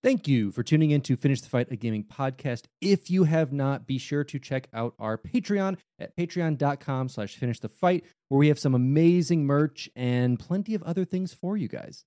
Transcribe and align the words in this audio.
Thank 0.00 0.28
you 0.28 0.52
for 0.52 0.62
tuning 0.62 0.92
in 0.92 1.00
to 1.02 1.16
Finish 1.16 1.40
the 1.40 1.48
Fight, 1.48 1.72
a 1.72 1.76
gaming 1.76 2.04
podcast. 2.04 2.66
If 2.80 3.10
you 3.10 3.24
have 3.24 3.52
not, 3.52 3.84
be 3.84 3.98
sure 3.98 4.22
to 4.22 4.38
check 4.38 4.68
out 4.72 4.94
our 4.96 5.18
Patreon 5.18 5.76
at 5.98 6.16
patreon.com 6.16 7.08
slash 7.08 7.34
finish 7.34 7.58
the 7.58 7.68
fight, 7.68 8.04
where 8.28 8.38
we 8.38 8.46
have 8.46 8.60
some 8.60 8.76
amazing 8.76 9.44
merch 9.44 9.90
and 9.96 10.38
plenty 10.38 10.76
of 10.76 10.84
other 10.84 11.04
things 11.04 11.34
for 11.34 11.56
you 11.56 11.66
guys. 11.66 12.04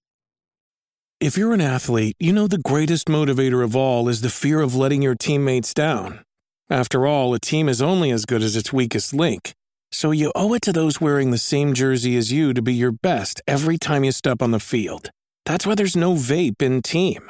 If 1.19 1.38
you're 1.38 1.54
an 1.54 1.59
athlete, 1.59 2.15
you 2.17 2.31
know 2.31 2.47
the 2.47 2.59
greatest 2.59 3.07
motivator 3.07 3.62
of 3.62 3.76
all 3.76 4.08
is 4.08 4.21
the 4.21 4.29
fear 4.29 4.62
of 4.62 4.73
letting 4.73 5.01
your 5.01 5.15
teammates 5.15 5.73
down. 5.73 6.23
After 6.69 7.05
all, 7.05 7.33
a 7.33 7.42
team 7.42 7.67
is 7.67 7.81
only 7.81 8.10
as 8.10 8.26
good 8.26 8.42
as 8.42 8.55
its 8.55 8.71
weakest 8.71 9.13
link. 9.13 9.51
So 9.92 10.12
you 10.12 10.31
owe 10.33 10.53
it 10.53 10.62
to 10.62 10.71
those 10.71 11.01
wearing 11.01 11.31
the 11.31 11.37
same 11.37 11.73
jersey 11.73 12.15
as 12.15 12.31
you 12.31 12.53
to 12.53 12.62
be 12.62 12.73
your 12.73 12.94
best 12.94 13.42
every 13.46 13.78
time 13.78 14.05
you 14.05 14.13
step 14.13 14.42
on 14.42 14.51
the 14.51 14.62
field. 14.62 15.10
That's 15.46 15.67
why 15.67 15.76
there's 15.76 15.97
no 15.97 16.13
vape 16.13 16.62
in 16.62 16.81
team. 16.81 17.30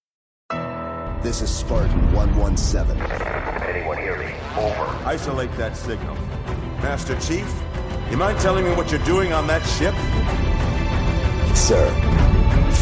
This 1.21 1.43
is 1.43 1.51
Spartan 1.51 2.11
117. 2.13 2.99
Anyone 3.69 3.99
hear 3.99 4.17
me? 4.17 4.33
Over. 4.57 4.87
Isolate 5.05 5.51
that 5.51 5.77
signal. 5.77 6.15
Master 6.81 7.15
Chief, 7.19 7.47
you 8.09 8.17
mind 8.17 8.39
telling 8.39 8.65
me 8.65 8.71
what 8.71 8.89
you're 8.89 9.05
doing 9.05 9.31
on 9.31 9.45
that 9.45 9.61
ship? 9.61 9.93
Sir, 11.55 11.87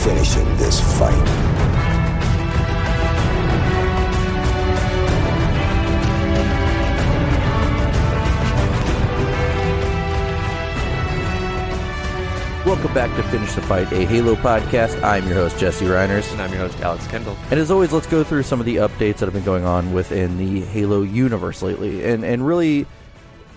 finishing 0.03 0.45
this 0.55 0.79
fight. 0.97 1.48
Welcome 12.69 12.93
back 12.93 13.15
to 13.15 13.23
Finish 13.23 13.53
the 13.53 13.63
Fight, 13.63 13.91
a 13.91 14.05
Halo 14.05 14.35
podcast. 14.35 15.01
I'm 15.01 15.25
your 15.25 15.33
host, 15.33 15.57
Jesse 15.57 15.85
Reiners. 15.85 16.31
And 16.31 16.39
I'm 16.39 16.51
your 16.51 16.59
host, 16.59 16.79
Alex 16.81 17.07
Kendall. 17.07 17.35
And 17.49 17.59
as 17.59 17.71
always, 17.71 17.91
let's 17.91 18.05
go 18.05 18.23
through 18.23 18.43
some 18.43 18.59
of 18.59 18.67
the 18.67 18.75
updates 18.75 19.17
that 19.17 19.21
have 19.21 19.33
been 19.33 19.43
going 19.43 19.65
on 19.65 19.91
within 19.91 20.37
the 20.37 20.61
Halo 20.61 21.01
universe 21.01 21.63
lately. 21.63 22.05
And 22.05 22.23
and 22.23 22.45
really, 22.45 22.85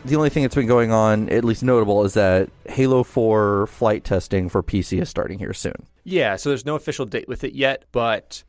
the 0.06 0.16
only 0.16 0.30
thing 0.30 0.44
that's 0.44 0.54
been 0.54 0.66
going 0.66 0.92
on, 0.92 1.28
at 1.28 1.44
least 1.44 1.62
notable, 1.62 2.04
is 2.04 2.14
that 2.14 2.48
Halo 2.64 3.02
4 3.02 3.66
flight 3.66 4.02
testing 4.02 4.48
for 4.48 4.62
PC 4.62 5.02
is 5.02 5.10
starting 5.10 5.38
here 5.38 5.52
soon. 5.52 5.86
Yeah, 6.04 6.36
so 6.36 6.48
there's 6.48 6.64
no 6.64 6.76
official 6.76 7.04
date 7.04 7.28
with 7.28 7.44
it 7.44 7.52
yet, 7.52 7.84
but 7.92 8.42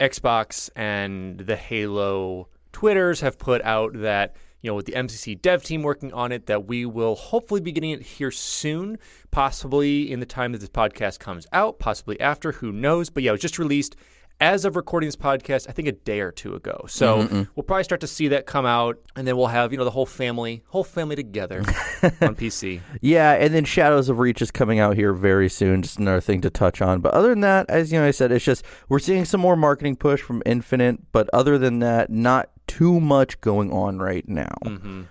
Xbox 0.00 0.70
and 0.74 1.40
the 1.40 1.56
Halo 1.56 2.48
Twitters 2.72 3.20
have 3.20 3.38
put 3.38 3.60
out 3.64 3.92
that 4.00 4.34
you 4.62 4.70
know, 4.70 4.74
with 4.74 4.86
the 4.86 4.92
MCC 4.92 5.40
dev 5.40 5.62
team 5.62 5.82
working 5.82 6.12
on 6.12 6.32
it, 6.32 6.46
that 6.46 6.66
we 6.66 6.86
will 6.86 7.14
hopefully 7.14 7.60
be 7.60 7.72
getting 7.72 7.90
it 7.90 8.02
here 8.02 8.30
soon, 8.30 8.98
possibly 9.30 10.10
in 10.10 10.18
the 10.20 10.26
time 10.26 10.52
that 10.52 10.58
this 10.58 10.68
podcast 10.70 11.18
comes 11.18 11.46
out, 11.52 11.78
possibly 11.78 12.18
after, 12.20 12.52
who 12.52 12.72
knows. 12.72 13.10
But 13.10 13.22
yeah, 13.22 13.30
it 13.30 13.32
was 13.32 13.40
just 13.42 13.58
released 13.58 13.96
as 14.38 14.66
of 14.66 14.76
recording 14.76 15.06
this 15.06 15.16
podcast, 15.16 15.66
I 15.68 15.72
think 15.72 15.88
a 15.88 15.92
day 15.92 16.20
or 16.20 16.30
two 16.30 16.54
ago. 16.54 16.84
So 16.88 17.22
Mm-hmm. 17.22 17.42
we'll 17.54 17.64
probably 17.64 17.84
start 17.84 18.02
to 18.02 18.06
see 18.06 18.28
that 18.28 18.44
come 18.44 18.66
out, 18.66 18.98
and 19.14 19.26
then 19.26 19.34
we'll 19.36 19.46
have, 19.46 19.72
you 19.72 19.78
know, 19.78 19.84
the 19.84 19.90
whole 19.90 20.04
family, 20.04 20.62
whole 20.68 20.84
family 20.84 21.16
together 21.16 21.60
on 22.20 22.34
PC. 22.34 22.80
Yeah, 23.00 23.32
and 23.32 23.54
then 23.54 23.64
Shadows 23.64 24.08
of 24.10 24.18
Reach 24.18 24.42
is 24.42 24.50
coming 24.50 24.78
out 24.78 24.94
here 24.96 25.12
very 25.14 25.48
soon. 25.48 25.80
Just 25.82 25.98
another 25.98 26.20
thing 26.20 26.40
to 26.42 26.50
touch 26.50 26.82
on. 26.82 27.00
But 27.00 27.14
other 27.14 27.30
than 27.30 27.40
that, 27.40 27.70
as 27.70 27.90
you 27.92 27.98
know, 27.98 28.06
I 28.06 28.10
said, 28.10 28.30
it's 28.32 28.44
just 28.44 28.62
we're 28.90 28.98
seeing 28.98 29.24
some 29.24 29.40
more 29.40 29.56
marketing 29.56 29.96
push 29.96 30.20
from 30.20 30.42
Infinite. 30.44 31.12
But 31.12 31.30
other 31.32 31.56
than 31.56 31.78
that, 31.78 32.10
not 32.10 32.50
too 32.66 33.00
much 33.00 33.40
going 33.40 33.72
on 33.72 33.98
right 33.98 34.28
now. 34.28 34.54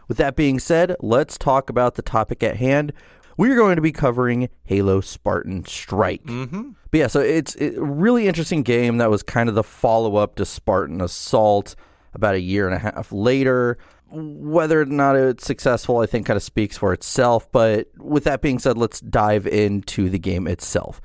With 0.08 0.18
that 0.18 0.36
being 0.36 0.60
said, 0.60 0.96
let's 1.00 1.38
talk 1.38 1.70
about 1.70 1.96
the 1.96 2.02
topic 2.02 2.44
at 2.44 2.58
hand. 2.58 2.94
We 3.38 3.52
are 3.52 3.56
going 3.56 3.76
to 3.76 3.82
be 3.82 3.92
covering 3.92 4.50
Halo 4.64 5.02
Spartan 5.02 5.66
Strike. 5.66 6.24
Mm-hmm. 6.24 6.72
But 6.90 6.98
yeah, 6.98 7.08
so 7.08 7.20
it's 7.20 7.56
a 7.60 7.72
really 7.82 8.28
interesting 8.28 8.64
game 8.64 8.98
that 9.00 9.10
was 9.10 9.24
kind 9.24 9.50
of 9.50 9.56
the 9.56 9.64
follow 9.64 10.16
up 10.16 10.36
to 10.36 10.46
Spartan 10.46 11.02
Assault 11.02 11.76
about 12.14 12.36
a 12.36 12.40
year 12.40 12.66
and 12.66 12.76
a 12.76 12.80
half 12.80 13.12
later. 13.12 13.78
Whether 14.10 14.80
or 14.82 14.86
not 14.86 15.18
it's 15.18 15.46
successful, 15.46 15.98
I 15.98 16.06
think 16.06 16.26
kind 16.28 16.38
of 16.38 16.44
speaks 16.44 16.78
for 16.78 16.94
itself. 16.94 17.52
But 17.52 17.90
with 17.98 18.24
that 18.24 18.42
being 18.42 18.60
said, 18.60 18.78
let's 18.78 19.02
dive 19.02 19.46
into 19.46 20.10
the 20.10 20.20
game 20.20 20.48
itself. 20.48 21.02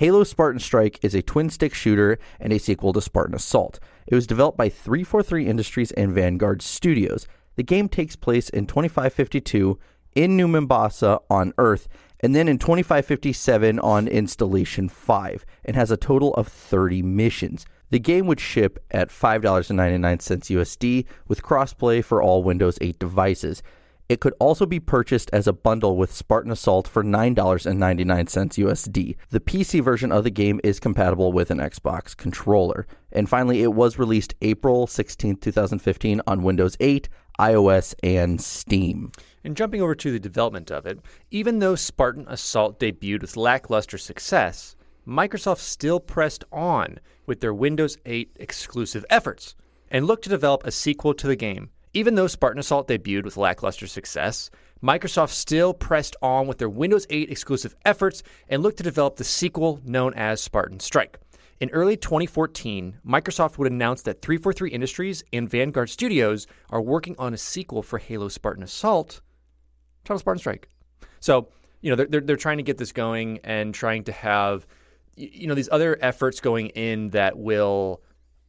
Halo 0.00 0.24
Spartan 0.24 0.60
Strike 0.60 0.98
is 1.02 1.14
a 1.14 1.20
twin 1.20 1.50
stick 1.50 1.74
shooter 1.74 2.18
and 2.40 2.54
a 2.54 2.58
sequel 2.58 2.94
to 2.94 3.02
Spartan 3.02 3.34
Assault. 3.34 3.78
It 4.06 4.14
was 4.14 4.26
developed 4.26 4.56
by 4.56 4.70
343 4.70 5.46
Industries 5.46 5.92
and 5.92 6.14
Vanguard 6.14 6.62
Studios. 6.62 7.28
The 7.56 7.62
game 7.62 7.86
takes 7.86 8.16
place 8.16 8.48
in 8.48 8.66
2552 8.66 9.78
in 10.14 10.38
New 10.38 10.48
Mombasa 10.48 11.20
on 11.28 11.52
Earth, 11.58 11.86
and 12.20 12.34
then 12.34 12.48
in 12.48 12.56
2557 12.56 13.78
on 13.80 14.08
Installation 14.08 14.88
5, 14.88 15.44
and 15.66 15.76
has 15.76 15.90
a 15.90 15.98
total 15.98 16.32
of 16.32 16.48
30 16.48 17.02
missions. 17.02 17.66
The 17.90 17.98
game 17.98 18.26
would 18.26 18.40
ship 18.40 18.82
at 18.90 19.10
$5.99 19.10 20.00
USD 20.00 21.04
with 21.28 21.42
crossplay 21.42 22.02
for 22.02 22.22
all 22.22 22.42
Windows 22.42 22.78
8 22.80 22.98
devices. 22.98 23.62
It 24.10 24.18
could 24.18 24.34
also 24.40 24.66
be 24.66 24.80
purchased 24.80 25.30
as 25.32 25.46
a 25.46 25.52
bundle 25.52 25.96
with 25.96 26.12
Spartan 26.12 26.50
Assault 26.50 26.88
for 26.88 27.04
$9.99 27.04 27.76
USD. 28.04 29.14
The 29.28 29.38
PC 29.38 29.80
version 29.84 30.10
of 30.10 30.24
the 30.24 30.32
game 30.32 30.60
is 30.64 30.80
compatible 30.80 31.30
with 31.30 31.52
an 31.52 31.58
Xbox 31.58 32.16
controller. 32.16 32.88
And 33.12 33.28
finally, 33.28 33.62
it 33.62 33.72
was 33.72 34.00
released 34.00 34.34
April 34.42 34.88
16, 34.88 35.36
2015 35.36 36.22
on 36.26 36.42
Windows 36.42 36.76
8, 36.80 37.08
iOS, 37.38 37.94
and 38.02 38.40
Steam. 38.40 39.12
And 39.44 39.56
jumping 39.56 39.80
over 39.80 39.94
to 39.94 40.10
the 40.10 40.18
development 40.18 40.72
of 40.72 40.86
it, 40.86 40.98
even 41.30 41.60
though 41.60 41.76
Spartan 41.76 42.26
Assault 42.26 42.80
debuted 42.80 43.20
with 43.20 43.36
lackluster 43.36 43.96
success, 43.96 44.74
Microsoft 45.06 45.60
still 45.60 46.00
pressed 46.00 46.42
on 46.50 46.98
with 47.26 47.38
their 47.40 47.54
Windows 47.54 47.96
8 48.04 48.36
exclusive 48.40 49.04
efforts 49.08 49.54
and 49.88 50.08
looked 50.08 50.24
to 50.24 50.30
develop 50.30 50.66
a 50.66 50.72
sequel 50.72 51.14
to 51.14 51.28
the 51.28 51.36
game. 51.36 51.70
Even 51.92 52.14
though 52.14 52.28
Spartan 52.28 52.60
Assault 52.60 52.86
debuted 52.86 53.24
with 53.24 53.36
lackluster 53.36 53.88
success, 53.88 54.48
Microsoft 54.80 55.30
still 55.30 55.74
pressed 55.74 56.14
on 56.22 56.46
with 56.46 56.58
their 56.58 56.68
Windows 56.68 57.04
8 57.10 57.30
exclusive 57.30 57.74
efforts 57.84 58.22
and 58.48 58.62
looked 58.62 58.76
to 58.76 58.84
develop 58.84 59.16
the 59.16 59.24
sequel 59.24 59.80
known 59.84 60.14
as 60.14 60.40
Spartan 60.40 60.78
Strike. 60.78 61.18
In 61.58 61.68
early 61.70 61.96
2014, 61.96 62.98
Microsoft 63.04 63.58
would 63.58 63.70
announce 63.70 64.02
that 64.02 64.22
343 64.22 64.70
Industries 64.70 65.24
and 65.32 65.50
Vanguard 65.50 65.90
Studios 65.90 66.46
are 66.70 66.80
working 66.80 67.16
on 67.18 67.34
a 67.34 67.36
sequel 67.36 67.82
for 67.82 67.98
Halo 67.98 68.28
Spartan 68.28 68.62
Assault, 68.62 69.20
titled 70.04 70.20
Spartan 70.20 70.38
Strike. 70.38 70.68
So, 71.18 71.48
you 71.80 71.90
know, 71.90 71.96
they're, 71.96 72.06
they're, 72.06 72.20
they're 72.20 72.36
trying 72.36 72.58
to 72.58 72.62
get 72.62 72.78
this 72.78 72.92
going 72.92 73.40
and 73.42 73.74
trying 73.74 74.04
to 74.04 74.12
have, 74.12 74.64
you 75.16 75.48
know, 75.48 75.54
these 75.54 75.68
other 75.72 75.98
efforts 76.00 76.40
going 76.40 76.68
in 76.68 77.10
that 77.10 77.36
will 77.36 78.00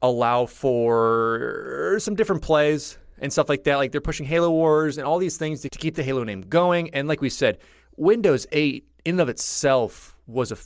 allow 0.04 0.46
for 0.46 1.98
some 2.00 2.16
different 2.16 2.44
plays 2.44 2.98
and 3.22 3.32
stuff 3.32 3.48
like 3.48 3.64
that. 3.64 3.78
Like 3.78 3.92
they're 3.92 4.02
pushing 4.02 4.26
Halo 4.26 4.50
Wars 4.50 4.98
and 4.98 5.08
all 5.08 5.20
these 5.20 5.38
things 5.38 5.62
to 5.62 5.70
keep 5.70 5.96
the 5.96 6.04
Halo 6.04 6.24
name 6.24 6.42
going. 6.42 6.90
And 6.94 7.08
like 7.08 7.22
we 7.22 7.30
said, 7.30 7.60
Windows 7.96 8.46
8 8.52 8.86
in 9.06 9.14
and 9.14 9.22
of 9.22 9.30
itself 9.30 10.16
was 10.28 10.52
a 10.52 10.58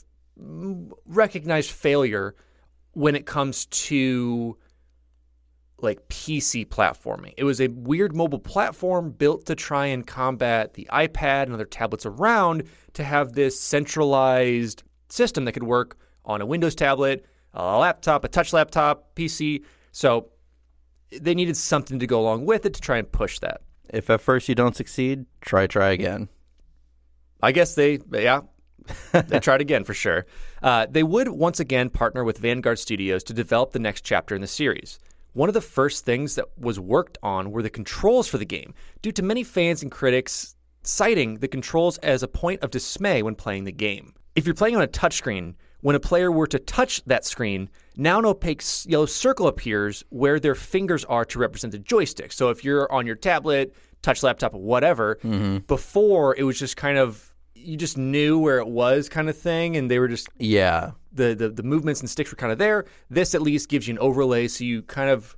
recognized 1.06 1.70
failure 1.70 2.34
when 2.92 3.14
it 3.14 3.26
comes 3.26 3.66
to 3.66 4.56
like 5.78 6.08
PC 6.08 6.66
platforming. 6.66 7.34
It 7.36 7.44
was 7.44 7.60
a 7.60 7.68
weird 7.68 8.16
mobile 8.16 8.38
platform 8.38 9.10
built 9.10 9.44
to 9.46 9.54
try 9.54 9.86
and 9.86 10.06
combat 10.06 10.74
the 10.74 10.88
iPad 10.90 11.44
and 11.44 11.52
other 11.52 11.66
tablets 11.66 12.06
around 12.06 12.64
to 12.94 13.04
have 13.04 13.34
this 13.34 13.60
centralized 13.60 14.82
system 15.10 15.44
that 15.44 15.52
could 15.52 15.62
work 15.62 15.98
on 16.24 16.40
a 16.40 16.46
Windows 16.46 16.74
tablet, 16.74 17.26
a 17.52 17.78
laptop, 17.78 18.24
a 18.24 18.28
touch 18.28 18.54
laptop, 18.54 19.14
PC. 19.14 19.64
So 19.92 20.30
they 21.10 21.34
needed 21.34 21.56
something 21.56 21.98
to 21.98 22.06
go 22.06 22.20
along 22.20 22.46
with 22.46 22.66
it 22.66 22.74
to 22.74 22.80
try 22.80 22.98
and 22.98 23.10
push 23.10 23.38
that. 23.40 23.62
If 23.88 24.10
at 24.10 24.20
first 24.20 24.48
you 24.48 24.54
don't 24.54 24.76
succeed, 24.76 25.26
try 25.40 25.66
try 25.66 25.90
again. 25.90 26.28
I 27.42 27.52
guess 27.52 27.74
they 27.74 28.00
yeah, 28.12 28.40
they 29.12 29.38
tried 29.38 29.60
again 29.60 29.84
for 29.84 29.94
sure. 29.94 30.26
Uh, 30.62 30.86
they 30.90 31.02
would 31.02 31.28
once 31.28 31.60
again 31.60 31.90
partner 31.90 32.24
with 32.24 32.38
Vanguard 32.38 32.78
Studios 32.78 33.22
to 33.24 33.32
develop 33.32 33.72
the 33.72 33.78
next 33.78 34.02
chapter 34.02 34.34
in 34.34 34.40
the 34.40 34.46
series. 34.46 34.98
One 35.32 35.50
of 35.50 35.54
the 35.54 35.60
first 35.60 36.04
things 36.04 36.34
that 36.36 36.46
was 36.58 36.80
worked 36.80 37.18
on 37.22 37.50
were 37.50 37.62
the 37.62 37.70
controls 37.70 38.26
for 38.26 38.38
the 38.38 38.46
game, 38.46 38.72
due 39.02 39.12
to 39.12 39.22
many 39.22 39.44
fans 39.44 39.82
and 39.82 39.92
critics 39.92 40.56
citing 40.82 41.34
the 41.34 41.48
controls 41.48 41.98
as 41.98 42.22
a 42.22 42.28
point 42.28 42.62
of 42.62 42.70
dismay 42.70 43.22
when 43.22 43.34
playing 43.34 43.64
the 43.64 43.72
game. 43.72 44.14
If 44.34 44.46
you're 44.46 44.54
playing 44.54 44.76
on 44.76 44.82
a 44.82 44.88
touchscreen, 44.88 45.54
when 45.80 45.96
a 45.96 46.00
player 46.00 46.30
were 46.32 46.46
to 46.46 46.58
touch 46.58 47.02
that 47.04 47.24
screen, 47.24 47.68
now 47.96 48.18
an 48.18 48.24
opaque 48.24 48.62
yellow 48.86 49.06
circle 49.06 49.46
appears 49.46 50.04
where 50.10 50.40
their 50.40 50.54
fingers 50.54 51.04
are 51.04 51.24
to 51.26 51.38
represent 51.38 51.72
the 51.72 51.78
joystick. 51.78 52.32
So 52.32 52.50
if 52.50 52.64
you're 52.64 52.90
on 52.92 53.06
your 53.06 53.16
tablet, 53.16 53.74
touch 54.02 54.22
laptop, 54.22 54.54
whatever, 54.54 55.16
mm-hmm. 55.16 55.58
before 55.66 56.34
it 56.36 56.42
was 56.42 56.58
just 56.58 56.76
kind 56.76 56.98
of 56.98 57.32
you 57.54 57.76
just 57.76 57.98
knew 57.98 58.38
where 58.38 58.58
it 58.58 58.68
was 58.68 59.08
kind 59.08 59.28
of 59.28 59.36
thing 59.36 59.76
and 59.76 59.90
they 59.90 59.98
were 59.98 60.08
just 60.08 60.28
yeah. 60.38 60.92
the 61.12 61.34
the, 61.34 61.48
the 61.48 61.62
movements 61.62 62.00
and 62.00 62.08
sticks 62.08 62.30
were 62.30 62.36
kind 62.36 62.52
of 62.52 62.58
there. 62.58 62.84
This 63.10 63.34
at 63.34 63.42
least 63.42 63.68
gives 63.68 63.88
you 63.88 63.94
an 63.94 63.98
overlay 63.98 64.48
so 64.48 64.64
you 64.64 64.82
kind 64.82 65.10
of 65.10 65.36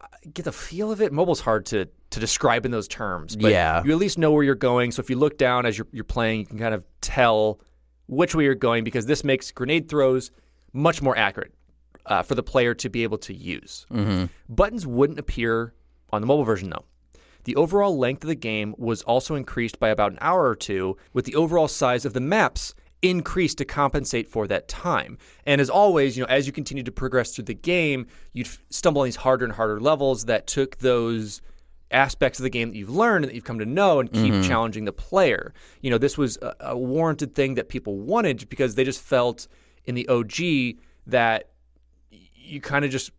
uh, 0.00 0.06
get 0.32 0.44
the 0.44 0.52
feel 0.52 0.92
of 0.92 1.00
it. 1.00 1.12
Mobile's 1.12 1.40
hard 1.40 1.66
to 1.66 1.88
to 2.10 2.20
describe 2.20 2.64
in 2.64 2.70
those 2.70 2.86
terms 2.86 3.34
but 3.34 3.50
yeah. 3.50 3.82
you 3.84 3.90
at 3.90 3.98
least 3.98 4.18
know 4.18 4.30
where 4.30 4.42
you're 4.42 4.54
going. 4.54 4.92
So 4.92 5.00
if 5.00 5.10
you 5.10 5.16
look 5.16 5.38
down 5.38 5.66
as 5.66 5.78
you're, 5.78 5.88
you're 5.92 6.04
playing 6.04 6.40
you 6.40 6.46
can 6.46 6.58
kind 6.58 6.74
of 6.74 6.84
tell 7.00 7.60
which 8.06 8.34
way 8.34 8.44
you're 8.44 8.54
going 8.54 8.84
because 8.84 9.06
this 9.06 9.24
makes 9.24 9.50
grenade 9.50 9.88
throws 9.88 10.30
much 10.72 11.02
more 11.02 11.16
accurate 11.16 11.52
uh, 12.06 12.22
for 12.22 12.34
the 12.34 12.42
player 12.42 12.74
to 12.74 12.88
be 12.88 13.02
able 13.02 13.18
to 13.18 13.34
use 13.34 13.86
mm-hmm. 13.90 14.26
buttons 14.48 14.86
wouldn't 14.86 15.18
appear 15.18 15.72
on 16.10 16.20
the 16.20 16.26
mobile 16.26 16.44
version 16.44 16.70
though 16.70 16.84
the 17.44 17.56
overall 17.56 17.96
length 17.96 18.24
of 18.24 18.28
the 18.28 18.34
game 18.34 18.74
was 18.78 19.02
also 19.02 19.34
increased 19.34 19.78
by 19.78 19.90
about 19.90 20.12
an 20.12 20.18
hour 20.20 20.48
or 20.48 20.56
two, 20.56 20.96
with 21.12 21.26
the 21.26 21.34
overall 21.34 21.68
size 21.68 22.04
of 22.04 22.14
the 22.14 22.20
maps 22.20 22.74
increased 23.02 23.58
to 23.58 23.66
compensate 23.66 24.28
for 24.28 24.46
that 24.46 24.66
time. 24.66 25.18
And 25.44 25.60
as 25.60 25.68
always, 25.68 26.16
you 26.16 26.22
know, 26.22 26.30
as 26.30 26.46
you 26.46 26.52
continue 26.52 26.82
to 26.84 26.92
progress 26.92 27.34
through 27.34 27.44
the 27.44 27.54
game, 27.54 28.06
you'd 28.32 28.48
stumble 28.70 29.02
on 29.02 29.06
these 29.06 29.16
harder 29.16 29.44
and 29.44 29.52
harder 29.52 29.78
levels 29.78 30.24
that 30.24 30.46
took 30.46 30.78
those 30.78 31.42
aspects 31.94 32.38
of 32.38 32.42
the 32.42 32.50
game 32.50 32.70
that 32.70 32.76
you've 32.76 32.90
learned 32.90 33.24
and 33.24 33.30
that 33.30 33.34
you've 33.34 33.44
come 33.44 33.58
to 33.58 33.64
know 33.66 34.00
and 34.00 34.12
keep 34.12 34.32
Mhm. 34.34 34.46
challenging 34.46 34.84
the 34.84 34.92
player. 34.92 35.54
You 35.80 35.90
know, 35.90 35.98
this 35.98 36.18
was 36.18 36.36
a, 36.42 36.54
a 36.60 36.76
warranted 36.78 37.34
thing 37.34 37.54
that 37.54 37.68
people 37.68 37.98
wanted 37.98 38.48
because 38.48 38.74
they 38.74 38.84
just 38.84 39.00
felt 39.00 39.46
in 39.84 39.94
the 39.94 40.06
OG 40.08 40.78
that 41.06 41.50
you 42.10 42.60
kind 42.60 42.84
of 42.84 42.90
just 42.90 43.10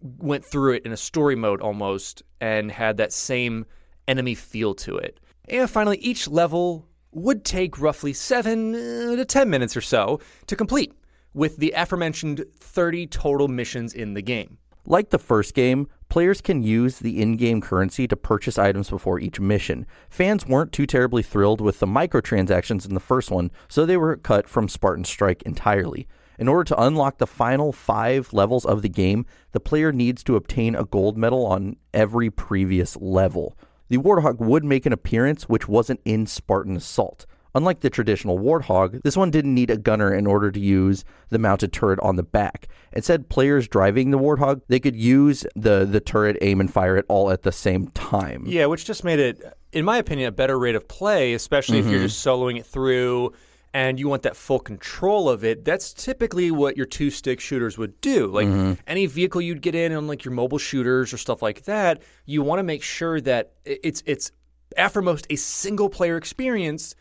went 0.00 0.44
through 0.44 0.72
it 0.74 0.84
in 0.84 0.92
a 0.92 0.96
story 0.96 1.36
mode 1.36 1.60
almost 1.60 2.22
and 2.40 2.72
had 2.72 2.96
that 2.96 3.12
same 3.12 3.64
enemy 4.08 4.34
feel 4.34 4.74
to 4.74 4.96
it. 4.96 5.20
And 5.48 5.68
finally, 5.70 5.98
each 5.98 6.26
level 6.28 6.86
would 7.12 7.44
take 7.44 7.78
roughly 7.78 8.12
7 8.12 8.74
uh, 8.74 9.16
to 9.16 9.24
10 9.24 9.50
minutes 9.50 9.76
or 9.76 9.80
so 9.80 10.18
to 10.46 10.56
complete, 10.56 10.92
with 11.34 11.58
the 11.58 11.72
aforementioned 11.76 12.44
30 12.58 13.06
total 13.08 13.48
missions 13.48 13.92
in 13.92 14.14
the 14.14 14.22
game. 14.22 14.58
Like 14.86 15.10
the 15.10 15.18
first 15.18 15.54
game, 15.54 15.86
players 16.12 16.42
can 16.42 16.62
use 16.62 16.98
the 16.98 17.22
in 17.22 17.38
game 17.38 17.58
currency 17.58 18.06
to 18.06 18.14
purchase 18.14 18.58
items 18.58 18.90
before 18.90 19.18
each 19.18 19.40
mission. 19.40 19.86
Fans 20.10 20.46
weren't 20.46 20.70
too 20.70 20.84
terribly 20.84 21.22
thrilled 21.22 21.58
with 21.58 21.78
the 21.78 21.86
microtransactions 21.86 22.86
in 22.86 22.92
the 22.92 23.00
first 23.00 23.30
one, 23.30 23.50
so 23.66 23.86
they 23.86 23.96
were 23.96 24.18
cut 24.18 24.46
from 24.46 24.68
Spartan 24.68 25.06
Strike 25.06 25.40
entirely. 25.44 26.06
In 26.38 26.48
order 26.48 26.64
to 26.64 26.82
unlock 26.82 27.16
the 27.16 27.26
final 27.26 27.72
five 27.72 28.30
levels 28.34 28.66
of 28.66 28.82
the 28.82 28.90
game, 28.90 29.24
the 29.52 29.60
player 29.60 29.90
needs 29.90 30.22
to 30.24 30.36
obtain 30.36 30.74
a 30.74 30.84
gold 30.84 31.16
medal 31.16 31.46
on 31.46 31.76
every 31.94 32.28
previous 32.28 32.94
level. 32.98 33.56
The 33.88 33.96
Warthog 33.96 34.36
would 34.36 34.64
make 34.66 34.84
an 34.84 34.92
appearance 34.92 35.44
which 35.44 35.66
wasn't 35.66 36.00
in 36.04 36.26
Spartan 36.26 36.76
Assault. 36.76 37.24
Unlike 37.54 37.80
the 37.80 37.90
traditional 37.90 38.38
Warthog, 38.38 39.02
this 39.02 39.16
one 39.16 39.30
didn't 39.30 39.54
need 39.54 39.70
a 39.70 39.76
gunner 39.76 40.12
in 40.12 40.26
order 40.26 40.50
to 40.50 40.58
use 40.60 41.04
the 41.28 41.38
mounted 41.38 41.72
turret 41.72 42.00
on 42.00 42.16
the 42.16 42.22
back. 42.22 42.68
Instead, 42.92 43.28
players 43.28 43.68
driving 43.68 44.10
the 44.10 44.18
Warthog, 44.18 44.62
they 44.68 44.80
could 44.80 44.96
use 44.96 45.44
the, 45.54 45.84
the 45.84 46.00
turret, 46.00 46.38
aim, 46.40 46.60
and 46.60 46.72
fire 46.72 46.96
it 46.96 47.04
all 47.08 47.30
at 47.30 47.42
the 47.42 47.52
same 47.52 47.88
time. 47.88 48.44
Yeah, 48.46 48.66
which 48.66 48.84
just 48.86 49.04
made 49.04 49.18
it, 49.18 49.42
in 49.72 49.84
my 49.84 49.98
opinion, 49.98 50.28
a 50.28 50.32
better 50.32 50.58
rate 50.58 50.74
of 50.74 50.88
play, 50.88 51.34
especially 51.34 51.78
if 51.78 51.86
you're 51.86 52.00
Mhm. 52.00 52.04
just 52.04 52.26
soloing 52.26 52.58
it 52.58 52.64
through 52.66 53.32
and 53.74 53.98
you 53.98 54.06
want 54.08 54.22
that 54.22 54.36
full 54.36 54.58
control 54.60 55.28
of 55.30 55.44
it. 55.44 55.64
That's 55.64 55.92
typically 55.94 56.50
what 56.50 56.76
your 56.76 56.84
two 56.86 57.10
stick 57.10 57.40
shooters 57.40 57.76
would 57.78 57.98
do. 58.02 58.26
Like 58.28 58.46
Mhm. 58.46 58.78
any 58.86 59.06
vehicle 59.06 59.40
you'd 59.40 59.62
get 59.62 59.74
in 59.74 59.92
on 59.92 60.06
like 60.06 60.24
your 60.24 60.32
mobile 60.34 60.58
shooters 60.58 61.12
or 61.12 61.16
stuff 61.18 61.40
like 61.42 61.64
that, 61.64 62.02
you 62.26 62.42
want 62.42 62.58
to 62.58 62.64
make 62.64 62.82
sure 62.82 63.20
that 63.22 63.52
it's 63.64 64.02
it's 64.06 64.30
aftermost 64.76 65.26
a 65.30 65.36
single 65.36 65.88
player 65.88 66.16
experience 66.18 66.94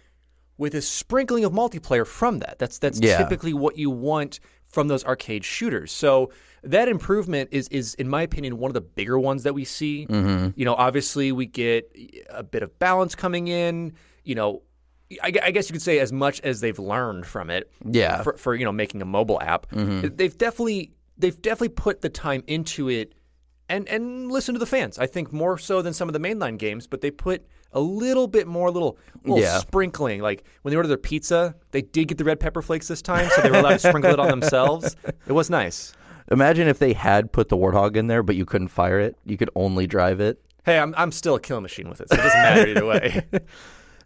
with 0.62 0.75
a 0.75 0.81
sprinkling 0.81 1.44
of 1.44 1.52
multiplayer 1.52 2.06
from 2.06 2.38
that. 2.40 2.56
That's 2.60 2.78
that's 2.78 3.00
Yeah. 3.02 3.18
typically 3.18 3.54
what 3.54 3.78
you 3.78 3.90
want 3.90 4.40
from 4.66 4.88
those 4.88 5.04
arcade 5.04 5.44
shooters. 5.44 5.92
So 5.92 6.31
that 6.63 6.88
improvement 6.88 7.50
is 7.52 7.68
is 7.69 7.96
in 7.96 8.08
my 8.08 8.22
opinion 8.22 8.58
one 8.60 8.69
of 8.69 8.74
the 8.75 8.81
bigger 9.00 9.18
ones 9.19 9.42
that 9.44 9.54
we 9.54 9.66
see. 9.66 10.06
Mhm. 10.08 10.54
You 10.56 10.65
know, 10.65 10.75
obviously 10.75 11.32
we 11.32 11.48
get 11.48 11.91
a 12.30 12.44
bit 12.44 12.62
of 12.63 12.77
balance 12.80 13.15
coming 13.15 13.48
in. 13.48 13.94
You 14.24 14.36
know, 14.36 14.62
I, 15.24 15.34
I 15.44 15.51
guess 15.51 15.68
you 15.68 15.74
could 15.74 15.82
say 15.82 15.98
as 16.00 16.13
much 16.13 16.39
as 16.41 16.62
they've 16.62 16.80
learned 16.80 17.25
from 17.25 17.50
it. 17.50 17.70
Yeah. 17.84 18.22
For, 18.22 18.38
for 18.38 18.56
you 18.56 18.63
know 18.63 18.72
making 18.72 19.01
a 19.01 19.06
mobile 19.06 19.41
app, 19.41 19.70
Mhm. 19.72 20.15
they've 20.15 20.38
definitely 20.38 20.94
they've 21.18 21.41
definitely 21.41 21.70
put 21.70 22.01
the 22.01 22.10
time 22.10 22.44
into 22.48 22.88
it. 22.88 23.13
And, 23.68 23.88
and 23.88 24.30
listen 24.30 24.53
to 24.53 24.60
the 24.60 24.65
fans. 24.65 25.00
I 25.00 25.08
think 25.08 25.32
more 25.32 25.58
so 25.58 25.82
than 25.82 25.94
some 25.94 26.10
of 26.10 26.13
the 26.13 26.20
mainline 26.20 26.58
games, 26.58 26.88
but 26.88 27.00
they 27.00 27.10
put 27.10 27.46
a 27.74 27.80
little 27.80 28.28
bit 28.28 28.48
more, 28.48 28.70
little, 28.72 28.98
little 29.24 29.40
Yeah. 29.40 29.58
sprinkling. 29.60 30.22
Like 30.22 30.44
when 30.62 30.72
they 30.72 30.75
ordered 30.75 30.90
their 30.90 30.98
pizza, 30.98 31.56
they 31.72 31.82
did 31.82 32.08
get 32.08 32.18
the 32.18 32.24
red 32.24 32.40
pepper 32.40 32.62
flakes 32.62 32.88
this 32.88 33.01
time, 33.01 33.30
so 33.36 33.42
they 33.42 33.50
were 33.51 33.58
allowed 33.60 33.72
to 33.74 33.80
sprinkle 33.80 34.12
it 34.12 34.20
on 34.20 34.28
themselves. 34.30 34.96
It 35.28 35.34
was 35.34 35.50
nice. 35.50 35.94
Imagine 36.32 36.68
if 36.68 36.80
they 36.80 36.94
had 36.94 37.32
put 37.32 37.50
the 37.50 37.58
Warthog 37.58 37.96
in 37.96 38.08
there, 38.08 38.24
but 38.24 38.36
you 38.36 38.46
couldn't 38.46 38.70
fire 38.70 39.00
it. 39.00 39.16
You 39.25 39.38
could 39.38 39.50
only 39.56 39.86
drive 39.88 40.20
it. 40.20 40.42
Hey, 40.66 40.78
I'm 40.80 40.94
I'm 40.98 41.12
still 41.12 41.36
a 41.36 41.40
kill 41.40 41.60
machine 41.62 41.90
with 41.90 42.01
it, 42.01 42.10
so 42.10 42.16
it 42.16 42.18
doesn't 42.24 42.42
matter 42.42 42.68
either 42.68 42.86
way. 42.86 43.25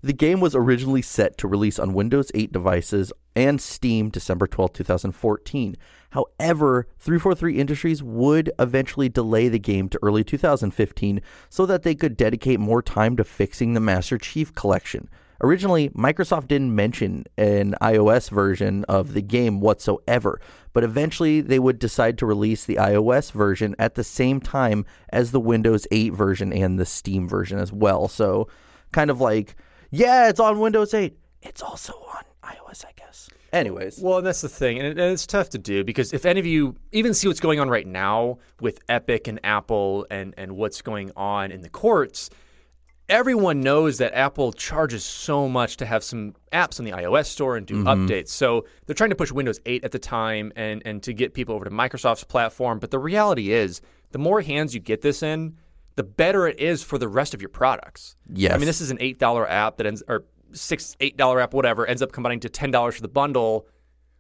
The 0.06 0.14
game 0.14 0.40
was 0.40 0.54
originally 0.54 1.02
set 1.02 1.36
to 1.40 1.48
release 1.48 1.80
on 1.80 1.96
Windows 1.96 2.32
8 2.36 2.52
devices 2.52 3.12
and 3.36 3.60
Steam 3.60 4.12
December 4.12 4.46
12, 4.46 4.74
2014. 4.74 5.76
However, 6.12 6.88
343 7.00 7.58
Industries 7.58 8.04
would 8.04 8.52
eventually 8.60 9.10
delay 9.10 9.48
the 9.48 9.58
game 9.58 9.90
to 9.90 10.00
early 10.04 10.24
2015 10.24 11.22
so 11.50 11.66
that 11.66 11.82
they 11.82 11.96
could 11.96 12.16
dedicate 12.16 12.60
more 12.60 12.84
time 12.84 13.18
to 13.18 13.24
fixing 13.24 13.74
the 13.74 13.80
Master 13.80 14.20
Chief 14.20 14.54
Collection. 14.54 15.10
Originally, 15.42 15.90
Microsoft 15.90 16.50
didn't 16.50 16.76
mention 16.76 17.26
an 17.36 17.74
iOS 17.82 18.30
version 18.30 18.84
of 18.84 19.16
the 19.16 19.24
game 19.24 19.60
whatsoever, 19.60 20.40
but 20.72 20.84
eventually 20.84 21.42
they 21.42 21.58
would 21.58 21.80
decide 21.80 22.20
to 22.20 22.28
release 22.28 22.64
the 22.64 22.76
iOS 22.76 23.32
version 23.32 23.76
at 23.80 23.96
the 23.96 24.04
same 24.04 24.40
time 24.40 24.86
as 25.10 25.32
the 25.32 25.40
Windows 25.40 25.88
8 25.90 26.14
version 26.14 26.54
and 26.54 26.78
the 26.78 26.86
Steam 26.86 27.28
version 27.28 27.58
as 27.58 27.74
well. 27.74 28.08
So, 28.08 28.48
kind 28.92 29.10
of 29.10 29.20
like, 29.20 29.56
yeah, 29.96 30.30
it's 30.30 30.40
on 30.40 30.60
Windows 30.60 30.94
8. 30.94 31.18
It's 31.42 31.62
also 31.62 31.94
on 31.94 32.24
iOS, 32.44 32.86
I 32.86 32.92
guess. 32.96 33.30
Anyways, 33.54 34.00
Well, 34.00 34.18
and 34.18 34.28
that's 34.28 34.42
the 34.42 34.50
thing, 34.50 34.78
and, 34.80 34.88
it, 34.88 34.92
and 35.00 35.14
it's 35.14 35.26
tough 35.26 35.50
to 35.52 35.58
do 35.58 35.84
because 35.84 36.12
if 36.14 36.26
any 36.26 36.40
of 36.40 36.46
you 36.46 36.76
even 36.92 37.14
see 37.14 37.28
what's 37.28 37.40
going 37.40 37.60
on 37.60 37.70
right 37.70 37.88
now 37.88 38.40
with 38.60 38.80
Epic 38.90 39.28
and 39.28 39.40
Apple 39.44 40.06
and 40.12 40.34
and 40.38 40.58
what's 40.58 40.82
going 40.82 41.12
on 41.16 41.52
in 41.52 41.62
the 41.62 41.70
courts, 41.70 42.30
everyone 43.08 43.62
knows 43.62 43.98
that 44.00 44.14
Apple 44.14 44.52
charges 44.52 45.06
so 45.06 45.48
much 45.48 45.78
to 45.78 45.86
have 45.86 46.04
some 46.04 46.34
apps 46.52 46.80
on 46.80 46.86
the 46.86 46.92
iOS 46.92 47.28
store 47.28 47.56
and 47.56 47.66
do 47.66 47.84
Mhm. 47.84 47.86
updates. 48.08 48.30
So 48.30 48.66
they're 48.86 48.96
trying 48.96 49.12
to 49.12 49.16
push 49.16 49.32
Windows 49.32 49.60
8 49.66 49.84
at 49.86 49.92
the 49.92 50.00
time 50.00 50.52
and 50.56 50.82
and 50.86 51.02
to 51.04 51.14
get 51.14 51.34
people 51.34 51.56
over 51.56 51.66
to 51.66 51.72
Microsoft's 51.72 52.24
platform. 52.24 52.80
But 52.80 52.92
the 52.92 53.00
reality 53.00 53.52
is, 53.52 53.80
the 54.12 54.20
more 54.20 54.42
hands 54.42 54.74
you 54.74 54.80
get 54.82 55.02
this 55.02 55.22
in, 55.24 55.56
the 55.96 56.04
better 56.04 56.48
it 56.48 56.60
is 56.60 56.84
for 56.84 56.98
the 56.98 57.08
rest 57.08 57.34
of 57.34 57.42
your 57.42 57.50
products. 57.50 58.16
Yes. 58.34 58.54
I 58.54 58.58
mean, 58.58 58.66
this 58.66 58.82
is 58.82 58.92
an 58.92 58.98
eight 59.00 59.20
dollar 59.20 59.50
app 59.50 59.78
that 59.78 59.86
ends 59.86 60.04
or 60.08 60.26
six 60.52 60.96
eight 61.00 61.18
dollar 61.18 61.40
app, 61.40 61.54
whatever, 61.54 61.86
ends 61.86 62.02
up 62.02 62.12
combining 62.12 62.40
to 62.42 62.50
ten 62.50 62.72
dollars 62.72 62.96
for 62.96 63.02
the 63.02 63.08
bundle. 63.08 63.68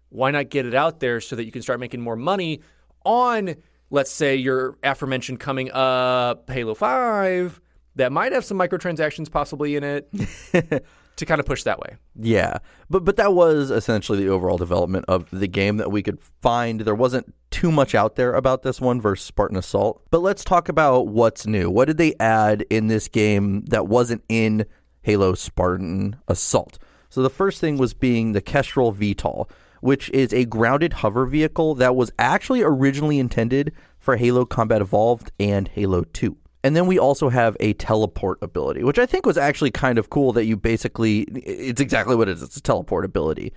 Why 0.10 0.32
not 0.32 0.50
get 0.50 0.66
it 0.66 0.74
out 0.74 1.00
there 1.00 1.20
so 1.20 1.36
that 1.36 1.46
you 1.46 1.52
can 1.52 1.62
start 1.62 1.80
making 1.80 2.02
more 2.02 2.16
money 2.16 2.62
on, 3.04 3.56
let's 3.90 4.12
say, 4.12 4.36
your 4.36 4.78
aforementioned 4.84 5.40
coming 5.40 5.72
up 5.72 6.50
Halo 6.50 6.74
Five 6.74 7.60
that 7.96 8.12
might 8.12 8.32
have 8.32 8.46
some 8.46 8.58
microtransactions 8.58 9.32
possibly 9.32 9.76
in 9.76 9.84
it 9.84 10.10
to 11.16 11.26
kind 11.26 11.40
of 11.40 11.46
push 11.46 11.64
that 11.64 11.80
way. 11.80 11.96
Yeah, 12.16 12.60
but 12.90 13.04
but 13.04 13.18
that 13.18 13.34
was 13.34 13.72
essentially 13.72 14.20
the 14.20 14.30
overall 14.30 14.58
development 14.58 15.06
of 15.08 15.30
the 15.32 15.48
game 15.48 15.78
that 15.78 15.92
we 15.92 16.02
could 16.02 16.20
find. 16.42 16.82
There 16.82 16.96
wasn't 16.96 17.34
too 17.56 17.72
much 17.72 17.96
out 17.96 18.18
there 18.18 18.34
about 18.34 18.64
this 18.64 18.82
one 18.82 19.00
versus 19.00 19.26
Spartan 19.26 19.56
Assault. 19.56 20.02
But 20.12 20.20
let's 20.20 20.44
talk 20.44 20.68
about 20.68 21.08
what's 21.08 21.48
new. 21.48 21.70
What 21.70 21.86
did 21.86 21.96
they 21.96 22.14
add 22.20 22.66
in 22.70 22.88
this 22.88 23.08
game 23.08 23.64
that 23.68 23.88
wasn't 23.88 24.26
in 24.28 24.66
Halo 25.04 25.36
Spartan 25.36 26.18
Assault? 26.28 26.78
So 27.10 27.24
the 27.24 27.30
first 27.30 27.62
thing 27.62 27.78
was 27.78 27.94
being 27.94 28.34
the 28.34 28.42
Kestrel 28.42 28.94
VTOL, 28.94 29.50
which 29.80 30.10
is 30.10 30.34
a 30.34 30.44
grounded 30.44 30.92
hover 30.94 31.26
vehicle 31.26 31.76
that 31.76 31.96
was 31.96 32.12
actually 32.20 32.62
originally 32.62 33.20
intended 33.20 33.72
for 34.00 34.18
Halo 34.18 34.44
Combat 34.44 34.82
Evolved 34.82 35.32
and 35.40 35.70
Halo 35.70 36.04
2. 36.04 36.36
And 36.62 36.76
then 36.76 36.88
we 36.88 37.00
also 37.00 37.30
have 37.30 37.56
a 37.62 37.72
teleport 37.72 38.38
ability, 38.42 38.84
which 38.84 39.00
I 39.00 39.06
think 39.06 39.26
was 39.26 39.38
actually 39.38 39.72
kind 39.72 39.98
of 39.98 40.10
cool 40.10 40.34
that 40.34 40.44
you 40.44 40.58
basically, 40.58 41.22
it's 41.22 41.80
exactly 41.80 42.18
what 42.18 42.28
it 42.28 42.34
is. 42.34 42.44
It's 42.44 42.58
a 42.58 42.62
teleport 42.62 43.06
ability. 43.06 43.54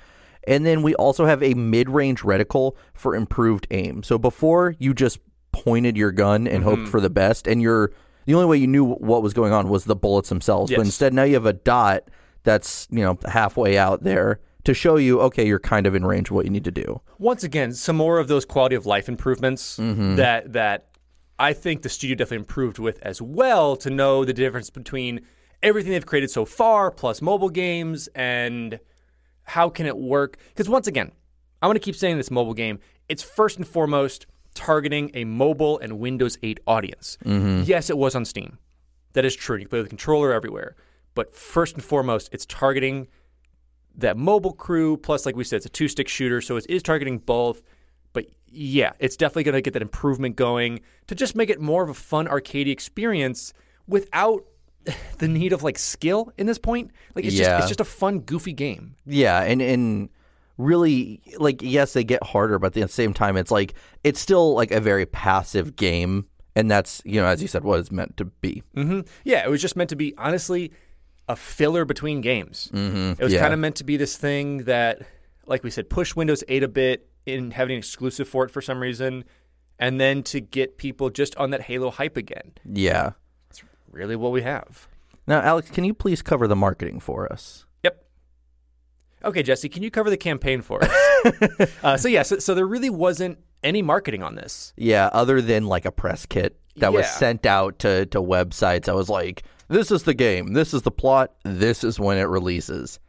And 0.48 0.64
then 0.66 0.82
we 0.82 0.94
also 0.96 1.26
have 1.26 1.42
a 1.42 1.54
mid 1.54 1.88
range 1.90 2.22
reticle 2.22 2.74
for 2.94 3.14
improved 3.14 3.66
aim. 3.70 4.02
So 4.02 4.18
before 4.18 4.74
you 4.78 4.94
just 4.94 5.20
pointed 5.52 5.96
your 5.96 6.10
gun 6.10 6.46
and 6.48 6.64
hoped 6.64 6.82
Mhm. 6.82 6.88
for 6.88 7.00
the 7.00 7.10
best, 7.10 7.46
and 7.46 7.60
you're 7.62 7.92
the 8.26 8.34
only 8.34 8.46
way 8.46 8.56
you 8.56 8.66
knew 8.66 8.84
what 8.84 9.22
was 9.22 9.32
going 9.34 9.52
on 9.52 9.68
was 9.68 9.84
the 9.84 9.94
bullets 9.96 10.28
themselves. 10.28 10.70
But 10.70 10.80
instead, 10.84 11.14
now 11.14 11.22
you 11.22 11.34
have 11.34 11.46
a 11.46 11.52
dot 11.52 12.10
that's, 12.44 12.88
you 12.90 13.02
know, 13.02 13.18
halfway 13.26 13.78
out 13.78 14.02
there 14.04 14.40
to 14.64 14.74
show 14.74 14.96
you, 14.96 15.20
okay, 15.20 15.46
you're 15.46 15.58
kind 15.58 15.86
of 15.86 15.94
in 15.94 16.04
range 16.04 16.28
of 16.30 16.36
what 16.36 16.44
you 16.44 16.50
need 16.50 16.64
to 16.64 16.70
do. 16.70 17.00
Once 17.18 17.42
again, 17.44 17.72
some 17.72 17.96
more 17.96 18.18
of 18.18 18.28
those 18.28 18.44
quality 18.44 18.74
of 18.74 18.84
life 18.86 19.08
improvements 19.08 19.78
Mhm. 19.78 20.16
that 20.16 20.52
that 20.52 20.86
I 21.38 21.52
think 21.52 21.82
the 21.82 21.88
studio 21.88 22.16
definitely 22.16 22.38
improved 22.38 22.78
with 22.78 22.98
as 23.02 23.22
well 23.22 23.76
to 23.76 23.90
know 23.90 24.24
the 24.24 24.32
difference 24.32 24.70
between 24.70 25.20
everything 25.62 25.92
they've 25.92 26.04
created 26.06 26.30
so 26.30 26.44
far 26.44 26.90
plus 26.90 27.22
mobile 27.22 27.48
games 27.48 28.08
and 28.14 28.78
how 29.48 29.68
can 29.68 29.86
it 29.86 29.96
work? 29.98 30.36
Because 30.48 30.68
once 30.68 30.86
again 30.86 31.10
i 31.60 31.66
want 31.66 31.76
to 31.76 31.80
keep 31.80 31.96
saying 31.96 32.16
this 32.16 32.30
mobile 32.30 32.54
game 32.54 32.78
it's 33.08 33.22
first 33.22 33.56
and 33.56 33.66
foremost 33.66 34.26
targeting 34.54 35.10
a 35.14 35.24
mobile 35.24 35.78
and 35.80 35.98
windows 35.98 36.38
8 36.42 36.60
audience. 36.66 37.18
Mhm. 37.24 37.66
yes 37.66 37.90
it 37.90 37.98
was 37.98 38.14
on 38.14 38.24
steam. 38.24 38.58
That 39.14 39.24
is 39.24 39.34
true 39.34 39.56
you 39.56 39.62
can 39.64 39.70
play 39.70 39.78
with 39.80 39.86
the 39.86 39.96
controller 39.96 40.32
everywhere 40.32 40.76
but 41.14 41.32
first 41.34 41.74
and 41.74 41.82
foremost 41.82 42.28
it's 42.32 42.46
targeting 42.46 43.08
that 43.96 44.16
mobile 44.16 44.52
crew 44.52 44.96
plus 44.96 45.26
like 45.26 45.34
we 45.34 45.42
said 45.44 45.56
it's 45.56 45.66
a 45.66 45.70
two 45.70 45.88
stick 45.88 46.06
shooter 46.08 46.40
so 46.40 46.56
it 46.56 46.66
is 46.68 46.82
targeting 46.82 47.18
both 47.18 47.62
but 48.12 48.26
yeah 48.46 48.92
it's 49.00 49.16
definitely 49.16 49.42
going 49.44 49.54
to 49.54 49.60
get 49.62 49.72
that 49.72 49.82
improvement 49.82 50.36
going 50.36 50.80
to 51.08 51.14
just 51.16 51.34
make 51.34 51.50
it 51.50 51.60
more 51.60 51.82
of 51.82 51.88
a 51.88 51.94
fun 51.94 52.28
arcade 52.28 52.68
experience 52.68 53.52
without 53.88 54.44
the 55.18 55.28
need 55.28 55.52
of 55.52 55.62
like 55.62 55.78
skill 55.78 56.32
in 56.38 56.46
this 56.46 56.58
point 56.58 56.90
like 57.14 57.24
it's 57.24 57.34
Yeah. 57.34 57.44
just 57.58 57.58
it's 57.60 57.68
just 57.68 57.80
a 57.80 57.84
fun 57.84 58.20
goofy 58.20 58.52
game 58.52 58.94
Yeah, 59.06 59.40
and 59.42 59.60
and 59.62 60.08
really 60.56 61.20
like 61.38 61.62
yes, 61.62 61.92
they 61.92 62.04
get 62.04 62.22
harder, 62.22 62.58
but 62.58 62.68
at 62.68 62.72
the 62.74 62.88
same 62.88 63.14
time 63.14 63.36
it's 63.36 63.50
like 63.50 63.74
it's 64.04 64.20
still 64.20 64.54
like 64.54 64.70
a 64.72 64.80
very 64.80 65.06
passive 65.06 65.76
game 65.76 66.26
and 66.56 66.68
that's, 66.70 67.00
you 67.04 67.20
know, 67.20 67.26
as 67.28 67.40
you 67.40 67.46
said 67.48 67.62
what 67.62 67.78
it's 67.78 67.92
meant 67.92 68.16
to 68.16 68.24
be. 68.24 68.62
hmm 68.74 69.00
yeah 69.24 69.44
it 69.44 69.50
was 69.50 69.62
just 69.62 69.76
meant 69.76 69.90
to 69.90 69.96
be 69.96 70.14
honestly 70.18 70.72
a 71.28 71.36
filler 71.36 71.84
between 71.84 72.20
games 72.20 72.70
Mhm, 72.74 73.12
it 73.20 73.22
was 73.24 73.32
yeah. 73.32 73.40
kind 73.40 73.52
of 73.54 73.60
meant 73.60 73.76
to 73.76 73.84
be 73.84 73.96
this 73.96 74.16
thing 74.16 74.58
that 74.64 75.02
like 75.46 75.62
we 75.62 75.70
said 75.70 75.88
push 75.88 76.16
windows 76.16 76.42
8 76.48 76.62
a 76.64 76.68
bit 76.68 77.08
in 77.26 77.50
having 77.52 77.74
an 77.74 77.78
exclusive 77.78 78.26
for 78.28 78.44
it 78.44 78.50
for 78.50 78.60
some 78.62 78.80
reason 78.80 79.24
and 79.78 80.00
then 80.00 80.22
to 80.24 80.40
get 80.40 80.76
people 80.78 81.10
just 81.10 81.36
on 81.36 81.50
that 81.50 81.60
halo 81.62 81.90
hype 81.90 82.16
again 82.16 82.52
Yeah. 82.64 83.10
Really 83.90 84.16
what 84.16 84.32
we 84.32 84.42
have 84.42 84.88
Now, 85.26 85.40
Alex, 85.40 85.70
can 85.70 85.84
you 85.84 85.94
please 85.94 86.22
cover 86.22 86.46
the 86.46 86.56
marketing 86.56 87.00
for 87.00 87.30
us? 87.32 87.66
Yep. 87.84 88.04
Okay, 89.24 89.42
Jesse, 89.42 89.68
can 89.68 89.82
you 89.82 89.90
cover 89.90 90.10
the 90.10 90.16
campaign 90.16 90.62
for 90.62 90.82
us? 90.82 91.72
uh, 91.82 91.96
so 91.96 92.08
yeah, 92.08 92.22
so, 92.22 92.38
so 92.38 92.54
there 92.54 92.66
really 92.66 92.90
wasn't 92.90 93.38
any 93.62 93.82
marketing 93.82 94.22
on 94.22 94.34
this. 94.36 94.72
Yeah, 94.76 95.10
other 95.12 95.40
than 95.42 95.66
like 95.66 95.84
a 95.84 95.92
press 95.92 96.26
kit 96.26 96.58
that 96.76 96.92
was 96.92 97.08
sent 97.10 97.44
out 97.44 97.80
to 97.80 98.06
to 98.06 98.22
websites. 98.22 98.88
I 98.88 98.92
was 98.92 99.08
like, 99.08 99.42
this 99.68 99.90
is 99.90 100.04
the 100.04 100.14
game, 100.14 100.52
this 100.52 100.72
is 100.72 100.82
the 100.82 100.90
plot, 100.90 101.34
this 101.44 101.84
is 101.84 101.98
when 101.98 102.18
it 102.18 102.28
releases. 102.28 103.00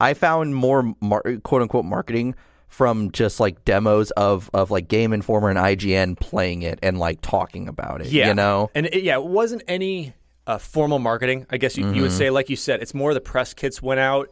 I 0.00 0.14
found 0.14 0.54
more 0.54 0.94
mar- 1.00 1.24
quote 1.42 1.62
unquote 1.62 1.84
marketing 1.84 2.34
from 2.70 3.10
just 3.10 3.40
like 3.40 3.62
demos 3.66 4.10
of 4.12 4.48
of 4.54 4.70
like 4.70 4.88
Game 4.88 5.12
Informer 5.12 5.50
and 5.50 5.58
IGN 5.58 6.18
playing 6.18 6.62
it 6.62 6.78
and 6.82 6.98
like 6.98 7.20
talking 7.20 7.68
about 7.68 8.00
it. 8.00 8.06
Yeah, 8.06 8.28
you 8.28 8.34
know. 8.34 8.70
and 8.74 8.86
it, 8.86 9.02
yeah, 9.02 9.16
it 9.16 9.24
wasn't 9.24 9.62
any 9.68 10.14
uh, 10.46 10.56
formal 10.56 10.98
marketing. 10.98 11.44
I 11.50 11.58
guess 11.58 11.76
you, 11.76 11.92
you 11.92 12.00
would 12.02 12.10
Mhm. 12.12 12.16
say, 12.18 12.30
like 12.30 12.48
you 12.48 12.56
said, 12.56 12.80
it's 12.80 12.94
more 12.94 13.12
the 13.12 13.20
press 13.20 13.52
kits 13.52 13.82
went 13.82 14.00
out. 14.00 14.30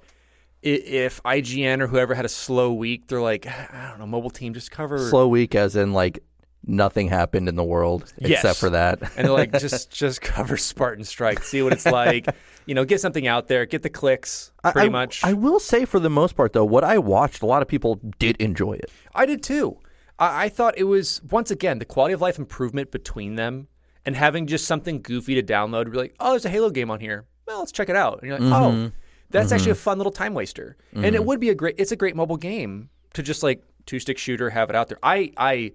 If 0.62 1.23
IGN 1.25 1.80
or 1.80 1.87
whoever 1.88 2.14
had 2.14 2.25
a 2.25 2.28
slow 2.28 2.73
week, 2.73 3.07
they're 3.09 3.21
like, 3.21 3.47
I 3.47 3.88
don't 3.90 3.99
know, 4.00 4.07
mobile 4.07 4.30
team, 4.30 4.54
just 4.54 4.71
cover 4.73 4.99
Slow 4.99 5.28
week, 5.28 5.54
as 5.54 5.76
in 5.76 5.92
like 5.92 6.21
nothing 6.68 7.08
happened 7.08 7.48
in 7.48 7.56
the 7.56 7.64
world 7.64 8.12
Yes. 8.18 8.38
except 8.44 8.58
for 8.60 8.70
that. 8.70 9.00
and 9.16 9.26
they're 9.26 9.32
like, 9.32 9.52
just 9.58 9.90
just 9.90 10.20
cover 10.20 10.56
Spartan 10.56 11.04
Strike, 11.04 11.42
see 11.42 11.62
what 11.62 11.72
it's 11.72 11.87
like. 11.87 12.26
you 12.66 12.75
know, 12.75 12.84
get 12.84 13.00
something 13.00 13.26
out 13.26 13.48
there, 13.48 13.64
get 13.66 13.82
the 13.82 13.88
clicks, 13.88 14.52
pretty 14.62 14.88
I, 14.88 14.90
much. 14.90 15.25
I 15.25 15.32
will 15.32 15.58
say, 15.58 15.87
for 15.87 15.98
the 15.98 16.10
most 16.10 16.37
part, 16.37 16.52
though, 16.52 16.66
what 16.66 16.84
I 16.84 16.98
watched, 16.98 17.40
a 17.42 17.46
lot 17.46 17.62
of 17.62 17.68
people 17.68 17.98
did 18.18 18.37
enjoy 18.37 18.75
it. 18.75 18.90
I 19.14 19.25
did 19.25 19.42
too. 19.42 19.78
I, 20.18 20.44
I 20.44 20.48
thought 20.50 20.76
it 20.76 20.84
was 20.84 21.22
once 21.30 21.50
again 21.50 21.78
the 21.78 21.87
quality 21.87 22.12
of 22.12 22.20
life 22.20 22.38
improvement 22.38 22.90
between 22.90 23.37
them, 23.37 23.68
and 24.04 24.14
having 24.14 24.46
just 24.46 24.66
something 24.66 25.00
goofy 25.00 25.34
to 25.34 25.42
download. 25.42 25.90
Be 25.90 25.96
like, 25.98 26.14
oh, 26.20 26.30
there's 26.32 26.44
a 26.44 26.50
Halo 26.50 26.68
game 26.70 26.90
on 26.90 27.00
here. 27.00 27.25
Well, 27.46 27.60
let's 27.60 27.72
check 27.72 27.88
it 27.88 27.96
out. 27.96 28.18
And 28.20 28.28
you're 28.28 28.38
like, 28.38 28.52
oh, 28.52 28.70
Mhm. 28.70 28.92
that's 29.30 29.50
actually 29.52 29.70
a 29.70 29.75
Mhm. 29.75 29.78
fun 29.78 29.96
little 29.98 30.12
time 30.12 30.34
waster, 30.34 30.76
and 30.92 31.06
it 31.14 31.22
Mhm. 31.22 31.25
would 31.25 31.40
be 31.40 31.48
a 31.48 31.54
great. 31.54 31.76
It's 31.78 31.92
a 31.92 31.96
great 31.96 32.14
mobile 32.16 32.37
game 32.37 32.90
to 33.14 33.22
just 33.22 33.42
like 33.42 33.62
two 33.87 33.98
stick 33.98 34.18
shooter, 34.18 34.50
have 34.50 34.68
it 34.68 34.76
out 34.76 34.88
there. 34.88 34.98
I 35.02 35.32
I 35.38 35.72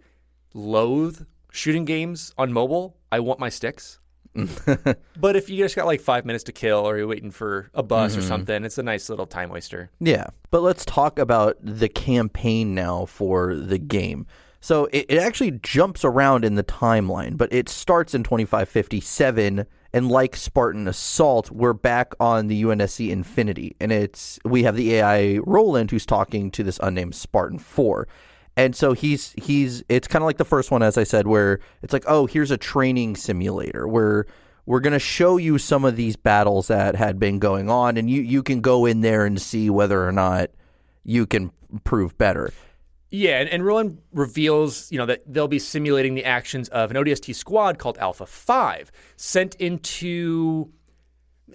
loathe 0.54 1.26
shooting 1.52 1.86
games 1.86 2.34
on 2.38 2.52
mobile. 2.54 2.98
I 3.12 3.20
want 3.20 3.40
my 3.40 3.50
sticks. 3.50 4.00
but 5.20 5.36
if 5.36 5.48
you 5.50 5.58
just 5.58 5.76
got 5.76 5.86
like 5.86 6.02
five 6.02 6.26
minutes 6.26 6.44
to 6.46 6.52
kill, 6.52 6.80
or 6.90 6.98
you're 6.98 7.08
waiting 7.08 7.30
for 7.32 7.70
a 7.76 7.84
bus 7.84 8.18
or 8.18 8.22
Mhm. 8.22 8.28
something, 8.28 8.66
it's 8.66 8.80
a 8.80 8.84
nice 8.84 9.08
little 9.10 9.28
time 9.28 9.50
waster. 9.50 9.92
Yeah. 10.00 10.28
But 10.50 10.62
let's 10.64 10.86
talk 10.86 11.20
about 11.20 11.58
the 11.62 11.88
campaign 11.90 12.74
now 12.74 13.06
for 13.06 13.56
the 13.56 13.78
game. 13.78 14.26
So 14.60 14.86
it, 14.86 15.06
it 15.10 15.20
actually 15.20 15.52
jumps 15.62 16.04
around 16.04 16.46
in 16.46 16.56
the 16.56 16.64
timeline, 16.64 17.38
but 17.38 17.52
it 17.54 17.70
starts 17.70 18.16
in 18.16 18.24
2557. 18.24 19.66
And 19.96 20.10
like 20.10 20.36
Spartan 20.36 20.88
Assault, 20.88 21.52
we're 21.52 21.74
back 21.74 22.14
on 22.20 22.48
the 22.48 22.64
UNSC 22.64 23.12
Infinity. 23.12 23.76
And 23.80 23.92
it's 23.92 24.40
we 24.44 24.64
have 24.64 24.76
the 24.76 24.96
AI 24.96 25.38
Roland 25.46 25.92
who's 25.92 26.06
talking 26.08 26.50
to 26.52 26.64
this 26.64 26.80
unnamed 26.82 27.14
Spartan 27.14 27.60
4. 27.60 28.08
And 28.56 28.76
so 28.76 28.94
he's 28.94 29.34
he's 29.42 29.84
it's 29.90 30.08
kind 30.08 30.22
of 30.22 30.28
like 30.28 30.38
the 30.38 30.46
first 30.46 30.70
one 30.70 30.84
as 30.84 30.98
I 30.98 31.04
said 31.04 31.28
where 31.28 31.60
it's 31.82 31.94
like, 31.94 32.06
"Oh, 32.08 32.28
here's 32.28 32.52
a 32.52 32.58
training 32.58 33.16
simulator 33.16 33.88
where 33.88 34.26
we're 34.66 34.80
going 34.80 34.94
to 34.94 35.00
show 35.00 35.38
you 35.38 35.58
some 35.58 35.84
of 35.84 35.96
these 35.96 36.16
battles 36.16 36.68
that 36.68 36.96
had 36.96 37.20
been 37.20 37.40
going 37.40 37.70
on 37.70 37.98
and 37.98 38.10
you 38.10 38.22
you 38.22 38.44
can 38.44 38.62
go 38.62 38.86
in 38.86 39.02
there 39.02 39.26
and 39.26 39.42
see 39.42 39.70
whether 39.70 40.08
or 40.08 40.12
not 40.12 40.52
you 41.04 41.26
can 41.26 41.52
prove 41.84 42.18
better." 42.18 42.52
Yeah, 43.14 43.40
and, 43.40 43.50
and 43.50 43.64
Roland 43.64 44.00
reveals, 44.12 44.92
you 44.92 44.98
know, 44.98 45.06
that 45.06 45.22
they'll 45.32 45.48
be 45.48 45.60
simulating 45.60 46.16
the 46.16 46.26
actions 46.26 46.68
of 46.70 46.90
an 46.90 46.98
ODST 46.98 47.36
squad 47.36 47.78
called 47.78 48.00
Alpha 48.00 48.26
Five, 48.26 48.92
sent 49.18 49.54
into 49.56 50.72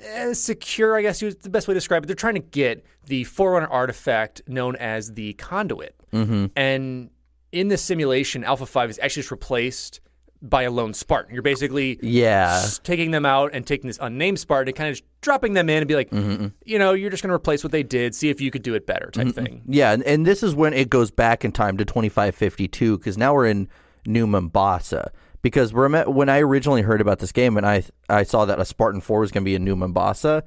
eh, 0.00 0.34
secure. 0.34 0.96
I 0.96 1.02
guess 1.02 1.20
is 1.20 1.34
the 1.34 1.50
best 1.50 1.66
way 1.66 1.74
to 1.74 1.78
describe 1.80 2.04
it. 2.04 2.06
They're 2.06 2.14
trying 2.14 2.34
to 2.34 2.40
get 2.40 2.84
the 3.06 3.24
Forerunner 3.24 3.66
artifact 3.66 4.40
known 4.46 4.76
as 4.76 5.14
the 5.14 5.32
Conduit, 5.32 5.97
Mhm. 6.12 6.50
and 6.56 7.10
in 7.52 7.68
this 7.68 7.80
simulation, 7.82 8.44
Alpha 8.44 8.66
Five 8.66 8.90
is 8.90 8.98
actually 9.02 9.22
just 9.22 9.30
replaced 9.30 10.00
by 10.40 10.62
a 10.64 10.70
lone 10.70 10.94
Spartan. 10.94 11.32
You're 11.34 11.42
basically 11.42 11.98
Yeah. 12.00 12.64
taking 12.84 13.10
them 13.10 13.26
out 13.26 13.50
and 13.54 13.66
taking 13.66 13.88
this 13.88 13.98
unnamed 14.00 14.38
Spartan 14.38 14.68
and 14.68 14.76
kind 14.76 14.88
of 14.88 14.94
just 14.96 15.04
dropping 15.20 15.54
them 15.54 15.68
in 15.68 15.78
and 15.78 15.88
be 15.88 15.96
like, 15.96 16.10
mm-hmm. 16.10 16.48
you 16.64 16.78
know, 16.78 16.92
you're 16.92 17.10
just 17.10 17.24
going 17.24 17.30
to 17.30 17.34
replace 17.34 17.64
what 17.64 17.72
they 17.72 17.82
did, 17.82 18.14
see 18.14 18.28
if 18.28 18.40
you 18.40 18.50
could 18.52 18.62
do 18.62 18.74
it 18.74 18.86
better, 18.86 19.10
type 19.10 19.34
thing. 19.34 19.62
Yeah, 19.66 19.90
and, 19.92 20.02
and 20.04 20.24
this 20.24 20.44
is 20.44 20.54
when 20.54 20.74
it 20.74 20.90
goes 20.90 21.10
back 21.10 21.44
in 21.44 21.50
time 21.50 21.76
to 21.78 21.84
2552 21.84 22.98
because 22.98 23.18
now 23.18 23.34
we're 23.34 23.46
in 23.46 23.68
New 24.06 24.26
Mombasa. 24.28 25.10
because 25.42 25.72
when 25.72 26.28
I 26.28 26.40
originally 26.40 26.82
heard 26.82 27.00
about 27.00 27.18
this 27.20 27.32
game 27.32 27.56
and 27.56 27.64
I 27.66 27.82
I 28.08 28.22
saw 28.24 28.44
that 28.44 28.60
a 28.60 28.64
Spartan 28.64 29.00
Four 29.00 29.20
was 29.20 29.30
going 29.32 29.42
to 29.42 29.48
be 29.48 29.54
a 29.54 29.58
new 29.58 29.74
Mombasa, 29.76 30.44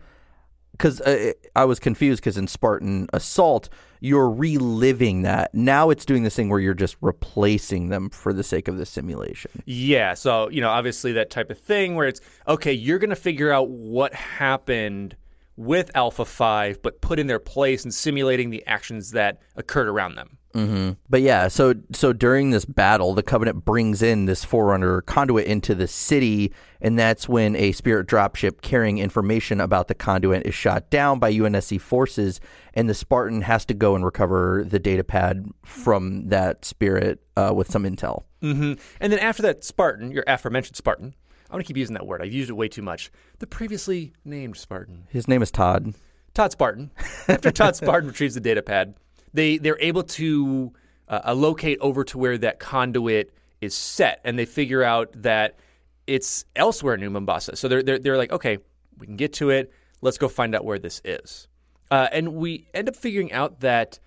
because 0.74 1.02
uh, 1.02 1.32
I 1.56 1.66
was 1.66 1.80
confused 1.80 2.22
because 2.22 2.38
in 2.38 2.48
Spartan 2.48 3.08
Assault 3.14 3.68
you're 4.02 4.30
reliving 4.30 5.22
that. 5.22 5.54
Now 5.54 5.92
it's 5.92 6.06
doing 6.06 6.24
this 6.24 6.36
thing 6.36 6.50
where 6.50 6.60
you're 6.60 6.74
just 6.74 6.98
replacing 7.02 7.90
them 7.90 8.10
for 8.10 8.34
the 8.34 8.44
sake 8.44 8.68
of 8.68 8.78
the 8.78 8.86
simulation. 8.86 9.64
Yeah. 9.66 10.16
So, 10.16 10.50
you 10.50 10.60
know, 10.60 10.70
obviously 10.70 11.14
that 11.14 11.30
type 11.30 11.52
of 11.52 11.60
thing 11.60 11.96
where 11.96 12.08
it's 12.08 12.20
okay, 12.48 12.74
you're 12.74 13.00
going 13.00 13.12
to 13.12 13.16
figure 13.16 13.52
out 13.52 13.70
what 13.70 14.14
happened 14.14 15.16
with 15.56 15.92
Alpha 15.96 16.26
5, 16.26 16.82
but 16.82 17.00
put 17.02 17.20
in 17.20 17.28
their 17.28 17.40
place 17.40 17.84
and 17.84 17.94
simulating 17.94 18.50
the 18.50 18.66
actions 18.66 19.12
that 19.12 19.40
occurred 19.56 19.88
around 19.88 20.16
them. 20.16 20.40
Mm-hmm. 20.54 20.92
But 21.10 21.22
yeah, 21.22 21.48
so 21.48 21.76
so 21.92 22.14
during 22.14 22.52
this 22.52 22.66
battle, 22.66 23.14
the 23.14 23.24
Covenant 23.24 23.66
brings 23.66 24.02
in 24.02 24.26
this 24.26 24.44
Forerunner 24.44 25.02
conduit 25.02 25.46
into 25.46 25.76
the 25.76 25.88
city, 25.88 26.52
and 26.82 26.98
that's 26.98 27.30
when 27.30 27.56
a 27.56 27.72
Spirit 27.72 28.08
dropship 28.08 28.62
carrying 28.62 28.98
information 28.98 29.62
about 29.62 29.88
the 29.88 29.96
conduit 29.96 30.46
is 30.46 30.54
shot 30.54 30.90
down 30.90 31.20
by 31.20 31.32
UNSC 31.32 31.80
forces, 31.80 32.40
and 32.74 32.90
the 32.90 32.94
Spartan 32.94 33.42
has 33.42 33.66
to 33.66 33.74
go 33.74 33.96
and 33.96 34.04
recover 34.04 34.66
the 34.68 34.80
data 34.80 35.04
pad 35.04 35.46
from 35.64 36.28
that 36.30 36.66
Spirit 36.66 37.22
uh, 37.38 37.54
with 37.56 37.72
some 37.72 37.84
intel. 37.84 38.24
Mm-hmm. 38.42 38.74
And 39.00 39.14
then 39.14 39.20
after 39.20 39.42
that 39.44 39.64
Spartan, 39.64 40.12
your 40.12 40.24
aforementioned 40.28 40.76
Spartan, 40.76 41.16
I'm 41.52 41.56
going 41.56 41.64
to 41.64 41.68
keep 41.68 41.78
using 41.78 41.96
that 41.96 42.08
word. 42.08 42.22
I've 42.22 42.32
used 42.32 42.50
it 42.50 42.54
way 42.54 42.70
too 42.70 42.82
much. 42.82 43.12
The 43.40 43.48
previously 43.48 44.14
named 44.24 44.56
Spartan. 44.56 45.06
His 45.10 45.28
name 45.28 45.42
is 45.42 45.52
Todd. 45.52 45.94
Todd 46.34 46.54
Spartan. 46.54 46.92
After 47.28 47.52
Todd 47.52 47.76
Spartan 47.78 48.08
retrieves 48.08 48.36
the 48.36 48.40
data 48.40 48.62
pad, 48.62 48.96
they 49.34 49.58
they're 49.58 49.80
able 49.80 50.04
to 50.04 50.74
uh, 51.08 51.34
locate 51.34 51.78
over 51.82 52.04
to 52.06 52.18
where 52.18 52.38
that 52.38 52.60
conduit 52.60 53.34
is 53.60 53.76
set, 53.76 54.22
and 54.24 54.38
they 54.38 54.46
figure 54.46 54.84
out 54.84 55.10
that 55.22 55.60
it's 56.08 56.46
elsewhere 56.56 56.96
in 56.96 57.02
New 57.02 57.10
Mombasa. 57.10 57.56
So 57.56 57.68
they're 57.68 57.84
they're, 57.84 58.00
they're 58.00 58.18
like, 58.18 58.32
okay, 58.32 58.58
we 58.98 59.06
can 59.06 59.16
get 59.16 59.34
to 59.34 59.50
it. 59.50 59.72
Let's 60.02 60.18
go 60.18 60.28
find 60.28 60.56
out 60.56 60.66
where 60.66 60.80
this 60.80 61.02
is. 61.04 61.48
Uh, 61.92 62.08
and 62.12 62.36
we 62.36 62.68
end 62.74 62.88
up 62.88 62.96
figuring 62.96 63.34
out 63.34 63.60
that 63.60 64.00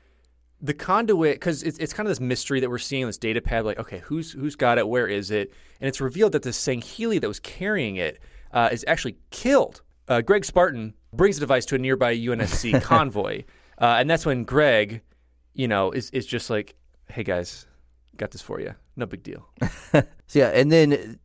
the 0.61 0.73
conduit, 0.73 1.35
because 1.35 1.63
it's, 1.63 1.77
it's 1.79 1.93
kind 1.93 2.07
of 2.07 2.11
this 2.11 2.21
mystery 2.21 2.59
that 2.61 2.71
we're 2.71 2.79
seeing 2.79 3.07
this 3.07 3.19
data 3.19 3.43
pad, 3.43 3.67
like, 3.67 3.79
okay, 3.79 3.99
who's 3.99 4.33
who's 4.33 4.57
got 4.57 4.79
it? 4.79 4.89
Where 4.89 5.07
is 5.07 5.31
it? 5.31 5.53
And 5.81 5.89
it's 5.89 6.01
revealed 6.01 6.33
that 6.33 6.43
the 6.43 6.51
Sangheili 6.51 7.21
that 7.21 7.29
was 7.29 7.41
carrying 7.41 7.97
it 7.97 8.19
uh, 8.53 8.71
is 8.73 8.85
actually 8.89 9.19
killed. 9.31 9.83
Uh, 10.09 10.23
Greg 10.23 10.45
Spartan 10.45 10.95
brings 11.13 11.37
the 11.37 11.41
device 11.41 11.67
to 11.67 11.75
a 11.75 11.79
nearby 11.79 12.17
UNSC 12.17 12.81
convoy, 12.83 13.45
uh, 13.79 13.97
and 13.99 14.09
that's 14.09 14.25
when 14.25 14.45
Greg, 14.45 15.03
you 15.55 15.69
know, 15.69 15.91
is 15.91 16.11
is 16.11 16.27
just 16.27 16.51
like, 16.51 16.75
hey 17.09 17.23
guys, 17.23 17.67
got 18.17 18.31
this 18.31 18.43
for 18.43 18.61
you. 18.61 18.75
No 18.97 19.07
big 19.07 19.23
deal. 19.23 19.49
so 19.93 20.05
yeah, 20.33 20.49
and 20.49 20.71
then 20.71 21.19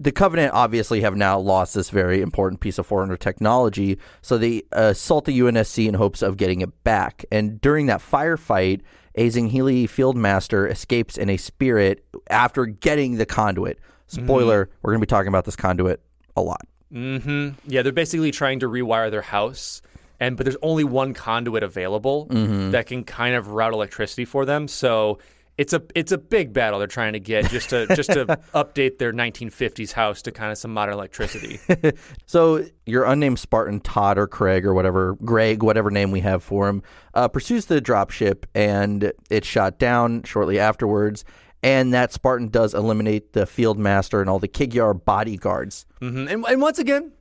the 0.00 0.12
Covenant 0.12 0.52
obviously 0.52 1.00
have 1.02 1.16
now 1.16 1.38
lost 1.38 1.74
this 1.74 1.90
very 1.90 2.20
important 2.20 2.60
piece 2.60 2.78
of 2.78 2.86
Forerunner 2.86 3.16
technology, 3.16 3.98
so 4.22 4.36
they 4.38 4.62
assault 4.72 5.24
the 5.24 5.38
UNSC 5.38 5.86
in 5.86 5.94
hopes 5.94 6.22
of 6.22 6.36
getting 6.36 6.60
it 6.60 6.84
back. 6.84 7.24
And 7.30 7.60
during 7.60 7.86
that 7.86 8.00
firefight, 8.00 8.80
a 9.14 9.30
Fieldmaster 9.30 10.70
escapes 10.70 11.16
in 11.16 11.30
a 11.30 11.36
spirit 11.36 12.04
after 12.28 12.66
getting 12.66 13.16
the 13.16 13.26
conduit. 13.26 13.78
Spoiler: 14.06 14.66
mm-hmm. 14.66 14.74
We're 14.82 14.92
going 14.92 15.00
to 15.00 15.06
be 15.06 15.10
talking 15.10 15.28
about 15.28 15.44
this 15.44 15.56
conduit 15.56 16.00
a 16.36 16.42
lot. 16.42 16.66
Mm-hmm. 16.92 17.50
Yeah, 17.66 17.82
they're 17.82 17.92
basically 17.92 18.30
trying 18.30 18.60
to 18.60 18.68
rewire 18.68 19.10
their 19.10 19.22
house, 19.22 19.82
and 20.20 20.36
but 20.36 20.44
there's 20.44 20.56
only 20.62 20.84
one 20.84 21.14
conduit 21.14 21.62
available 21.62 22.26
mm-hmm. 22.26 22.70
that 22.70 22.86
can 22.86 23.04
kind 23.04 23.34
of 23.34 23.48
route 23.48 23.72
electricity 23.72 24.24
for 24.24 24.44
them. 24.44 24.68
So 24.68 25.18
it's 25.56 25.72
a 25.72 25.82
it's 25.94 26.12
a 26.12 26.18
big 26.18 26.52
battle 26.52 26.78
they're 26.78 26.88
trying 26.88 27.12
to 27.12 27.20
get 27.20 27.48
just 27.48 27.70
to 27.70 27.86
just 27.94 28.10
to 28.10 28.26
update 28.54 28.98
their 28.98 29.12
1950s 29.12 29.92
house 29.92 30.22
to 30.22 30.32
kind 30.32 30.50
of 30.50 30.58
some 30.58 30.72
modern 30.72 30.94
electricity. 30.94 31.60
so 32.26 32.64
your 32.86 33.04
unnamed 33.04 33.38
Spartan 33.38 33.80
Todd 33.80 34.18
or 34.18 34.26
Craig 34.26 34.66
or 34.66 34.74
whatever 34.74 35.14
Greg 35.24 35.62
whatever 35.62 35.90
name 35.90 36.10
we 36.10 36.20
have 36.20 36.42
for 36.42 36.68
him 36.68 36.82
uh, 37.14 37.28
pursues 37.28 37.66
the 37.66 37.80
dropship 37.80 38.44
and 38.54 39.12
it's 39.30 39.46
shot 39.46 39.78
down 39.78 40.22
shortly 40.24 40.58
afterwards. 40.58 41.24
And 41.62 41.94
that 41.94 42.12
Spartan 42.12 42.48
does 42.48 42.74
eliminate 42.74 43.32
the 43.32 43.46
field 43.46 43.78
master 43.78 44.20
and 44.20 44.28
all 44.28 44.38
the 44.38 44.48
Kigyar 44.48 45.02
bodyguards. 45.02 45.86
Mm-hmm. 46.02 46.28
And, 46.28 46.44
and 46.44 46.60
once 46.60 46.78
again, 46.78 47.12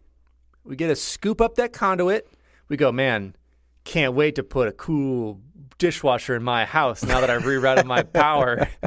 we 0.65 0.75
get 0.75 0.87
to 0.87 0.97
scoop 0.97 1.39
up 1.39 1.55
that 1.55 1.71
conduit. 1.71 2.27
We 2.69 2.77
go, 2.77 2.91
man, 2.91 3.35
can't 3.83 4.13
wait 4.13 4.35
to 4.35 4.43
put 4.43 4.67
a 4.67 4.71
cool 4.71 5.41
dishwasher 5.77 6.35
in 6.35 6.43
my 6.43 6.65
house 6.65 7.03
now 7.03 7.19
that 7.19 7.29
I've 7.29 7.43
rerouted 7.43 7.85
my 7.85 8.03
power. 8.03 8.67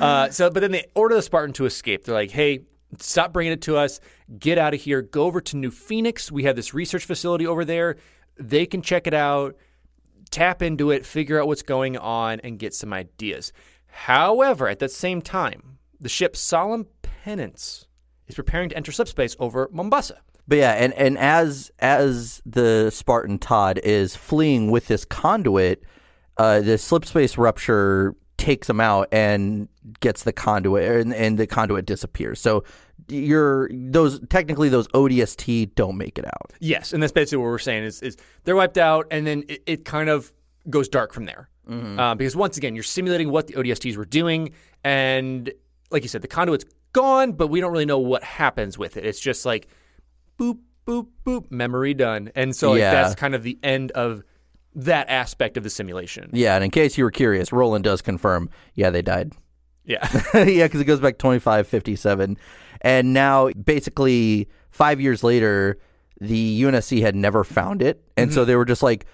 Uh, 0.00 0.30
so, 0.30 0.50
but 0.50 0.60
then 0.60 0.70
they 0.70 0.84
order 0.94 1.14
the 1.14 1.22
Spartan 1.22 1.52
to 1.54 1.64
escape. 1.64 2.04
They're 2.04 2.14
like, 2.14 2.30
hey, 2.30 2.60
stop 2.98 3.32
bringing 3.32 3.52
it 3.52 3.62
to 3.62 3.76
us. 3.76 3.98
Get 4.38 4.58
out 4.58 4.74
of 4.74 4.80
here. 4.80 5.02
Go 5.02 5.24
over 5.24 5.40
to 5.40 5.56
New 5.56 5.70
Phoenix. 5.70 6.30
We 6.30 6.44
have 6.44 6.54
this 6.54 6.74
research 6.74 7.04
facility 7.04 7.46
over 7.46 7.64
there. 7.64 7.96
They 8.38 8.66
can 8.66 8.82
check 8.82 9.06
it 9.06 9.14
out, 9.14 9.56
tap 10.30 10.62
into 10.62 10.90
it, 10.90 11.04
figure 11.06 11.40
out 11.40 11.46
what's 11.46 11.62
going 11.62 11.96
on, 11.96 12.40
and 12.40 12.58
get 12.58 12.74
some 12.74 12.92
ideas. 12.92 13.52
However, 13.86 14.68
at 14.68 14.78
that 14.80 14.90
same 14.90 15.22
time, 15.22 15.78
the 16.00 16.08
ship 16.08 16.36
Solemn 16.36 16.86
Penance 17.02 17.86
is 18.26 18.34
preparing 18.34 18.68
to 18.68 18.76
enter 18.76 18.92
subspace 18.92 19.34
over 19.38 19.68
Mombasa. 19.72 20.20
But 20.46 20.58
yeah, 20.58 20.72
and, 20.72 20.92
and 20.94 21.16
as 21.18 21.70
as 21.78 22.42
the 22.44 22.90
Spartan 22.90 23.38
Todd 23.38 23.80
is 23.82 24.14
fleeing 24.14 24.70
with 24.70 24.88
this 24.88 25.04
conduit, 25.04 25.82
uh, 26.36 26.60
the 26.60 26.76
slip 26.76 27.04
space 27.06 27.38
rupture 27.38 28.14
takes 28.36 28.68
him 28.68 28.80
out 28.80 29.08
and 29.10 29.68
gets 30.00 30.24
the 30.24 30.32
conduit, 30.32 31.00
and, 31.00 31.14
and 31.14 31.38
the 31.38 31.46
conduit 31.46 31.86
disappears. 31.86 32.40
So 32.40 32.64
you're 33.08 33.70
those 33.72 34.20
technically 34.28 34.68
those 34.68 34.88
ODST 34.88 35.74
don't 35.74 35.96
make 35.96 36.18
it 36.18 36.26
out. 36.26 36.52
Yes, 36.60 36.92
and 36.92 37.02
that's 37.02 37.12
basically 37.12 37.38
what 37.38 37.44
we're 37.44 37.58
saying 37.58 37.84
is 37.84 38.02
is 38.02 38.16
they're 38.44 38.56
wiped 38.56 38.78
out, 38.78 39.06
and 39.10 39.26
then 39.26 39.44
it, 39.48 39.62
it 39.66 39.84
kind 39.84 40.08
of 40.08 40.32
goes 40.68 40.88
dark 40.88 41.12
from 41.12 41.24
there. 41.24 41.48
Mm-hmm. 41.68 41.98
Uh, 41.98 42.14
because 42.14 42.36
once 42.36 42.58
again, 42.58 42.74
you're 42.74 42.82
simulating 42.82 43.30
what 43.30 43.46
the 43.46 43.54
ODSTs 43.54 43.96
were 43.96 44.04
doing, 44.04 44.52
and 44.84 45.50
like 45.90 46.02
you 46.02 46.08
said, 46.08 46.20
the 46.20 46.28
conduit's 46.28 46.64
gone, 46.92 47.32
but 47.32 47.48
we 47.48 47.60
don't 47.60 47.72
really 47.72 47.86
know 47.86 47.98
what 47.98 48.22
happens 48.22 48.76
with 48.76 48.96
it. 48.96 49.06
It's 49.06 49.20
just 49.20 49.46
like 49.46 49.68
boop 50.38 50.58
boop 50.86 51.06
boop, 51.24 51.50
memory 51.50 51.94
done, 51.94 52.30
and 52.34 52.54
so 52.54 52.70
like, 52.72 52.80
Yeah. 52.80 52.90
that's 52.92 53.14
kind 53.14 53.34
of 53.34 53.42
the 53.42 53.58
end 53.62 53.90
of 53.92 54.22
that 54.74 55.08
aspect 55.08 55.56
of 55.56 55.62
the 55.62 55.70
simulation. 55.70 56.30
Yeah, 56.32 56.54
and 56.56 56.64
in 56.64 56.70
case 56.70 56.98
you 56.98 57.04
were 57.04 57.10
curious, 57.10 57.52
Roland 57.52 57.84
does 57.84 58.02
confirm. 58.02 58.50
Yeah, 58.74 58.90
they 58.90 59.02
died. 59.02 59.32
Yeah. 59.84 60.06
yeah, 60.34 60.64
because 60.66 60.80
it 60.80 60.84
goes 60.86 61.00
back 61.00 61.18
25, 61.18 61.66
57. 61.68 62.36
And 62.80 63.12
now, 63.14 63.50
basically, 63.50 64.48
five 64.70 65.00
years 65.00 65.22
later, 65.22 65.78
the 66.20 66.62
UNSC 66.62 67.00
had 67.02 67.14
never 67.14 67.44
found 67.44 67.82
it. 67.82 68.02
And 68.16 68.32
so 68.32 68.42
Mhm. 68.42 68.46
they 68.46 68.56
were 68.56 68.64
just 68.64 68.82
like, 68.82 69.06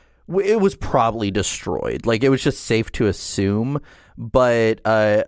it 0.45 0.61
was 0.61 0.77
probably 0.77 1.31
destroyed. 1.31 2.07
Like, 2.07 2.23
it 2.25 2.29
was 2.31 2.43
just 2.43 2.65
safe 2.65 2.91
to 2.93 3.07
assume. 3.07 3.81
But 4.17 4.81
uh, 4.85 5.25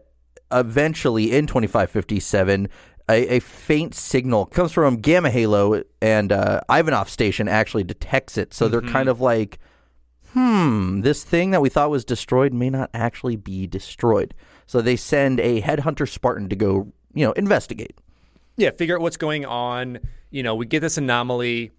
eventually, 0.51 1.33
in 1.33 1.47
2557, 1.47 2.69
a, 3.13 3.37
a 3.37 3.41
faint 3.41 3.95
signal 3.95 4.47
comes 4.47 4.73
from 4.73 4.97
Gamma 4.97 5.31
Halo, 5.31 5.83
and 6.01 6.33
uh, 6.33 6.61
Ivanov 6.71 7.09
Station 7.09 7.49
actually 7.49 7.85
detects 7.85 8.37
it. 8.39 8.53
So 8.55 8.69
they're 8.69 8.81
Mhm. 8.83 8.91
kind 8.93 9.09
of 9.09 9.21
like, 9.21 9.59
hmm, 10.33 11.01
this 11.03 11.25
thing 11.25 11.51
that 11.51 11.61
we 11.61 11.69
thought 11.69 11.91
was 11.91 12.05
destroyed 12.05 12.53
may 12.53 12.71
not 12.71 12.91
actually 12.95 13.37
be 13.37 13.67
destroyed. 13.67 14.35
So 14.67 14.81
they 14.81 14.97
send 14.97 15.41
a 15.41 15.61
headhunter 15.63 16.09
Spartan 16.09 16.49
to 16.49 16.57
go, 16.57 16.93
you 17.15 17.25
know, 17.27 17.33
investigate. 17.33 17.95
Yeah, 18.57 18.71
figure 18.71 18.97
out 18.97 19.03
what's 19.03 19.17
going 19.17 19.45
on. 19.45 19.99
You 20.31 20.43
know, 20.43 20.55
we 20.55 20.67
get 20.67 20.81
this 20.81 20.97
anomaly. 20.97 21.73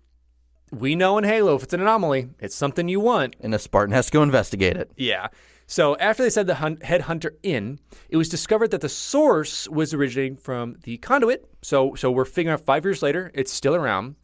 We 0.71 0.95
know 0.95 1.17
in 1.17 1.23
Halo 1.23 1.55
if 1.55 1.63
it's 1.63 1.73
an 1.73 1.81
anomaly, 1.81 2.29
it's 2.39 2.55
something 2.55 2.87
you 2.87 2.99
want. 2.99 3.35
And 3.39 3.53
a 3.53 3.59
Spartan 3.59 3.93
has 3.93 4.07
to 4.07 4.11
go 4.11 4.23
investigate 4.23 4.75
it. 4.77 4.91
Yeah. 4.97 5.27
So 5.65 5.95
after 5.97 6.23
they 6.23 6.29
sent 6.29 6.47
the 6.47 6.55
hunt- 6.55 6.81
headhunter 6.81 7.31
in, 7.41 7.79
it 8.09 8.17
was 8.17 8.29
discovered 8.29 8.71
that 8.71 8.81
the 8.81 8.89
source 8.89 9.67
was 9.69 9.93
originating 9.93 10.37
from 10.37 10.77
the 10.83 10.97
conduit. 10.97 11.49
So 11.61 11.95
so 11.95 12.11
we're 12.11 12.25
figuring 12.25 12.53
out 12.53 12.65
five 12.65 12.85
years 12.85 13.01
later, 13.01 13.31
it's 13.33 13.51
still 13.51 13.75
around. 13.75 14.15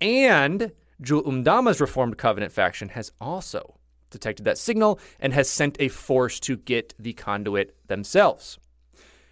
And 0.00 0.72
Jul 1.00 1.22
'Mdama's 1.22 1.80
Reformed 1.80 2.18
Covenant 2.18 2.52
faction 2.52 2.90
has 2.90 3.12
also 3.20 3.78
detected 4.10 4.44
that 4.44 4.58
signal 4.58 4.98
and 5.20 5.32
has 5.32 5.48
sent 5.48 5.76
a 5.80 5.88
force 5.88 6.40
to 6.40 6.56
get 6.56 6.94
the 6.98 7.12
conduit 7.12 7.76
themselves. 7.88 8.58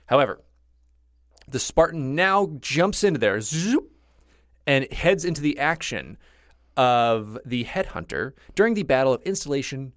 However, 0.07 0.41
the 1.49 1.61
Spartan 1.61 2.15
now 2.15 2.51
jumps 2.61 3.05
into 3.05 3.19
there 3.19 3.41
zoop, 3.41 3.93
and 4.67 4.93
heads 4.93 5.25
into 5.25 5.41
the 5.41 5.59
action 5.59 6.17
of 6.77 7.39
the 7.45 7.65
headhunter 7.65 8.33
during 8.55 8.75
the 8.75 8.83
Battle 8.83 9.13
of 9.13 9.23
Installation 9.23 9.93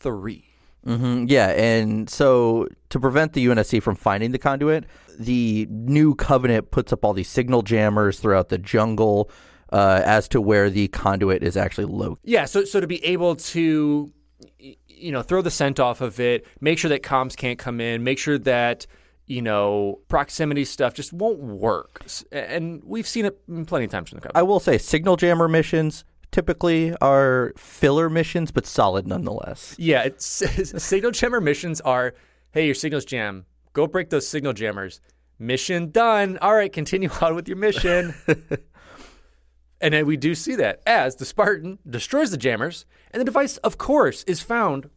03. 0.00 0.44
hmm 0.84 1.24
Yeah, 1.28 1.48
and 1.48 2.08
so 2.08 2.68
to 2.90 3.00
prevent 3.00 3.32
the 3.32 3.46
UNSC 3.46 3.82
from 3.82 3.96
finding 3.96 4.32
the 4.32 4.38
conduit, 4.38 4.84
the 5.18 5.66
new 5.70 6.14
covenant 6.14 6.70
puts 6.70 6.92
up 6.92 7.04
all 7.04 7.12
these 7.12 7.28
signal 7.28 7.62
jammers 7.62 8.20
throughout 8.20 8.48
the 8.48 8.58
jungle 8.58 9.30
uh, 9.72 10.02
as 10.04 10.28
to 10.28 10.40
where 10.40 10.70
the 10.70 10.88
conduit 10.88 11.42
is 11.42 11.56
actually 11.56 11.86
located. 11.86 12.18
Yeah, 12.24 12.44
so 12.44 12.64
so 12.64 12.80
to 12.80 12.86
be 12.86 13.04
able 13.04 13.36
to 13.36 14.12
you 14.58 15.12
know 15.12 15.22
throw 15.22 15.42
the 15.42 15.50
scent 15.50 15.80
off 15.80 16.00
of 16.00 16.20
it, 16.20 16.46
make 16.60 16.78
sure 16.78 16.88
that 16.88 17.02
comms 17.02 17.36
can't 17.36 17.58
come 17.58 17.80
in, 17.80 18.04
make 18.04 18.18
sure 18.18 18.38
that 18.38 18.86
you 19.26 19.42
know, 19.42 20.00
proximity 20.08 20.64
stuff 20.64 20.94
just 20.94 21.12
won't 21.12 21.40
work. 21.40 22.04
And 22.30 22.82
we've 22.84 23.06
seen 23.06 23.24
it 23.24 23.66
plenty 23.66 23.86
of 23.86 23.90
times 23.90 24.12
in 24.12 24.16
the 24.16 24.20
Covenant. 24.20 24.36
I 24.36 24.42
will 24.42 24.60
say, 24.60 24.78
signal 24.78 25.16
jammer 25.16 25.48
missions 25.48 26.04
typically 26.30 26.94
are 27.00 27.52
filler 27.56 28.10
missions, 28.10 28.50
but 28.50 28.66
solid 28.66 29.06
nonetheless. 29.06 29.74
Yeah, 29.78 30.02
it's 30.02 30.24
signal 30.82 31.12
jammer 31.12 31.40
missions 31.40 31.80
are, 31.80 32.14
hey, 32.52 32.66
your 32.66 32.74
signals 32.74 33.04
jam. 33.04 33.46
Go 33.72 33.86
break 33.86 34.10
those 34.10 34.26
signal 34.26 34.52
jammers. 34.52 35.00
Mission 35.38 35.90
done. 35.90 36.38
All 36.38 36.54
right, 36.54 36.72
continue 36.72 37.10
on 37.20 37.34
with 37.34 37.48
your 37.48 37.56
mission. 37.56 38.14
and 39.80 39.94
then 39.94 40.06
we 40.06 40.16
do 40.16 40.34
see 40.34 40.54
that 40.56 40.82
as 40.86 41.16
the 41.16 41.24
Spartan 41.24 41.78
destroys 41.88 42.30
the 42.30 42.36
jammers, 42.36 42.86
and 43.12 43.20
the 43.20 43.24
device, 43.24 43.56
of 43.58 43.78
course, 43.78 44.22
is 44.24 44.40
found 44.40 44.90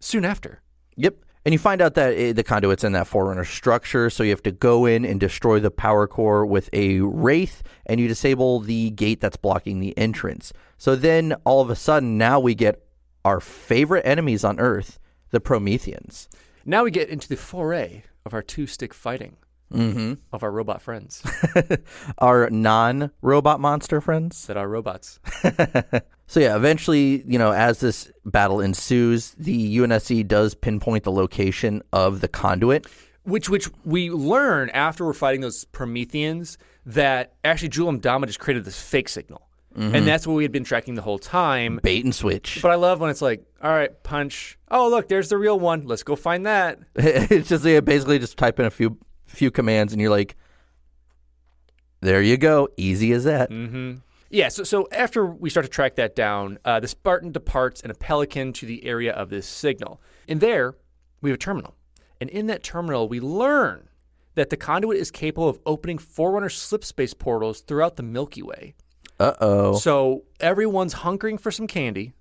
soon 0.00 0.24
after. 0.24 0.60
Yep. 0.96 1.23
And 1.46 1.52
you 1.52 1.58
find 1.58 1.82
out 1.82 1.94
that 1.94 2.14
eh, 2.16 2.32
the 2.32 2.42
conduit's 2.42 2.84
in 2.84 2.92
that 2.92 3.06
Forerunner 3.06 3.44
structure, 3.44 4.08
so 4.08 4.22
you 4.22 4.30
have 4.30 4.42
to 4.44 4.50
go 4.52 4.86
in 4.86 5.04
and 5.04 5.20
destroy 5.20 5.60
the 5.60 5.70
power 5.70 6.06
core 6.06 6.46
with 6.46 6.70
a 6.72 7.00
Wraith, 7.00 7.62
and 7.84 8.00
you 8.00 8.08
disable 8.08 8.60
the 8.60 8.90
gate 8.90 9.20
that's 9.20 9.36
blocking 9.36 9.80
the 9.80 9.96
entrance. 9.98 10.52
So 10.78 10.96
then, 10.96 11.34
all 11.44 11.60
of 11.60 11.68
a 11.68 11.76
sudden, 11.76 12.16
now 12.16 12.40
we 12.40 12.54
get 12.54 12.82
our 13.26 13.40
favorite 13.40 14.06
enemies 14.06 14.42
on 14.42 14.58
Earth, 14.58 14.98
the 15.30 15.40
Prometheans. 15.40 16.28
Now 16.64 16.84
we 16.84 16.90
get 16.90 17.10
into 17.10 17.28
the 17.28 17.36
foray 17.36 18.04
of 18.24 18.32
our 18.32 18.42
two 18.42 18.66
stick 18.66 18.94
fighting 18.94 19.36
Mm-hmm. 19.72 20.14
of 20.32 20.42
our 20.44 20.52
robot 20.52 20.82
friends 20.82 21.22
Our 22.18 22.48
non 22.50 23.10
robot 23.22 23.60
monster 23.60 24.00
friends. 24.00 24.46
that 24.46 24.56
are 24.56 24.68
robots. 24.68 25.18
So 26.26 26.40
yeah, 26.40 26.56
eventually, 26.56 27.22
you 27.26 27.38
know, 27.38 27.52
as 27.52 27.80
this 27.80 28.10
battle 28.24 28.60
ensues, 28.60 29.32
the 29.32 29.78
UNSC 29.78 30.26
does 30.26 30.54
pinpoint 30.54 31.04
the 31.04 31.12
location 31.12 31.82
of 31.92 32.20
the 32.20 32.28
conduit. 32.28 32.86
Which 33.24 33.48
which 33.48 33.70
we 33.84 34.10
learn 34.10 34.70
after 34.70 35.04
we're 35.04 35.14
fighting 35.14 35.40
those 35.40 35.64
Prometheans 35.64 36.58
that 36.86 37.34
actually 37.42 37.68
Jul 37.70 37.90
'Mdama 37.90 38.26
just 38.26 38.38
created 38.38 38.64
this 38.64 38.80
fake 38.80 39.08
signal. 39.08 39.48
And 39.76 40.06
that's 40.06 40.24
what 40.24 40.34
we 40.34 40.44
had 40.44 40.52
been 40.52 40.62
tracking 40.62 40.94
the 40.94 41.02
whole 41.02 41.18
time. 41.18 41.80
Bait 41.82 42.04
and 42.04 42.14
switch. 42.14 42.60
But 42.62 42.70
I 42.70 42.76
love 42.76 43.00
when 43.00 43.10
it's 43.10 43.20
like, 43.20 43.44
all 43.60 43.72
right, 43.72 43.90
punch. 44.04 44.56
Oh, 44.70 44.88
look, 44.88 45.08
there's 45.08 45.28
the 45.28 45.36
real 45.36 45.58
one. 45.58 45.86
Let's 45.86 46.04
go 46.04 46.14
find 46.14 46.46
that. 46.46 46.78
it's 46.94 47.48
just 47.48 47.64
yeah, 47.64 47.80
basically 47.80 48.20
just 48.20 48.38
type 48.38 48.60
in 48.60 48.66
a 48.66 48.70
few 48.70 48.98
few 49.26 49.50
commands 49.50 49.92
and 49.92 50.00
you're 50.00 50.10
like, 50.10 50.36
there 52.00 52.22
you 52.22 52.36
go, 52.36 52.68
easy 52.76 53.12
as 53.12 53.24
that. 53.24 53.50
Mm-hmm. 53.50 53.94
Yeah, 54.34 54.48
so, 54.48 54.64
so 54.64 54.88
after 54.90 55.24
we 55.24 55.48
start 55.48 55.64
to 55.64 55.70
track 55.70 55.94
that 55.94 56.16
down, 56.16 56.58
uh, 56.64 56.80
the 56.80 56.88
Spartan 56.88 57.30
departs 57.30 57.82
in 57.82 57.92
a 57.92 57.94
Pelican 57.94 58.52
to 58.54 58.66
the 58.66 58.84
area 58.84 59.12
of 59.12 59.30
this 59.30 59.46
signal. 59.46 60.00
And 60.26 60.40
there, 60.40 60.74
we 61.20 61.30
have 61.30 61.36
a 61.36 61.38
terminal. 61.38 61.76
And 62.20 62.28
in 62.28 62.48
that 62.48 62.64
terminal, 62.64 63.08
we 63.08 63.20
learn 63.20 63.88
that 64.34 64.50
the 64.50 64.56
conduit 64.56 64.98
is 64.98 65.12
capable 65.12 65.48
of 65.48 65.60
opening 65.64 65.98
Forerunner 65.98 66.48
slip 66.48 66.84
space 66.84 67.14
portals 67.14 67.60
throughout 67.60 67.94
the 67.94 68.02
Milky 68.02 68.42
Way. 68.42 68.74
Uh 69.20 69.34
oh. 69.40 69.74
So 69.76 70.24
everyone's 70.40 70.94
hunkering 70.96 71.38
for 71.38 71.52
some 71.52 71.68
candy. 71.68 72.12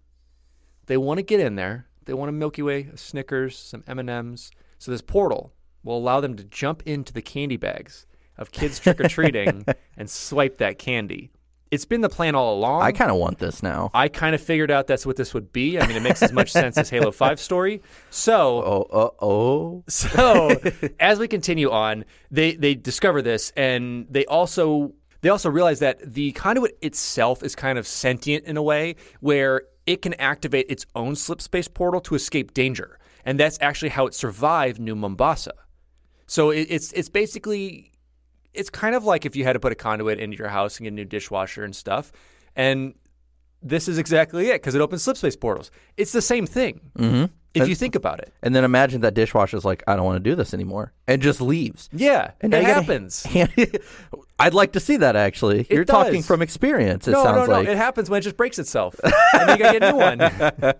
They 0.85 0.97
want 0.97 1.17
to 1.17 1.23
get 1.23 1.39
in 1.39 1.55
there. 1.55 1.87
They 2.05 2.13
want 2.13 2.29
a 2.29 2.33
Milky 2.33 2.61
Way, 2.61 2.89
a 2.93 2.97
Snickers, 2.97 3.57
some 3.57 3.83
M&Ms. 3.87 4.51
So 4.77 4.91
this 4.91 5.01
portal 5.01 5.51
will 5.83 5.97
allow 5.97 6.19
them 6.19 6.35
to 6.35 6.43
jump 6.43 6.83
into 6.85 7.11
the 7.11 7.23
candy 7.23 7.57
bags 7.57 8.05
of 8.37 8.51
kids 8.51 8.79
trick 8.79 9.01
or 9.01 9.07
treating 9.07 9.65
and 9.97 10.07
swipe 10.07 10.59
that 10.59 10.77
candy. 10.77 11.31
It's 11.73 11.85
been 11.85 12.01
the 12.01 12.09
plan 12.09 12.35
all 12.35 12.53
along. 12.53 12.83
I 12.83 12.91
kind 12.91 13.09
of 13.09 13.17
want 13.17 13.39
this 13.39 13.63
now. 13.63 13.89
I 13.95 14.07
kind 14.07 14.35
of 14.35 14.41
figured 14.41 14.69
out 14.69 14.85
that's 14.85 15.07
what 15.07 15.15
this 15.15 15.33
would 15.33 15.51
be. 15.51 15.79
I 15.79 15.87
mean, 15.87 15.97
it 15.97 16.03
makes 16.03 16.21
as 16.21 16.31
much 16.31 16.51
sense 16.61 16.77
as 16.77 16.87
Halo 16.87 17.11
5 17.11 17.39
story. 17.39 17.81
So, 18.11 18.61
Oh, 18.63 18.81
uh 18.91 19.09
oh. 19.25 19.83
so 19.89 20.55
as 20.99 21.17
we 21.17 21.27
continue 21.27 21.71
on, 21.71 22.05
they 22.29 22.55
they 22.55 22.75
discover 22.75 23.23
this 23.23 23.51
and 23.57 24.05
they 24.07 24.23
also 24.27 24.93
they 25.21 25.29
also 25.29 25.49
realize 25.49 25.79
that 25.79 26.13
the 26.13 26.31
conduit 26.33 26.77
itself 26.83 27.41
is 27.41 27.55
kind 27.55 27.79
of 27.79 27.87
sentient 27.87 28.45
in 28.45 28.55
a 28.55 28.61
way 28.61 28.95
where 29.19 29.63
it 29.87 30.03
can 30.03 30.13
activate 30.15 30.67
its 30.69 30.85
own 30.93 31.15
slip 31.15 31.41
space 31.41 31.67
portal 31.67 32.01
to 32.01 32.13
escape 32.13 32.53
danger. 32.53 32.99
And 33.25 33.39
that's 33.39 33.57
actually 33.61 33.89
how 33.89 34.05
it 34.05 34.13
survived 34.13 34.79
New 34.79 34.95
Mombasa. 34.95 35.53
So 36.27 36.51
it, 36.51 36.67
it's 36.69 36.91
it's 36.93 37.09
basically 37.09 37.92
it's 38.53 38.69
kind 38.69 38.95
of 38.95 39.03
like 39.03 39.25
if 39.25 39.35
you 39.35 39.43
had 39.43 39.53
to 39.53 39.59
put 39.59 39.71
a 39.71 39.75
conduit 39.75 40.19
into 40.19 40.37
your 40.37 40.49
house 40.49 40.77
and 40.77 40.85
get 40.85 40.91
a 40.93 40.95
new 40.95 41.05
dishwasher 41.05 41.63
and 41.63 41.75
stuff. 41.75 42.11
And 42.55 42.93
this 43.61 43.87
is 43.87 43.97
exactly 43.97 44.49
it 44.49 44.53
because 44.55 44.75
it 44.75 44.81
opens 44.81 45.03
slip 45.03 45.17
space 45.17 45.35
portals. 45.35 45.71
It's 45.97 46.11
the 46.11 46.21
same 46.21 46.45
thing 46.45 46.81
Mm-hmm. 46.97 47.25
if 47.55 47.67
you 47.67 47.75
think 47.75 47.95
about 47.95 48.19
it. 48.19 48.33
And 48.43 48.53
then 48.55 48.63
imagine 48.63 49.01
that 49.01 49.13
dishwasher 49.13 49.55
is 49.57 49.63
like, 49.65 49.83
I 49.87 49.95
don't 49.95 50.05
want 50.05 50.23
to 50.23 50.29
do 50.29 50.35
this 50.35 50.53
anymore, 50.53 50.91
and 51.07 51.21
just 51.21 51.39
leaves. 51.41 51.89
Yeah, 51.93 52.31
And 52.41 52.53
it 52.53 52.57
now 52.57 52.61
you 52.61 52.67
gotta 52.73 52.81
happens. 52.81 53.23
hand- 53.25 53.53
I'd 54.39 54.53
like 54.53 54.73
to 54.73 54.79
see 54.79 54.97
that 54.97 55.15
actually. 55.15 55.65
You're 55.69 55.85
talking 55.85 56.21
from 56.23 56.41
experience. 56.41 57.07
It 57.07 57.11
no, 57.11 57.23
sounds 57.23 57.35
no, 57.37 57.45
no. 57.45 57.51
like. 57.59 57.67
It 57.67 57.77
happens 57.77 58.09
when 58.09 58.17
it 58.19 58.23
just 58.23 58.35
breaks 58.37 58.59
itself. 58.59 58.99
and 59.03 59.49
you 59.49 59.57
gotta 59.57 59.79
get 59.79 59.83
a 59.83 59.91
new 59.91 59.97
one. 59.97 60.73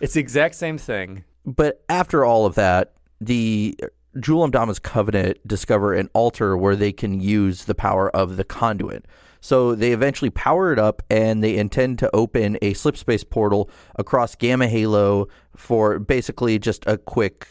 it's 0.00 0.14
the 0.14 0.20
exact 0.20 0.54
same 0.54 0.78
thing. 0.78 1.24
But 1.44 1.82
after 1.88 2.24
all 2.24 2.46
of 2.46 2.54
that, 2.54 2.92
the 3.20 3.76
Jul 4.20 4.48
'Mdama's 4.48 4.78
Covenant 4.78 5.38
discover 5.46 5.94
an 5.94 6.08
altar 6.12 6.56
where 6.56 6.76
they 6.76 6.92
can 6.92 7.20
use 7.20 7.64
the 7.64 7.74
power 7.74 8.10
of 8.10 8.36
the 8.36 8.44
conduit. 8.44 9.06
So 9.40 9.74
they 9.74 9.92
eventually 9.92 10.30
power 10.30 10.72
it 10.72 10.78
up 10.78 11.02
and 11.10 11.44
they 11.44 11.56
intend 11.56 11.98
to 11.98 12.14
open 12.16 12.56
a 12.62 12.72
slip 12.72 12.96
space 12.96 13.24
portal 13.24 13.68
across 13.96 14.34
Gamma 14.34 14.68
Halo 14.68 15.28
for 15.54 15.98
basically 15.98 16.58
just 16.58 16.86
a 16.86 16.96
quick 16.96 17.46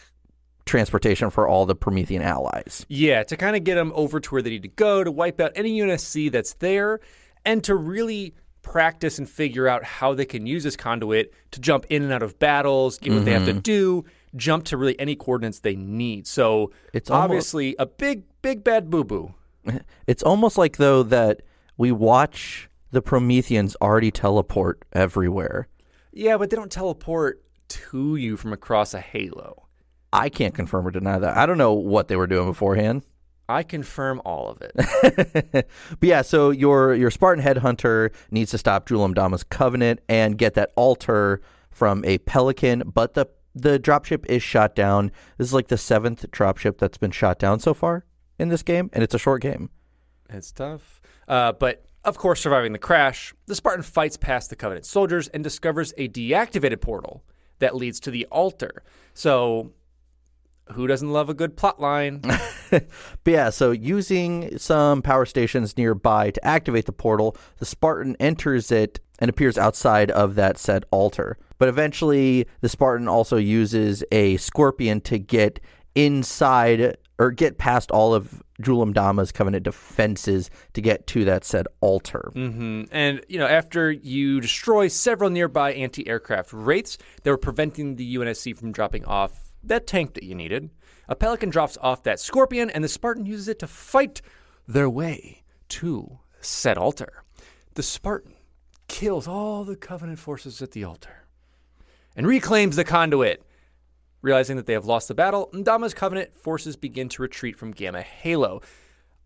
transportation 0.65 1.29
for 1.29 1.47
all 1.47 1.65
the 1.65 1.75
Promethean 1.75 2.21
allies. 2.21 2.85
Yeah, 2.89 3.23
to 3.23 3.37
kind 3.37 3.55
of 3.55 3.63
get 3.63 3.75
them 3.75 3.91
over 3.95 4.19
to 4.19 4.29
where 4.31 4.41
they 4.41 4.49
need 4.49 4.63
to 4.63 4.69
go, 4.69 5.03
to 5.03 5.11
wipe 5.11 5.39
out 5.39 5.51
any 5.55 5.79
UNSC 5.79 6.31
that's 6.31 6.53
there, 6.55 6.99
and 7.45 7.63
to 7.65 7.75
really 7.75 8.33
practice 8.63 9.19
and 9.19 9.29
figure 9.29 9.67
out 9.67 9.83
how 9.83 10.13
they 10.13 10.25
can 10.25 10.47
use 10.47 10.63
this 10.63 10.75
conduit 10.75 11.33
to 11.51 11.59
jump 11.59 11.85
in 11.89 12.01
and 12.01 12.11
out 12.11 12.23
of 12.23 12.39
battles, 12.39 12.97
get 12.97 13.13
what 13.13 13.25
they 13.25 13.33
have 13.33 13.45
to 13.45 13.51
mm-hmm. 13.51 13.59
do, 13.59 14.05
jump 14.35 14.65
to 14.65 14.77
really 14.77 14.99
any 14.99 15.15
coordinates 15.15 15.59
they 15.59 15.75
need. 15.75 16.27
So 16.27 16.71
It's 16.93 17.09
obviously 17.09 17.75
a 17.79 17.85
big, 17.85 18.23
big 18.41 18.63
bad 18.63 18.89
boo 18.89 19.03
boo. 19.03 19.33
It's 20.07 20.23
almost 20.23 20.57
like 20.57 20.77
though 20.77 21.03
that 21.03 21.41
we 21.77 21.91
watch 21.91 22.69
the 22.91 23.01
Prometheans 23.01 23.75
already 23.81 24.11
teleport 24.11 24.83
everywhere. 24.93 25.67
Yeah, 26.11 26.37
but 26.37 26.49
they 26.49 26.55
don't 26.55 26.71
teleport 26.71 27.43
to 27.69 28.15
you 28.15 28.37
from 28.37 28.53
across 28.53 28.93
a 28.93 28.99
halo. 28.99 29.67
I 30.11 30.29
can't 30.29 30.53
confirm 30.53 30.85
or 30.85 30.91
deny 30.91 31.17
that. 31.17 31.35
I 31.35 31.47
don't 31.47 31.57
know 31.57 31.73
what 31.73 32.07
they 32.07 32.15
were 32.15 32.27
doing 32.27 32.45
beforehand. 32.45 33.03
I 33.49 33.63
confirm 33.63 34.21
all 34.23 34.49
of 34.49 34.61
it. 34.61 35.51
but 35.51 35.65
yeah, 36.01 36.21
so 36.21 36.51
your 36.51 36.93
your 36.93 37.11
Spartan 37.11 37.43
headhunter 37.43 38.13
needs 38.31 38.51
to 38.51 38.57
stop 38.57 38.87
Jul 38.87 39.07
'Mdama's 39.07 39.43
covenant 39.43 40.01
and 40.07 40.37
get 40.37 40.53
that 40.53 40.71
altar 40.75 41.41
from 41.71 42.05
a 42.05 42.19
pelican, 42.19 42.83
but 42.85 43.15
the 43.15 43.25
the 43.55 43.79
dropship 43.79 44.25
is 44.25 44.43
shot 44.43 44.75
down. 44.75 45.11
This 45.37 45.47
is 45.47 45.53
like 45.53 45.67
the 45.67 45.77
seventh 45.77 46.29
dropship 46.31 46.77
that's 46.77 46.97
been 46.97 47.11
shot 47.11 47.39
down 47.39 47.59
so 47.59 47.73
far 47.73 48.05
in 48.39 48.49
this 48.49 48.63
game, 48.63 48.89
and 48.93 49.03
it's 49.03 49.13
a 49.13 49.19
short 49.19 49.41
game. 49.41 49.69
It's 50.29 50.51
tough. 50.51 51.01
Uh, 51.27 51.53
but 51.53 51.85
of 52.03 52.17
course, 52.17 52.41
surviving 52.41 52.73
the 52.73 52.79
crash, 52.79 53.33
the 53.45 53.55
Spartan 53.55 53.83
fights 53.83 54.17
past 54.17 54.49
the 54.49 54.55
Covenant 54.55 54.85
soldiers 54.85 55.27
and 55.29 55.43
discovers 55.43 55.93
a 55.97 56.09
deactivated 56.09 56.81
portal 56.81 57.23
that 57.59 57.75
leads 57.75 57.99
to 58.01 58.11
the 58.11 58.25
altar. 58.25 58.83
So, 59.13 59.71
who 60.71 60.87
doesn't 60.87 61.11
love 61.11 61.29
a 61.29 61.33
good 61.33 61.55
plot 61.55 61.79
line? 61.79 62.21
But 63.23 63.31
yeah, 63.31 63.49
so 63.51 63.69
using 63.69 64.57
some 64.57 65.03
power 65.03 65.27
stations 65.27 65.77
nearby 65.77 66.31
to 66.31 66.43
activate 66.43 66.87
the 66.87 66.91
portal, 66.91 67.37
the 67.59 67.65
Spartan 67.67 68.15
enters 68.19 68.71
it 68.71 68.99
and 69.19 69.29
appears 69.29 69.59
outside 69.59 70.09
of 70.09 70.33
that 70.35 70.57
said 70.57 70.85
altar. 70.89 71.37
But 71.63 71.69
eventually, 71.69 72.45
the 72.59 72.67
Spartan 72.67 73.07
also 73.07 73.37
uses 73.37 74.03
a 74.11 74.35
scorpion 74.35 74.99
to 74.99 75.17
get 75.17 75.61
inside 75.95 76.97
or 77.17 77.31
get 77.31 77.57
past 77.57 77.89
all 77.89 78.13
of 78.13 78.43
Jul 78.59 78.85
'Mdama's 78.85 79.31
covenant 79.31 79.63
defenses 79.63 80.49
to 80.73 80.81
get 80.81 81.07
to 81.07 81.23
that 81.23 81.45
said 81.45 81.65
altar. 81.79 82.31
hmm 82.33 82.83
And, 82.91 83.21
you 83.29 83.39
know, 83.39 83.47
after 83.47 83.89
you 83.89 84.41
destroy 84.41 84.89
several 84.89 85.29
nearby 85.29 85.71
anti 85.71 86.05
aircraft 86.05 86.51
wraiths 86.51 86.97
that 87.23 87.29
were 87.31 87.37
preventing 87.37 87.95
the 87.95 88.13
UNSC 88.13 88.57
from 88.57 88.73
dropping 88.73 89.05
off 89.05 89.53
that 89.63 89.87
tank 89.87 90.15
that 90.15 90.23
you 90.23 90.35
needed, 90.35 90.69
a 91.07 91.15
Pelican 91.15 91.49
drops 91.49 91.77
off 91.79 92.03
that 92.03 92.19
Scorpion, 92.19 92.71
and 92.71 92.83
the 92.83 92.89
Spartan 92.89 93.25
uses 93.25 93.47
it 93.47 93.59
to 93.59 93.67
fight 93.67 94.21
their 94.67 94.89
way 94.89 95.43
to 95.69 96.19
said 96.41 96.77
altar. 96.77 97.23
The 97.75 97.83
Spartan 97.83 98.33
kills 98.89 99.29
all 99.29 99.63
the 99.63 99.77
Covenant 99.77 100.19
forces 100.19 100.61
at 100.61 100.71
the 100.71 100.83
altar 100.83 101.22
and 102.15 102.27
reclaims 102.27 102.75
the 102.75 102.83
conduit. 102.83 103.43
Realizing 104.21 104.55
that 104.55 104.65
they 104.65 104.73
have 104.73 104.85
lost 104.85 105.07
the 105.09 105.13
battle, 105.13 105.49
'Mdama's 105.53 105.93
Covenant 105.93 106.37
forces 106.37 106.75
begin 106.75 107.09
to 107.09 107.21
retreat 107.21 107.57
from 107.57 107.71
Gamma 107.71 108.01
Halo. 108.01 108.61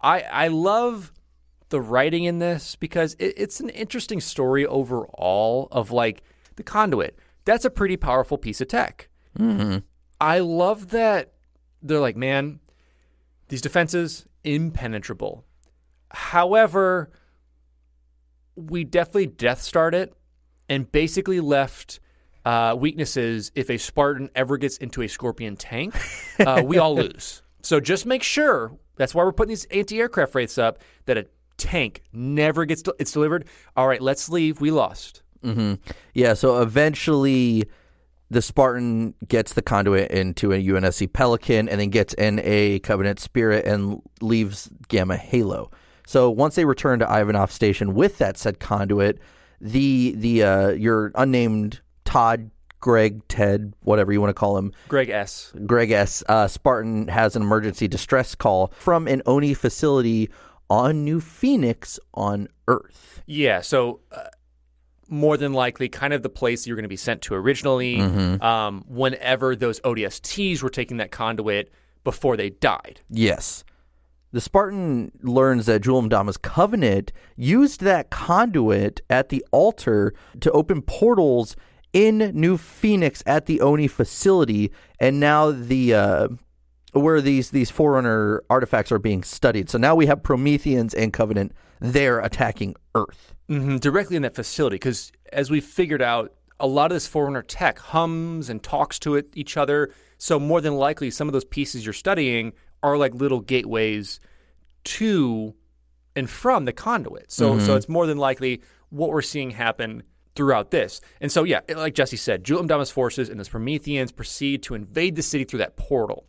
I, 0.01 0.21
I 0.21 0.47
love 0.47 1.11
the 1.69 1.81
writing 1.81 2.23
in 2.23 2.39
this 2.39 2.75
because 2.75 3.13
it, 3.15 3.33
it's 3.37 3.59
an 3.59 3.69
interesting 3.69 4.21
story 4.21 4.65
overall 4.65 5.67
of 5.71 5.91
like 5.91 6.23
the 6.55 6.63
conduit. 6.63 7.19
That's 7.45 7.65
a 7.65 7.69
pretty 7.69 7.97
powerful 7.97 8.37
piece 8.37 8.61
of 8.61 8.67
tech. 8.67 9.09
Mm-hmm. 9.37 9.79
I 10.19 10.39
love 10.39 10.89
that 10.89 11.33
they're 11.81 11.99
like, 11.99 12.17
man, 12.17 12.59
these 13.49 13.61
defenses 13.61 14.25
impenetrable. 14.43 15.45
However, 16.09 17.11
we 18.55 18.83
definitely 18.83 19.27
death 19.27 19.61
starred 19.61 19.93
it 19.93 20.13
and 20.67 20.91
basically 20.91 21.39
left 21.39 21.99
uh, 22.47 22.75
weaknesses 22.75 23.51
if 23.55 23.69
a 23.69 23.77
Spartan 23.77 24.29
ever 24.35 24.57
gets 24.57 24.77
into 24.77 25.01
a 25.01 25.07
Scorpion 25.07 25.55
tank, 25.57 25.93
uh, 26.39 26.61
we 26.65 26.77
all 26.77 26.95
lose. 27.03 27.41
So 27.61 27.79
just 27.79 28.05
make 28.05 28.23
sure. 28.23 28.71
That's 28.95 29.13
why 29.13 29.23
we're 29.23 29.33
putting 29.33 29.49
these 29.49 29.65
anti-aircraft 29.65 30.33
rates 30.33 30.57
up. 30.57 30.79
That 31.05 31.17
a 31.17 31.25
tank 31.57 32.03
never 32.13 32.65
gets 32.65 32.81
del- 32.83 32.95
it's 32.99 33.11
delivered. 33.11 33.45
All 33.75 33.87
right, 33.87 34.01
let's 34.01 34.29
leave. 34.29 34.61
We 34.61 34.71
lost. 34.71 35.23
hmm 35.43 35.73
Yeah, 36.13 36.33
so 36.35 36.61
eventually 36.61 37.65
the 38.29 38.41
Spartan 38.41 39.13
gets 39.27 39.53
the 39.53 39.61
conduit 39.61 40.11
into 40.11 40.51
a 40.53 40.61
UNSC 40.61 41.11
Pelican 41.11 41.67
and 41.69 41.79
then 41.79 41.89
gets 41.89 42.13
in 42.13 42.39
a 42.43 42.79
Covenant 42.79 43.19
Spirit 43.19 43.65
and 43.65 44.01
leaves 44.21 44.69
Gamma 44.87 45.17
Halo. 45.17 45.71
So 46.05 46.29
once 46.29 46.55
they 46.55 46.65
return 46.65 46.99
to 46.99 47.05
Ivanov 47.05 47.51
Station 47.51 47.93
with 47.93 48.17
that 48.19 48.37
said 48.37 48.59
conduit, 48.59 49.19
the 49.59 50.13
the 50.17 50.43
uh, 50.43 50.69
your 50.69 51.11
unnamed 51.15 51.81
Todd, 52.07 52.49
Greg, 52.79 53.27
Ted, 53.27 53.73
whatever 53.81 54.11
you 54.11 54.21
want 54.21 54.29
to 54.29 54.39
call 54.39 54.57
him, 54.57 54.71
Greg 54.87 55.09
S. 55.09 55.53
Greg 55.65 55.91
S. 55.91 56.23
Uh, 56.27 56.47
Spartan 56.47 57.07
has 57.07 57.35
an 57.35 57.41
emergency 57.41 57.87
distress 57.87 58.33
call 58.35 58.71
from 58.77 59.07
an 59.07 59.21
ONI 59.25 59.53
facility 59.53 60.29
on 60.69 61.03
New 61.03 61.19
Phoenix 61.19 61.99
on 62.13 62.47
Earth. 62.67 63.21
Yeah. 63.25 63.61
So. 63.61 63.99
Uh, 64.11 64.23
more 65.09 65.37
than 65.37 65.53
likely, 65.53 65.87
kind 65.87 66.11
of 66.11 66.21
the 66.21 66.27
place 66.27 66.67
you're 66.67 66.75
going 66.75 66.83
to 66.83 66.89
be 66.89 66.97
sent 66.97 67.21
to 67.21 67.33
originally. 67.33 67.95
Mhm. 67.95 68.43
Um, 68.43 68.83
whenever 68.89 69.55
those 69.55 69.79
ODSTs 69.85 70.61
were 70.61 70.69
taking 70.69 70.97
that 70.97 71.11
conduit 71.11 71.71
before 72.03 72.35
they 72.35 72.49
died. 72.49 72.99
Yes. 73.09 73.63
The 74.33 74.41
Spartan 74.41 75.13
learns 75.23 75.65
that 75.67 75.79
Jul 75.79 76.01
'Mdama's 76.01 76.35
covenant 76.35 77.13
used 77.37 77.79
that 77.83 78.09
conduit 78.09 78.99
at 79.09 79.29
the 79.29 79.45
altar 79.51 80.13
to 80.41 80.51
open 80.51 80.81
portals 80.81 81.55
in 81.93 82.31
New 82.33 82.57
Phoenix 82.57 83.23
at 83.25 83.45
the 83.45 83.61
Oni 83.61 83.87
facility, 83.87 84.71
and 84.99 85.19
now 85.19 85.51
the 85.51 85.93
uh, 85.93 86.27
where 86.93 87.21
these 87.21 87.51
these 87.51 87.69
Forerunner 87.71 88.41
artifacts 88.49 88.91
are 88.91 88.99
being 88.99 89.23
studied. 89.23 89.69
So 89.69 89.77
now 89.77 89.95
we 89.95 90.05
have 90.07 90.23
Prometheans 90.23 90.93
and 90.93 91.11
Covenant 91.13 91.53
there 91.79 92.19
attacking 92.19 92.75
Earth. 92.95 93.33
hmm 93.47 93.77
directly 93.77 94.15
in 94.15 94.23
that 94.23 94.33
facility 94.35 94.75
because 94.75 95.11
as 95.31 95.49
we 95.51 95.61
figured 95.61 96.01
out 96.01 96.33
a 96.59 96.65
lot 96.65 96.91
of 96.91 96.95
this 96.95 97.05
forerunner 97.05 97.43
tech 97.43 97.77
hums 97.77 98.49
and 98.49 98.63
talks 98.63 98.97
to 98.97 99.13
it 99.15 99.27
each 99.35 99.55
other 99.57 99.93
so 100.17 100.39
more 100.39 100.59
than 100.59 100.73
likely 100.75 101.11
some 101.11 101.27
of 101.29 101.33
those 101.33 101.45
pieces 101.45 101.85
you're 101.85 101.93
studying 101.93 102.51
are 102.81 102.97
like 102.97 103.13
little 103.13 103.39
gateways 103.41 104.19
to 104.83 105.53
and 106.15 106.29
from 106.29 106.65
the 106.65 106.73
conduit 106.73 107.31
so 107.31 107.59
so 107.59 107.73
Mhm. 107.73 107.77
it's 107.77 107.87
more 107.89 108.07
than 108.07 108.17
likely 108.17 108.61
what 108.89 109.09
we're 109.11 109.21
seeing 109.21 109.51
happen 109.51 110.01
throughout 110.37 110.71
this 110.71 111.01
and 111.19 111.31
so 111.31 111.43
yeah 111.43 111.59
like 111.75 111.93
jesse 111.93 112.15
said 112.15 112.43
Jul 112.43 112.63
'Mdama's 112.63 112.91
forces 112.91 113.27
and 113.27 113.39
the 113.39 113.49
prometheans 113.49 114.13
proceed 114.13 114.63
to 114.63 114.75
invade 114.75 115.15
the 115.17 115.21
city 115.21 115.43
through 115.43 115.59
that 115.59 115.75
portal 115.75 116.25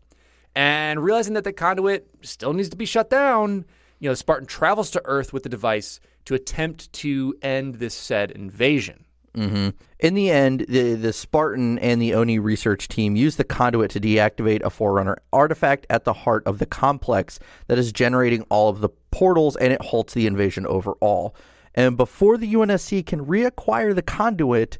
and 0.58 1.02
realizing 1.02 1.34
that 1.34 1.44
the 1.44 1.52
conduit 1.52 2.08
still 2.22 2.52
needs 2.52 2.68
to 2.70 2.76
be 2.76 2.84
shut 2.84 3.10
down, 3.10 3.64
you 4.00 4.08
know, 4.08 4.14
Spartan 4.14 4.46
travels 4.48 4.90
to 4.90 5.02
Earth 5.04 5.32
with 5.32 5.44
the 5.44 5.48
device 5.48 6.00
to 6.24 6.34
attempt 6.34 6.92
to 6.94 7.32
end 7.42 7.76
this 7.76 7.94
said 7.94 8.32
invasion. 8.32 9.04
hmm 9.36 9.68
In 10.00 10.14
the 10.14 10.30
end, 10.30 10.66
the, 10.68 10.94
the 10.94 11.12
Spartan 11.12 11.78
and 11.78 12.02
the 12.02 12.14
Oni 12.14 12.40
research 12.40 12.88
team 12.88 13.14
use 13.14 13.36
the 13.36 13.44
conduit 13.44 13.92
to 13.92 14.00
deactivate 14.00 14.62
a 14.62 14.70
Forerunner 14.70 15.18
artifact 15.32 15.86
at 15.90 16.02
the 16.02 16.12
heart 16.12 16.42
of 16.44 16.58
the 16.58 16.66
complex 16.66 17.38
that 17.68 17.78
is 17.78 17.92
generating 17.92 18.42
all 18.50 18.68
of 18.68 18.80
the 18.80 18.88
portals, 19.12 19.54
and 19.56 19.72
it 19.72 19.80
halts 19.80 20.14
the 20.14 20.26
invasion 20.26 20.66
overall. 20.66 21.36
And 21.78 21.96
before 21.96 22.36
the 22.36 22.52
UNSC 22.54 23.06
can 23.06 23.24
reacquire 23.24 23.94
the 23.94 24.02
conduit, 24.02 24.78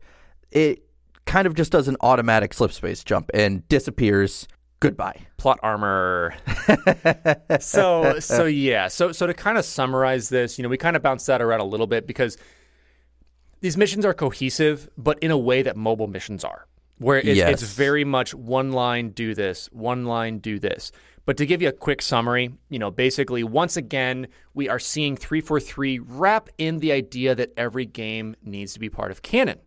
it 0.51 0.83
kind 1.27 1.47
of 1.47 1.55
just 1.55 1.71
does 1.71 1.87
an 1.87 1.97
automatic 2.01 2.53
slip 2.53 2.73
space 2.73 3.05
jump 3.05 3.31
and 3.33 3.67
disappears. 3.69 4.49
Goodbye. 4.81 5.27
Plot 5.37 5.61
armor. 5.63 6.35
so 7.61 8.19
so 8.19 8.47
yeah. 8.47 8.89
So 8.89 9.13
so 9.13 9.29
to 9.29 9.35
kind 9.35 9.59
of 9.59 9.65
summarize 9.65 10.29
this, 10.29 10.59
you 10.59 10.65
know, 10.65 10.69
we 10.69 10.77
kind 10.77 10.97
of 10.97 11.03
bounced 11.03 11.29
that 11.29 11.41
around 11.41 11.61
a 11.61 11.65
little 11.65 11.87
bit 11.87 12.05
because 12.05 12.37
these 13.61 13.77
missions 13.77 14.05
are 14.05 14.13
cohesive, 14.15 14.89
but 14.99 15.21
in 15.21 15.31
a 15.31 15.39
way 15.39 15.63
that 15.63 15.77
mobile 15.77 16.09
missions 16.09 16.43
are, 16.45 16.67
where 16.99 17.19
it's, 17.19 17.27
Yes. 17.37 17.63
it's 17.63 17.73
very 17.75 18.05
much 18.05 18.35
one 18.35 18.73
line 18.73 19.11
do 19.11 19.35
this, 19.37 19.69
one 19.71 20.05
line 20.05 20.39
do 20.39 20.59
this. 20.59 20.91
But 21.29 21.37
to 21.37 21.45
give 21.45 21.61
you 21.61 21.69
a 21.69 21.73
quick 21.73 22.01
summary, 22.01 22.55
you 22.71 22.79
know, 22.79 22.91
basically, 22.91 23.45
once 23.45 23.77
again, 23.77 24.29
we 24.55 24.67
are 24.71 24.79
seeing 24.79 25.15
343 25.15 25.99
wrap 25.99 26.49
in 26.57 26.79
the 26.79 26.91
idea 26.91 27.35
that 27.35 27.53
every 27.55 27.85
game 27.85 28.35
needs 28.43 28.73
to 28.73 28.81
be 28.81 28.89
part 28.89 29.11
of 29.11 29.21
canon. 29.21 29.59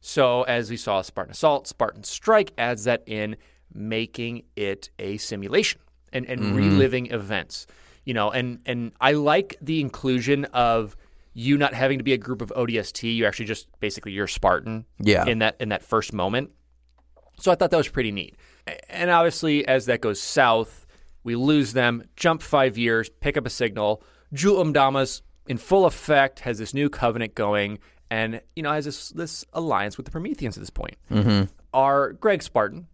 So, 0.00 0.42
as 0.42 0.70
we 0.70 0.76
saw, 0.76 1.02
Spartan 1.02 1.30
Assault, 1.30 1.68
Spartan 1.68 2.02
Strike 2.02 2.52
adds 2.58 2.82
that 2.82 3.04
in, 3.06 3.36
making 3.72 4.42
it 4.56 4.90
a 4.98 5.16
simulation 5.18 5.80
and, 6.12 6.26
and 6.26 6.40
Mhm. 6.40 6.56
reliving 6.56 7.06
events. 7.12 7.68
You 8.04 8.14
know, 8.14 8.32
and 8.32 8.58
and 8.66 8.90
I 9.00 9.12
like 9.12 9.56
the 9.62 9.80
inclusion 9.80 10.46
of 10.46 10.96
you 11.32 11.56
not 11.56 11.74
having 11.74 11.98
to 11.98 12.04
be 12.04 12.12
a 12.12 12.18
group 12.18 12.42
of 12.42 12.52
ODST. 12.56 13.14
You 13.14 13.24
actually 13.24 13.46
just 13.46 13.68
basically 13.78 14.10
you're 14.10 14.26
Spartan. 14.26 14.84
Yeah. 14.98 15.26
In 15.26 15.38
that 15.38 15.54
in 15.60 15.68
that 15.68 15.84
first 15.84 16.12
moment. 16.12 16.50
So 17.38 17.52
I 17.52 17.54
thought 17.54 17.70
that 17.70 17.76
was 17.76 17.86
pretty 17.88 18.10
neat. 18.10 18.34
And 18.88 19.12
obviously, 19.12 19.64
as 19.68 19.86
that 19.86 20.00
goes 20.00 20.20
south, 20.20 20.83
we 21.24 21.34
lose 21.36 21.72
them, 21.72 22.04
jump 22.16 22.42
five 22.42 22.78
years, 22.78 23.08
pick 23.20 23.36
up 23.36 23.46
a 23.46 23.50
signal. 23.50 24.02
Jul 24.32 24.62
'Mdamas, 24.64 25.22
in 25.46 25.56
full 25.58 25.86
effect, 25.86 26.40
has 26.40 26.58
this 26.58 26.72
new 26.74 26.88
covenant 26.88 27.34
going, 27.34 27.78
and 28.10 28.40
you 28.54 28.62
know 28.62 28.72
has 28.72 28.84
this 28.84 29.08
this 29.10 29.44
alliance 29.52 29.96
with 29.96 30.06
the 30.06 30.12
Prometheans 30.12 30.56
at 30.56 30.60
this 30.60 30.70
point. 30.70 30.96
Mhm. 31.10 31.48
Our 31.72 32.12
Greg 32.12 32.42
Spartan, 32.42 32.86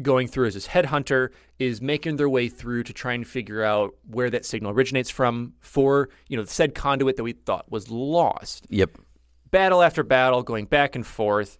going 0.00 0.26
through 0.26 0.46
as 0.46 0.54
his 0.54 0.68
headhunter, 0.68 1.28
is 1.58 1.82
making 1.82 2.16
their 2.16 2.28
way 2.28 2.48
through 2.48 2.82
to 2.84 2.92
try 2.92 3.12
and 3.12 3.26
figure 3.26 3.62
out 3.62 3.94
where 4.08 4.30
that 4.30 4.46
signal 4.46 4.72
originates 4.72 5.10
from 5.10 5.52
for 5.60 6.08
you 6.28 6.36
know 6.36 6.42
the 6.44 6.50
said 6.50 6.74
conduit 6.74 7.16
that 7.16 7.24
we 7.24 7.32
thought 7.32 7.70
was 7.70 7.90
lost 7.90 8.66
Yep. 8.70 8.90
battle 9.50 9.82
after 9.82 10.02
battle, 10.02 10.42
going 10.42 10.64
back 10.64 10.94
and 10.96 11.06
forth. 11.06 11.58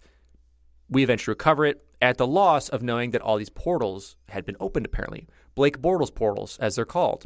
We 0.89 1.03
eventually 1.03 1.31
recover 1.33 1.65
it 1.65 1.85
at 2.01 2.17
the 2.17 2.27
loss 2.27 2.69
of 2.69 2.81
knowing 2.83 3.11
that 3.11 3.21
all 3.21 3.37
these 3.37 3.49
portals 3.49 4.15
had 4.29 4.45
been 4.45 4.57
opened, 4.59 4.85
apparently. 4.85 5.27
Blake 5.55 5.79
Bortles 5.79 6.13
portals, 6.13 6.57
as 6.59 6.75
they're 6.75 6.85
called. 6.85 7.23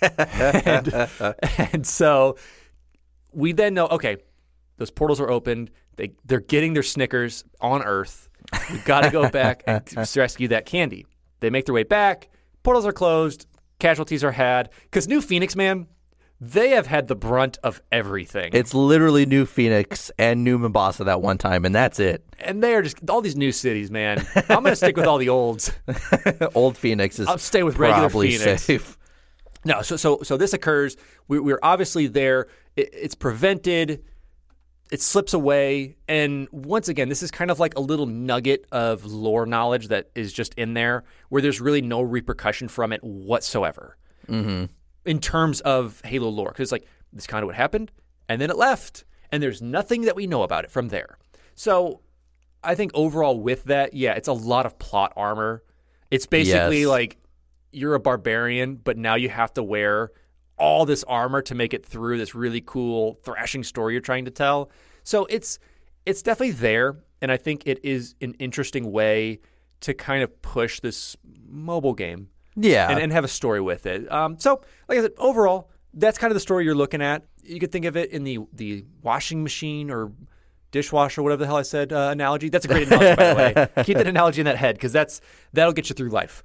and, 0.18 1.08
and 1.58 1.86
so 1.86 2.36
we 3.32 3.52
then 3.52 3.74
know 3.74 3.86
okay, 3.86 4.16
those 4.78 4.90
portals 4.90 5.20
are 5.20 5.30
opened. 5.30 5.70
They, 5.96 6.12
they're 6.24 6.40
getting 6.40 6.74
their 6.74 6.82
Snickers 6.82 7.44
on 7.60 7.82
Earth. 7.82 8.28
We've 8.70 8.84
got 8.84 9.02
to 9.02 9.10
go 9.10 9.28
back 9.28 9.62
and 9.66 9.82
rescue 10.16 10.48
that 10.48 10.66
candy. 10.66 11.06
They 11.40 11.50
make 11.50 11.64
their 11.66 11.74
way 11.74 11.84
back. 11.84 12.28
Portals 12.62 12.86
are 12.86 12.92
closed. 12.92 13.46
Casualties 13.78 14.22
are 14.22 14.32
had. 14.32 14.70
Because 14.84 15.08
New 15.08 15.20
Phoenix, 15.20 15.56
man, 15.56 15.86
they 16.40 16.70
have 16.70 16.86
had 16.86 17.08
the 17.08 17.16
brunt 17.16 17.58
of 17.62 17.80
everything. 17.90 18.50
It's 18.52 18.74
literally 18.74 19.24
New 19.26 19.46
Phoenix 19.46 20.10
and 20.18 20.44
New 20.44 20.58
Mombasa 20.58 21.04
that 21.04 21.22
one 21.22 21.38
time, 21.38 21.64
and 21.64 21.74
that's 21.74 21.98
it. 21.98 22.24
and 22.38 22.62
they 22.62 22.74
are 22.74 22.82
just 22.82 22.98
all 23.08 23.20
these 23.22 23.36
new 23.36 23.52
cities, 23.52 23.90
man. 23.90 24.26
I'm 24.34 24.62
gonna 24.62 24.76
stick 24.76 24.96
with 24.96 25.06
all 25.06 25.18
the 25.18 25.28
olds. 25.30 25.72
Old 26.54 26.76
Phoenix 26.76 27.18
is 27.18 27.26
I'll 27.26 27.38
stay 27.38 27.62
with 27.62 27.78
regular 27.78 28.10
Phoenix. 28.10 28.62
safe. 28.62 28.98
No, 29.64 29.82
so 29.82 29.96
so 29.96 30.20
so 30.22 30.36
this 30.36 30.52
occurs. 30.52 30.96
We, 31.28 31.40
we're 31.40 31.58
obviously 31.62 32.06
there. 32.06 32.48
It, 32.76 32.90
it's 32.92 33.14
prevented. 33.14 34.04
It 34.92 35.00
slips 35.02 35.34
away, 35.34 35.96
and 36.06 36.46
once 36.52 36.88
again, 36.88 37.08
this 37.08 37.20
is 37.20 37.32
kind 37.32 37.50
of 37.50 37.58
like 37.58 37.76
a 37.76 37.80
little 37.80 38.06
nugget 38.06 38.66
of 38.70 39.04
lore 39.04 39.44
knowledge 39.44 39.88
that 39.88 40.10
is 40.14 40.32
just 40.32 40.54
in 40.54 40.74
there, 40.74 41.02
where 41.28 41.42
there's 41.42 41.60
really 41.60 41.82
no 41.82 42.02
repercussion 42.02 42.68
from 42.68 42.92
it 42.92 43.02
whatsoever 43.02 43.96
Mm-hmm. 44.28 44.64
In 45.06 45.20
terms 45.20 45.60
of 45.62 46.00
Halo 46.04 46.28
lore. 46.28 46.50
Because 46.50 46.72
like 46.72 46.86
this 47.12 47.26
kind 47.26 47.42
of 47.42 47.46
what 47.46 47.56
happened, 47.56 47.90
and 48.28 48.40
then 48.40 48.50
it 48.50 48.56
left, 48.56 49.04
and 49.30 49.42
there's 49.42 49.62
nothing 49.62 50.02
that 50.02 50.16
we 50.16 50.26
know 50.26 50.42
about 50.42 50.64
it 50.64 50.70
from 50.70 50.88
there. 50.88 51.18
So 51.54 52.00
I 52.62 52.74
think 52.74 52.90
overall 52.94 53.40
with 53.40 53.64
that, 53.64 53.94
yeah, 53.94 54.12
it's 54.12 54.28
a 54.28 54.32
lot 54.32 54.66
of 54.66 54.78
plot 54.78 55.12
armor. 55.16 55.62
It's 56.10 56.26
basically 56.26 56.80
Yes. 56.80 56.88
like 56.88 57.18
you're 57.72 57.94
a 57.94 58.00
barbarian, 58.00 58.76
but 58.76 58.96
now 58.96 59.14
you 59.14 59.28
have 59.28 59.52
to 59.54 59.62
wear 59.62 60.10
all 60.58 60.86
this 60.86 61.04
armor 61.04 61.42
to 61.42 61.54
make 61.54 61.74
it 61.74 61.84
through 61.84 62.18
this 62.18 62.34
really 62.34 62.62
cool 62.64 63.18
thrashing 63.24 63.62
story 63.62 63.92
you're 63.92 64.00
trying 64.00 64.24
to 64.24 64.30
tell. 64.30 64.70
So 65.02 65.26
it's 65.26 65.58
it's 66.06 66.22
definitely 66.22 66.52
there, 66.52 66.96
and 67.20 67.32
I 67.32 67.36
think 67.36 67.66
it 67.66 67.84
is 67.84 68.14
an 68.20 68.34
interesting 68.38 68.92
way 68.92 69.40
to 69.80 69.92
kind 69.92 70.22
of 70.22 70.40
push 70.42 70.80
this 70.80 71.16
mobile 71.48 71.94
game 71.94 72.28
Yeah. 72.56 72.90
and, 72.90 72.98
and 72.98 73.12
have 73.12 73.24
a 73.24 73.28
story 73.28 73.60
with 73.60 73.86
it. 73.86 74.10
Um, 74.10 74.38
so, 74.38 74.62
like 74.88 74.98
I 74.98 75.02
said, 75.02 75.12
overall, 75.18 75.70
that's 75.94 76.18
kind 76.18 76.30
of 76.30 76.34
the 76.34 76.40
story 76.40 76.64
you're 76.64 76.74
looking 76.74 77.02
at. 77.02 77.24
You 77.42 77.60
could 77.60 77.70
think 77.72 77.84
of 77.84 77.96
it 77.96 78.10
in 78.10 78.24
the 78.24 78.40
the 78.52 78.84
washing 79.02 79.42
machine 79.42 79.90
or 79.90 80.12
dishwasher, 80.70 81.22
whatever 81.22 81.40
the 81.40 81.46
hell 81.46 81.56
I 81.56 81.62
said 81.62 81.92
uh, 81.92 82.08
analogy. 82.12 82.48
That's 82.48 82.64
a 82.64 82.68
great 82.68 82.88
analogy, 82.88 83.14
by 83.16 83.28
the 83.28 83.70
way. 83.74 83.84
Keep 83.84 83.98
that 83.98 84.06
analogy 84.06 84.40
in 84.40 84.46
that 84.46 84.56
head 84.56 84.74
because 84.76 84.92
that's 84.92 85.20
that'll 85.52 85.72
get 85.72 85.88
you 85.88 85.94
through 85.94 86.10
life. 86.10 86.42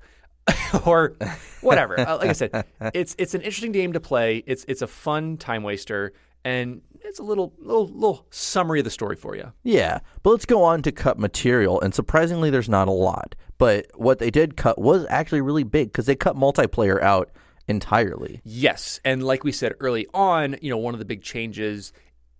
or 0.86 1.16
whatever. 1.62 2.00
Uh, 2.00 2.18
like 2.18 2.30
I 2.30 2.34
said, 2.34 2.66
it's 2.94 3.16
it's 3.20 3.34
an 3.34 3.42
interesting 3.42 3.72
game 3.72 3.94
to 3.94 4.00
play. 4.00 4.44
It's 4.48 4.66
it's 4.68 4.82
a 4.82 4.88
fun 4.88 5.38
time 5.38 5.64
waster, 5.64 6.14
and 6.44 6.82
it's 7.04 7.20
a 7.20 7.24
little 7.24 7.54
little 7.60 7.88
little 7.88 8.26
summary 8.32 8.80
of 8.80 8.86
the 8.86 8.92
story 8.92 9.16
for 9.16 9.36
you. 9.36 9.52
Yeah, 9.64 10.00
but 10.24 10.32
let's 10.32 10.46
go 10.46 10.64
on 10.64 10.82
to 10.84 10.92
cut 10.92 11.20
material, 11.20 11.80
and 11.82 11.94
surprisingly, 11.94 12.50
there's 12.50 12.70
not 12.70 12.88
a 12.88 12.92
lot. 12.92 13.36
But 13.62 13.86
what 13.94 14.18
they 14.18 14.32
did 14.32 14.58
cut 14.58 14.80
was 14.82 15.06
actually 15.08 15.42
really 15.42 15.64
big 15.64 15.90
because 15.90 16.08
they 16.08 16.16
cut 16.16 16.36
multiplayer 16.36 17.00
out 17.02 17.30
entirely. 17.68 18.42
Yes, 18.44 19.00
and 19.06 19.24
like 19.24 19.44
we 19.44 19.52
said 19.52 19.74
early 19.80 20.08
on, 20.16 20.56
you 20.64 20.72
know, 20.72 20.78
one 20.78 20.96
of 20.96 21.00
the 21.00 21.06
big 21.06 21.22
changes 21.22 21.94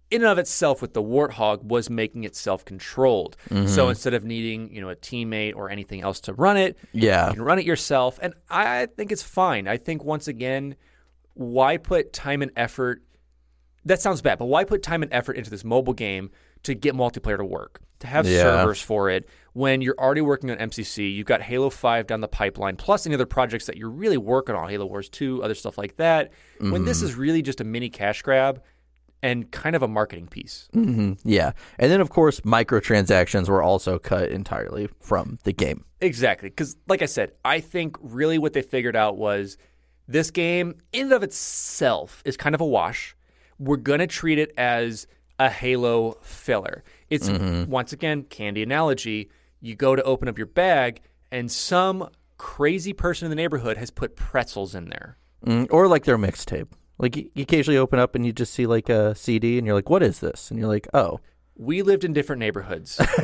in 0.10 0.24
and 0.24 0.32
of 0.32 0.40
itself 0.40 0.82
with 0.82 0.94
the 0.96 1.02
Warthog 1.04 1.64
was 1.64 1.92
making 1.92 2.24
it 2.24 2.36
self-controlled. 2.36 3.38
Mm-hmm. 3.52 3.68
So 3.68 3.90
instead 3.90 4.16
of 4.16 4.24
needing, 4.26 4.74
you 4.74 4.82
know, 4.82 4.90
a 4.90 4.96
teammate 4.96 5.56
or 5.56 5.70
anything 5.70 6.02
else 6.02 6.20
to 6.22 6.34
run 6.34 6.58
it, 6.58 6.76
Yeah. 6.92 7.28
you 7.28 7.36
can 7.36 7.44
run 7.44 7.60
it 7.60 7.66
yourself. 7.66 8.18
And 8.22 8.34
I 8.50 8.88
think 8.88 9.12
it's 9.12 9.24
fine. 9.24 9.68
I 9.68 9.78
think 9.78 10.04
once 10.04 10.28
again, 10.28 10.76
why 11.36 11.78
put 11.78 12.12
time 12.14 12.42
and 12.42 12.52
effort 12.58 13.04
that 13.86 14.02
sounds 14.02 14.22
bad, 14.22 14.38
but 14.40 14.46
why 14.46 14.64
put 14.64 14.84
time 14.84 15.02
and 15.04 15.14
effort 15.14 15.38
into 15.38 15.50
this 15.52 15.64
mobile 15.64 15.94
game 15.94 16.30
to 16.64 16.74
get 16.74 16.94
multiplayer 16.96 17.38
to 17.38 17.46
work? 17.46 17.80
To 18.00 18.08
have 18.08 18.28
Yeah. 18.28 18.42
servers 18.42 18.82
for 18.82 19.10
it 19.10 19.30
when 19.54 19.82
you're 19.82 19.96
already 20.00 20.22
working 20.22 20.50
on 20.50 20.58
MCC, 20.58 21.14
you've 21.14 21.28
got 21.28 21.42
Halo 21.42 21.70
5 21.70 22.08
down 22.08 22.22
the 22.22 22.28
pipeline, 22.28 22.76
plus 22.78 23.06
any 23.06 23.16
other 23.16 23.26
projects 23.26 23.66
that 23.66 23.78
you're 23.78 23.90
really 23.90 24.18
working 24.18 24.56
on, 24.56 24.70
Halo 24.70 24.86
Wars 24.86 25.10
2, 25.10 25.44
other 25.44 25.56
stuff 25.56 25.78
like 25.78 25.98
that. 25.98 26.32
When 26.60 26.86
this 26.86 27.02
Mhm. 27.02 27.04
is 27.04 27.16
really 27.16 27.42
just 27.42 27.60
a 27.60 27.64
mini 27.64 27.90
cash 27.90 28.22
grab 28.22 28.62
and 29.24 29.52
kind 29.52 29.76
of 29.76 29.84
a 29.84 29.88
marketing 29.88 30.28
piece. 30.28 30.68
hmm 30.74 31.14
Yeah, 31.24 31.52
and 31.78 31.92
then 31.92 32.02
of 32.02 32.10
course 32.10 32.40
microtransactions 32.42 33.50
were 33.50 33.62
also 33.62 34.00
cut 34.00 34.30
entirely 34.30 34.88
from 35.00 35.38
the 35.44 35.54
game. 35.54 35.86
Exactly. 36.00 36.50
Because, 36.50 36.78
like 36.88 37.02
I 37.02 37.06
said, 37.06 37.34
I 37.46 37.60
think 37.60 37.98
really 38.02 38.38
what 38.40 38.54
they 38.54 38.62
figured 38.64 38.96
out 38.96 39.18
was 39.18 39.58
this 40.08 40.32
game, 40.32 40.76
in 40.92 41.04
and 41.04 41.14
of 41.14 41.24
itself, 41.24 42.22
is 42.26 42.36
kind 42.38 42.56
of 42.56 42.62
a 42.62 42.66
wash. 42.66 43.16
We're 43.60 43.78
going 43.78 44.00
to 44.00 44.08
treat 44.08 44.40
it 44.40 44.52
as 44.58 45.06
a 45.38 45.50
Halo 45.50 46.18
filler. 46.22 46.84
It's, 47.10 47.30
Mhm. 47.30 47.68
once 47.68 47.94
again, 47.94 48.24
candy 48.24 48.64
analogy. 48.64 49.30
You 49.62 49.76
go 49.76 49.96
to 49.96 50.04
open 50.04 50.28
up 50.28 50.38
your 50.38 50.48
bag, 50.48 51.02
and 51.32 51.52
some 51.52 52.10
crazy 52.38 52.92
person 52.94 53.26
in 53.26 53.30
the 53.30 53.36
neighborhood 53.36 53.78
has 53.78 53.92
put 53.92 54.16
pretzels 54.16 54.74
in 54.74 54.90
there. 54.90 55.18
Mm, 55.46 55.68
or 55.70 55.88
like 55.88 56.04
their 56.06 56.18
mixtape. 56.18 56.68
Like 56.98 57.16
you, 57.16 57.30
you 57.34 57.44
occasionally 57.44 57.78
open 57.78 58.00
up 58.00 58.16
and 58.16 58.26
you 58.26 58.34
just 58.34 58.54
see 58.54 58.66
like 58.66 58.90
a 58.90 59.16
CD, 59.16 59.58
and 59.58 59.66
you're 59.66 59.76
like, 59.76 59.90
"What 59.90 60.04
is 60.04 60.20
this?" 60.20 60.50
And 60.52 60.60
you're 60.60 60.68
like, 60.68 60.88
"Oh, 60.94 61.20
We 61.56 61.84
lived 61.84 62.04
in 62.04 62.14
different 62.14 62.40
neighborhoods. 62.40 63.00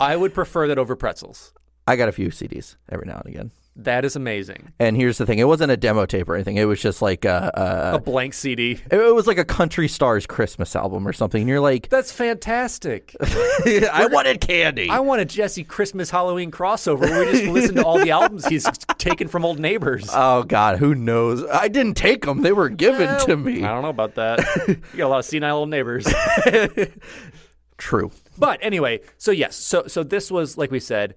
I 0.00 0.16
would 0.16 0.34
prefer 0.34 0.66
that 0.68 0.78
over 0.78 0.96
pretzels. 0.96 1.52
I 1.86 1.94
got 1.96 2.08
a 2.08 2.12
few 2.12 2.28
CDs 2.28 2.76
every 2.88 3.06
now 3.06 3.22
and 3.24 3.32
again." 3.34 3.50
That 3.76 4.04
is 4.04 4.14
amazing. 4.16 4.72
And 4.78 4.96
here's 4.96 5.16
the 5.16 5.24
thing: 5.24 5.38
it 5.38 5.44
wasn't 5.44 5.70
a 5.70 5.76
demo 5.76 6.04
tape 6.04 6.28
or 6.28 6.34
anything. 6.34 6.56
It 6.56 6.64
was 6.64 6.80
just 6.82 7.00
like 7.00 7.24
a, 7.24 7.92
A 7.94 7.98
blank 8.00 8.34
CD. 8.34 8.72
It 8.90 8.94
it 8.94 9.14
was 9.14 9.26
like 9.26 9.38
a 9.38 9.44
Country 9.44 9.88
Stars 9.88 10.26
Christmas 10.26 10.74
album 10.76 11.06
or 11.08 11.12
something. 11.12 11.40
And 11.42 11.48
you're 11.48 11.60
like, 11.60 11.88
That's 11.88 12.12
fantastic. 12.12 13.16
I 13.22 14.08
wanted 14.10 14.40
candy. 14.40 14.90
I 14.90 14.98
want 15.00 15.22
a 15.22 15.24
Jesse 15.24 15.64
Christmas 15.64 16.10
Halloween 16.10 16.50
crossover 16.50 17.00
where 17.02 17.24
we 17.24 17.32
just 17.32 17.44
listen 17.44 17.76
to 17.76 17.84
all 17.84 17.98
the 17.98 18.10
albums 18.10 18.44
he's 18.46 18.66
taken 18.98 19.28
from 19.28 19.44
old 19.44 19.58
neighbors. 19.58 20.10
oh 20.12 20.42
God, 20.42 20.78
who 20.78 20.94
knows? 20.94 21.44
I 21.50 21.68
didn't 21.68 21.94
take 21.94 22.26
them; 22.26 22.42
they 22.42 22.52
were 22.52 22.68
given 22.68 23.18
to 23.20 23.36
me. 23.36 23.62
I 23.64 23.68
don't 23.68 23.82
know 23.82 23.88
about 23.88 24.16
that. 24.16 24.40
you 24.68 24.98
got 24.98 25.06
a 25.06 25.08
lot 25.08 25.18
of 25.20 25.24
senile 25.24 25.56
old 25.58 25.70
neighbors. 25.70 26.06
True. 27.78 28.10
But 28.36 28.58
anyway, 28.62 29.00
so 29.16 29.30
yes, 29.30 29.56
so 29.56 29.86
so 29.86 30.02
this 30.02 30.30
was 30.30 30.58
like 30.58 30.70
we 30.70 30.80
said, 30.80 31.14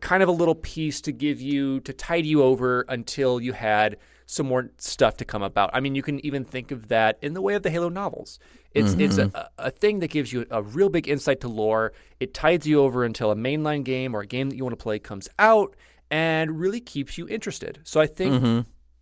kind 0.00 0.22
of 0.22 0.28
a 0.28 0.32
little 0.32 0.54
piece 0.54 1.00
to 1.02 1.12
give 1.12 1.40
you 1.40 1.80
to 1.80 1.92
tide 1.92 2.26
you 2.26 2.42
over 2.42 2.84
until 2.88 3.40
you 3.40 3.52
had 3.52 3.96
some 4.26 4.46
more 4.46 4.70
stuff 4.76 5.16
to 5.16 5.24
come 5.24 5.42
about. 5.42 5.70
I 5.72 5.80
mean, 5.80 5.94
you 5.94 6.02
can 6.02 6.24
even 6.24 6.44
think 6.44 6.70
of 6.70 6.88
that 6.88 7.18
in 7.22 7.32
the 7.32 7.40
way 7.40 7.54
of 7.54 7.62
the 7.62 7.70
Halo 7.70 7.88
novels. 7.88 8.38
It's 8.72 8.92
it's 8.92 9.16
mm-hmm. 9.16 9.34
a, 9.34 9.48
a 9.58 9.70
thing 9.70 10.00
that 10.00 10.10
gives 10.10 10.32
you 10.32 10.46
a 10.50 10.62
real 10.62 10.90
big 10.90 11.08
insight 11.08 11.40
to 11.40 11.48
lore. 11.48 11.92
It 12.20 12.34
tides 12.34 12.66
you 12.66 12.80
over 12.80 13.04
until 13.04 13.30
a 13.30 13.34
mainline 13.34 13.84
game 13.84 14.14
or 14.14 14.20
a 14.20 14.26
game 14.26 14.50
that 14.50 14.56
you 14.56 14.64
want 14.64 14.78
to 14.78 14.82
play 14.82 14.98
comes 14.98 15.28
out 15.38 15.74
and 16.10 16.60
really 16.60 16.80
keeps 16.80 17.16
you 17.16 17.26
interested. 17.28 17.80
So 17.84 18.00
I 18.00 18.06
think 18.06 18.34
mm-hmm. 18.34 18.60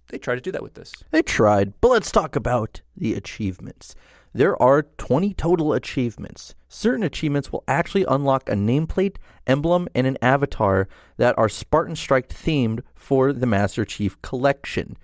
they 0.08 0.18
try 0.18 0.36
to 0.36 0.40
do 0.40 0.52
that 0.52 0.62
with 0.62 0.74
this. 0.74 0.92
They 1.10 1.22
tried, 1.22 1.80
but 1.80 1.88
let's 1.88 2.12
talk 2.12 2.36
about 2.36 2.80
the 2.96 3.14
achievements. 3.14 3.96
There 4.36 4.60
are 4.62 4.82
20 4.82 5.32
total 5.32 5.72
achievements. 5.72 6.54
Certain 6.68 7.02
achievements 7.02 7.50
will 7.50 7.64
actually 7.66 8.04
unlock 8.06 8.50
a 8.50 8.52
nameplate, 8.52 9.16
emblem, 9.46 9.88
and 9.94 10.06
an 10.06 10.18
avatar 10.20 10.88
that 11.16 11.38
are 11.38 11.48
Spartan 11.48 11.96
Strike 11.96 12.28
themed 12.28 12.80
for 12.94 13.32
the 13.32 13.46
Master 13.46 13.86
Chief 13.86 14.20
collection. 14.20 14.98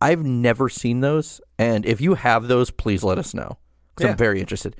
I've 0.00 0.24
never 0.24 0.70
seen 0.70 1.00
those, 1.00 1.42
and 1.58 1.84
if 1.84 2.00
you 2.00 2.14
have 2.14 2.48
those, 2.48 2.70
please 2.70 3.04
let 3.04 3.18
us 3.18 3.34
know. 3.34 3.58
'cause 3.96 4.06
Yeah. 4.06 4.10
I'm 4.12 4.16
very 4.16 4.40
interested. 4.40 4.76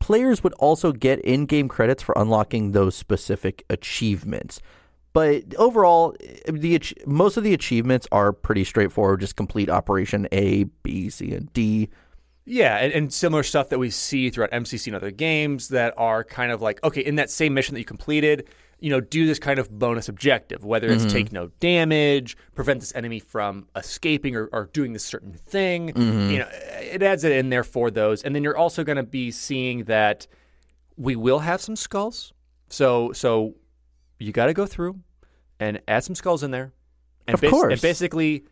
Players 0.00 0.42
would 0.42 0.54
also 0.54 0.90
get 0.90 1.20
in 1.20 1.46
game 1.46 1.68
credits 1.68 2.02
for 2.02 2.14
unlocking 2.18 2.72
those 2.72 2.96
specific 2.96 3.64
achievements. 3.70 4.60
But 5.12 5.54
overall, 5.56 6.16
the 6.48 6.80
most 7.06 7.36
of 7.36 7.44
the 7.44 7.54
achievements 7.54 8.08
are 8.10 8.32
pretty 8.32 8.64
straightforward. 8.64 9.20
Just 9.20 9.36
complete 9.36 9.70
Operation 9.70 10.26
A, 10.32 10.64
B, 10.82 11.08
C, 11.10 11.32
and 11.32 11.52
D. 11.52 11.90
Yeah, 12.44 12.76
and, 12.78 12.92
and 12.92 13.12
similar 13.12 13.42
stuff 13.42 13.68
that 13.68 13.78
we 13.78 13.90
see 13.90 14.30
throughout 14.30 14.50
MCC 14.50 14.88
and 14.88 14.96
other 14.96 15.10
games 15.10 15.68
that 15.68 15.94
are 15.96 16.24
kind 16.24 16.50
of 16.50 16.60
like, 16.60 16.82
okay, 16.82 17.00
in 17.00 17.16
that 17.16 17.30
same 17.30 17.54
mission 17.54 17.74
that 17.74 17.80
you 17.80 17.84
completed, 17.84 18.48
you 18.80 18.90
know, 18.90 19.00
do 19.00 19.26
this 19.26 19.38
kind 19.38 19.58
of 19.58 19.70
bonus 19.70 20.08
objective, 20.08 20.64
whether 20.64 20.88
it's 20.88 21.04
mm-hmm. 21.04 21.12
take 21.12 21.32
no 21.32 21.48
damage, 21.60 22.36
prevent 22.54 22.80
this 22.80 22.94
enemy 22.94 23.20
from 23.20 23.68
escaping 23.76 24.34
or, 24.34 24.46
or 24.52 24.70
doing 24.72 24.92
this 24.94 25.04
certain 25.04 25.34
thing. 25.34 25.92
Mm-hmm. 25.92 26.30
You 26.30 26.38
know, 26.40 26.48
it 26.50 27.02
adds 27.02 27.24
it 27.24 27.32
in 27.32 27.50
there 27.50 27.64
for 27.64 27.90
those. 27.90 28.22
And 28.22 28.34
then 28.34 28.42
you're 28.42 28.56
also 28.56 28.82
going 28.82 28.96
to 28.96 29.02
be 29.02 29.30
seeing 29.30 29.84
that 29.84 30.26
we 30.96 31.14
will 31.16 31.40
have 31.40 31.60
some 31.60 31.76
skulls. 31.76 32.32
So, 32.68 33.12
so 33.12 33.54
you 34.18 34.32
got 34.32 34.46
to 34.46 34.54
go 34.54 34.66
through 34.66 34.98
and 35.58 35.80
add 35.86 36.04
some 36.04 36.14
skulls 36.14 36.42
in 36.42 36.50
there. 36.50 36.72
And, 37.26 37.34
Of 37.34 37.50
course. 37.50 37.72
and 37.72 37.82
basically, 37.82 38.44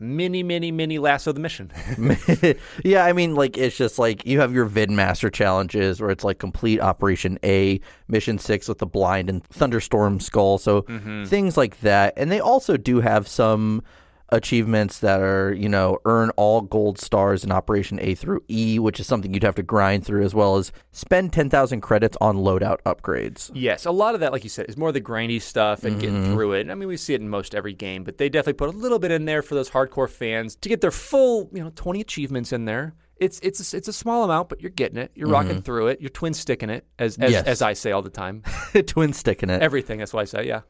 mini, 0.00 0.42
mini, 0.42 0.70
mini 0.70 0.98
LASO 0.98 1.34
the 1.34 1.40
mission. 1.40 1.70
yeah, 2.84 3.04
I 3.04 3.12
mean, 3.12 3.34
like 3.34 3.56
it's 3.56 3.76
just 3.76 3.98
like 3.98 4.26
you 4.26 4.40
have 4.40 4.54
your 4.54 4.68
Vidmaster 4.68 5.32
challenges 5.32 6.00
where 6.00 6.10
it's 6.10 6.24
like 6.24 6.38
complete 6.38 6.80
Operation 6.80 7.38
A, 7.44 7.80
Mission 8.08 8.38
Six 8.38 8.68
with 8.68 8.78
the 8.78 8.86
blind 8.86 9.28
and 9.28 9.44
thunderstorm 9.44 10.20
skull, 10.20 10.58
so 10.58 10.82
mm-hmm. 10.82 11.24
things 11.24 11.56
like 11.56 11.80
that. 11.80 12.14
And 12.16 12.30
they 12.30 12.40
also 12.40 12.76
do 12.76 13.00
have 13.00 13.28
some 13.28 13.82
achievements 14.30 14.98
that 14.98 15.20
are 15.20 15.52
you 15.52 15.68
know 15.68 15.98
earn 16.04 16.30
all 16.30 16.60
gold 16.60 16.98
stars 16.98 17.44
in 17.44 17.52
Operation 17.52 17.98
A 18.00 18.14
through 18.14 18.42
E, 18.48 18.78
which 18.78 19.00
is 19.00 19.06
something 19.06 19.32
you'd 19.32 19.42
have 19.42 19.54
to 19.56 19.62
grind 19.62 20.04
through, 20.04 20.24
as 20.24 20.34
well 20.34 20.56
as 20.56 20.72
spend 20.92 21.32
ten 21.32 21.48
thousand 21.50 21.80
credits 21.80 22.16
on 22.20 22.36
loadout 22.36 22.80
upgrades. 22.82 23.50
Yes, 23.54 23.86
a 23.86 23.90
lot 23.90 24.14
of 24.14 24.20
that, 24.20 24.32
like 24.32 24.44
you 24.44 24.50
said, 24.50 24.66
is 24.68 24.76
more 24.76 24.92
the 24.92 25.00
grindy 25.00 25.40
stuff 25.40 25.84
and 25.84 26.00
getting 26.00 26.22
mm-hmm. 26.22 26.34
through 26.34 26.52
it. 26.52 26.70
I 26.70 26.74
mean, 26.74 26.88
we 26.88 26.96
see 26.96 27.14
it 27.14 27.20
in 27.20 27.28
most 27.28 27.54
every 27.54 27.74
game, 27.74 28.04
but 28.04 28.18
they 28.18 28.28
definitely 28.28 28.54
put 28.54 28.74
a 28.74 28.78
little 28.78 28.98
bit 28.98 29.10
in 29.10 29.24
there 29.24 29.42
for 29.42 29.54
those 29.54 29.70
hardcore 29.70 30.08
fans 30.08 30.56
to 30.56 30.68
get 30.68 30.80
their 30.80 30.90
full, 30.90 31.50
you 31.52 31.62
know, 31.62 31.72
twenty 31.74 32.00
achievements 32.00 32.52
in 32.52 32.64
there. 32.64 32.94
It's 33.18 33.40
it's 33.40 33.72
a, 33.72 33.76
it's 33.76 33.88
a 33.88 33.92
small 33.92 34.24
amount, 34.24 34.48
but 34.48 34.60
you're 34.60 34.70
getting 34.70 34.98
it. 34.98 35.10
You're 35.14 35.28
rocking 35.28 35.52
mm-hmm. 35.52 35.60
through 35.60 35.88
it. 35.88 36.00
You're 36.00 36.10
twin 36.10 36.34
sticking 36.34 36.70
it, 36.70 36.86
as 36.98 37.18
as, 37.18 37.32
Yes. 37.32 37.46
as 37.46 37.62
I 37.62 37.72
say 37.72 37.92
all 37.92 38.02
the 38.02 38.10
time. 38.10 38.42
Twin 38.86 39.12
sticking 39.12 39.50
it. 39.50 39.62
Everything. 39.62 39.98
That's 39.98 40.12
why 40.12 40.22
I 40.22 40.24
say, 40.24 40.46
yeah. 40.46 40.60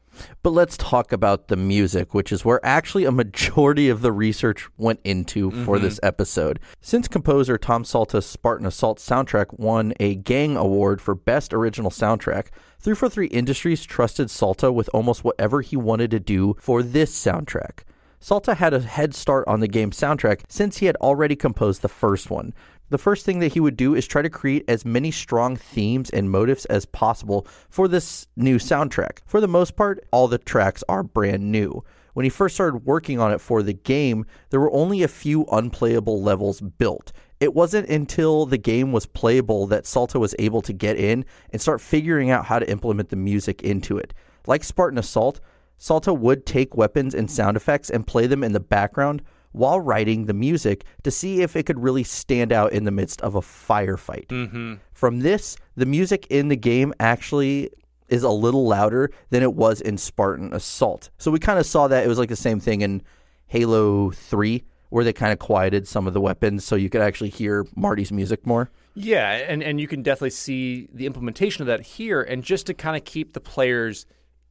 But 0.41 0.51
let's 0.51 0.75
talk 0.77 1.11
about 1.11 1.47
the 1.47 1.55
music, 1.55 2.13
which 2.13 2.31
is 2.31 2.43
where 2.43 2.59
actually 2.65 3.05
a 3.05 3.11
majority 3.11 3.89
of 3.89 4.01
the 4.01 4.11
research 4.11 4.67
went 4.77 4.99
into 5.03 5.51
for 5.51 5.75
mm-hmm. 5.75 5.85
this 5.85 5.99
episode. 6.01 6.59
Since 6.81 7.07
composer 7.07 7.57
Tom 7.57 7.85
Salta's 7.85 8.25
Spartan 8.25 8.65
Assault 8.65 8.99
soundtrack 8.99 9.59
won 9.59 9.93
a 9.99 10.15
Gang 10.15 10.57
Award 10.57 11.01
for 11.01 11.15
Best 11.15 11.53
Original 11.53 11.91
Soundtrack, 11.91 12.47
343 12.79 13.27
Industries 13.27 13.83
trusted 13.85 14.29
Salta 14.29 14.71
with 14.71 14.89
almost 14.93 15.23
whatever 15.23 15.61
he 15.61 15.77
wanted 15.77 16.11
to 16.11 16.19
do 16.19 16.55
for 16.59 16.81
this 16.81 17.13
soundtrack. 17.13 17.83
Salta 18.21 18.55
had 18.55 18.73
a 18.73 18.81
head 18.81 19.15
start 19.15 19.47
on 19.47 19.61
the 19.61 19.67
game's 19.67 19.97
soundtrack 19.97 20.41
since 20.49 20.77
he 20.77 20.87
had 20.87 20.97
already 20.97 21.37
composed 21.37 21.81
the 21.81 21.87
first 21.87 22.29
one. 22.29 22.53
The 22.89 22.97
first 22.97 23.25
thing 23.25 23.39
that 23.39 23.53
he 23.53 23.61
would 23.61 23.77
do 23.77 23.95
is 23.95 24.07
try 24.07 24.21
to 24.21 24.29
create 24.29 24.65
as 24.67 24.83
many 24.83 25.09
strong 25.09 25.55
themes 25.55 26.09
and 26.09 26.29
motifs 26.29 26.65
as 26.65 26.85
possible 26.85 27.47
for 27.69 27.87
this 27.87 28.27
new 28.35 28.57
soundtrack. 28.57 29.19
For 29.25 29.39
the 29.39 29.47
most 29.47 29.77
part, 29.77 30.05
all 30.11 30.27
the 30.27 30.37
tracks 30.37 30.83
are 30.89 31.01
brand 31.01 31.49
new. 31.49 31.83
When 32.13 32.25
he 32.25 32.29
first 32.29 32.55
started 32.55 32.85
working 32.85 33.21
on 33.21 33.31
it 33.31 33.39
for 33.39 33.63
the 33.63 33.73
game, 33.73 34.25
there 34.49 34.59
were 34.59 34.73
only 34.73 35.01
a 35.01 35.07
few 35.07 35.45
unplayable 35.45 36.21
levels 36.21 36.59
built. 36.59 37.13
It 37.39 37.53
wasn't 37.53 37.87
until 37.87 38.45
the 38.45 38.57
game 38.57 38.91
was 38.91 39.05
playable 39.05 39.65
that 39.67 39.85
Salta 39.85 40.19
was 40.19 40.35
able 40.39 40.61
to 40.63 40.73
get 40.73 40.97
in 40.97 41.23
and 41.51 41.61
start 41.61 41.79
figuring 41.79 42.31
out 42.31 42.45
how 42.45 42.59
to 42.59 42.69
implement 42.69 43.09
the 43.09 43.15
music 43.15 43.61
into 43.61 43.97
it. 43.97 44.13
Like 44.45 44.65
Spartan 44.65 44.97
Assault, 44.99 45.39
Salta 45.79 46.13
would 46.13 46.45
take 46.45 46.75
weapons 46.75 47.15
and 47.15 47.31
sound 47.31 47.57
effects 47.57 47.89
and 47.89 48.05
play 48.05 48.27
them 48.27 48.43
in 48.43 48.51
the 48.51 48.59
background 48.59 49.23
while 49.53 49.79
writing 49.79 50.25
the 50.25 50.33
music 50.33 50.83
to 51.03 51.09
see 51.09 51.41
if 51.41 51.55
it 51.55 51.65
could 51.65 51.79
really 51.79 52.03
stand 52.03 52.51
out 52.51 52.71
in 52.71 52.83
the 52.83 52.91
midst 52.91 53.19
of 53.21 53.33
a 53.33 53.41
firefight. 53.41 54.27
Mm-hmm. 54.27 54.75
From 54.93 55.21
this, 55.21 55.57
the 55.75 55.87
music 55.87 56.27
in 56.29 56.49
the 56.49 56.55
game 56.55 56.93
actually 56.99 57.71
is 58.09 58.23
a 58.23 58.29
little 58.29 58.67
louder 58.67 59.09
than 59.29 59.41
it 59.41 59.53
was 59.53 59.81
in 59.81 59.97
Spartan 59.97 60.53
Assault. 60.53 61.09
So 61.17 61.31
we 61.31 61.39
kind 61.39 61.57
of 61.57 61.65
saw 61.65 61.87
that 61.87 62.03
it 62.03 62.07
was 62.07 62.19
like 62.19 62.29
the 62.29 62.35
same 62.35 62.59
thing 62.59 62.81
in 62.81 63.01
Halo 63.47 64.11
3 64.11 64.63
where 64.89 65.03
they 65.03 65.13
kind 65.13 65.31
of 65.31 65.39
quieted 65.39 65.87
some 65.87 66.07
of 66.07 66.13
the 66.13 66.21
weapons 66.21 66.65
so 66.65 66.75
you 66.75 66.89
could 66.89 67.01
actually 67.01 67.29
hear 67.29 67.65
Marty's 67.75 68.11
music 68.11 68.45
more. 68.45 68.69
Yeah, 68.95 69.31
and, 69.31 69.63
and 69.63 69.79
you 69.79 69.87
can 69.87 70.01
definitely 70.01 70.31
see 70.31 70.89
the 70.91 71.05
implementation 71.05 71.61
of 71.61 71.67
that 71.67 71.81
here, 71.81 72.21
and 72.21 72.43
just 72.43 72.65
to 72.67 72.73
kind 72.73 72.97
of 72.97 73.05
keep 73.05 73.33
the 73.33 73.39
players 73.39 74.05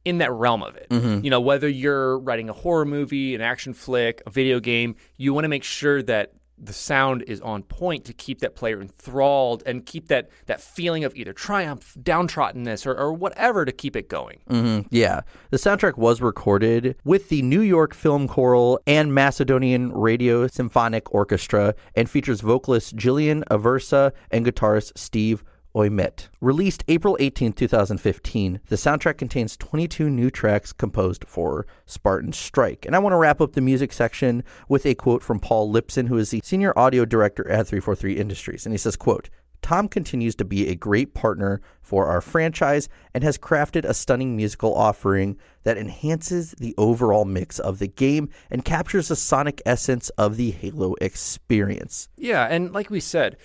in 0.05 0.19
that 0.19 0.31
realm 0.31 0.63
of 0.63 0.75
it. 0.75 0.87
Mhm. 0.89 1.23
You 1.23 1.29
know, 1.29 1.41
whether 1.41 1.67
you're 1.67 2.17
writing 2.19 2.49
a 2.49 2.53
horror 2.53 2.85
movie, 2.85 3.35
an 3.35 3.41
action 3.41 3.73
flick, 3.73 4.21
a 4.25 4.29
video 4.29 4.59
game, 4.59 4.95
you 5.17 5.33
want 5.33 5.45
to 5.45 5.49
make 5.49 5.63
sure 5.63 6.01
that 6.03 6.33
the 6.61 6.73
sound 6.73 7.23
is 7.25 7.39
on 7.39 7.63
point 7.63 8.03
to 8.03 8.11
keep 8.11 8.39
that 8.39 8.53
player 8.53 8.81
enthralled 8.81 9.63
and 9.65 9.85
keep 9.85 10.09
that 10.09 10.29
that 10.47 10.59
feeling 10.59 11.05
of 11.05 11.15
either 11.15 11.31
triumph, 11.31 11.95
downtroddenness, 12.01 12.85
or, 12.85 12.93
or 12.97 13.13
whatever 13.13 13.63
to 13.63 13.71
keep 13.71 13.95
it 13.95 14.09
going. 14.09 14.39
hmm 14.49 14.81
Yeah. 14.89 15.21
The 15.51 15.57
soundtrack 15.57 15.97
was 15.97 16.21
recorded 16.21 16.97
with 17.05 17.29
the 17.29 17.41
New 17.43 17.61
York 17.61 17.93
Film 17.93 18.27
Choral 18.27 18.77
and 18.85 19.13
Macedonian 19.13 19.91
Radio 19.93 20.47
Symphonic 20.47 21.13
Orchestra 21.13 21.75
and 21.95 22.09
features 22.09 22.41
vocalist 22.41 22.93
Jillian 22.97 23.43
Aversa 23.49 24.11
and 24.29 24.45
guitarist 24.45 24.91
Steve 24.97 25.43
Ouimette. 25.75 26.29
Released 26.41 26.83
April 26.87 27.17
18, 27.19 27.53
2015, 27.53 28.59
the 28.67 28.75
soundtrack 28.75 29.17
contains 29.17 29.57
22 29.57 30.09
new 30.09 30.29
tracks 30.29 30.73
composed 30.73 31.25
for 31.27 31.67
Spartan 31.85 32.33
Strike. 32.33 32.85
And 32.85 32.95
I 32.95 32.99
want 32.99 33.13
to 33.13 33.17
wrap 33.17 33.41
up 33.41 33.53
the 33.53 33.61
music 33.61 33.93
section 33.93 34.43
with 34.67 34.85
a 34.85 34.95
quote 34.95 35.23
from 35.23 35.39
Paul 35.39 35.71
Lipson, 35.71 36.07
who 36.07 36.17
is 36.17 36.31
the 36.31 36.41
senior 36.43 36.77
audio 36.77 37.05
director 37.05 37.47
at 37.49 37.67
343 37.67 38.13
Industries. 38.17 38.65
And 38.65 38.73
he 38.73 38.77
says, 38.77 38.95
quote, 38.95 39.29
Tom 39.61 39.87
continues 39.87 40.35
to 40.35 40.45
be 40.45 40.67
a 40.67 40.75
great 40.75 41.13
partner 41.13 41.61
for 41.81 42.07
our 42.07 42.21
franchise 42.21 42.89
and 43.13 43.23
has 43.23 43.37
crafted 43.37 43.83
a 43.85 43.93
stunning 43.93 44.35
musical 44.35 44.73
offering 44.73 45.37
that 45.63 45.77
enhances 45.77 46.51
the 46.59 46.73
overall 46.77 47.25
mix 47.25 47.59
of 47.59 47.79
the 47.79 47.87
game 47.87 48.29
and 48.49 48.65
captures 48.65 49.09
the 49.09 49.15
sonic 49.15 49.61
essence 49.65 50.09
of 50.11 50.37
the 50.37 50.51
Halo 50.51 50.95
experience. 51.01 52.09
Yeah, 52.15 52.47
and 52.49 52.71
like 52.73 52.89
we 52.89 52.99
said, 52.99 53.37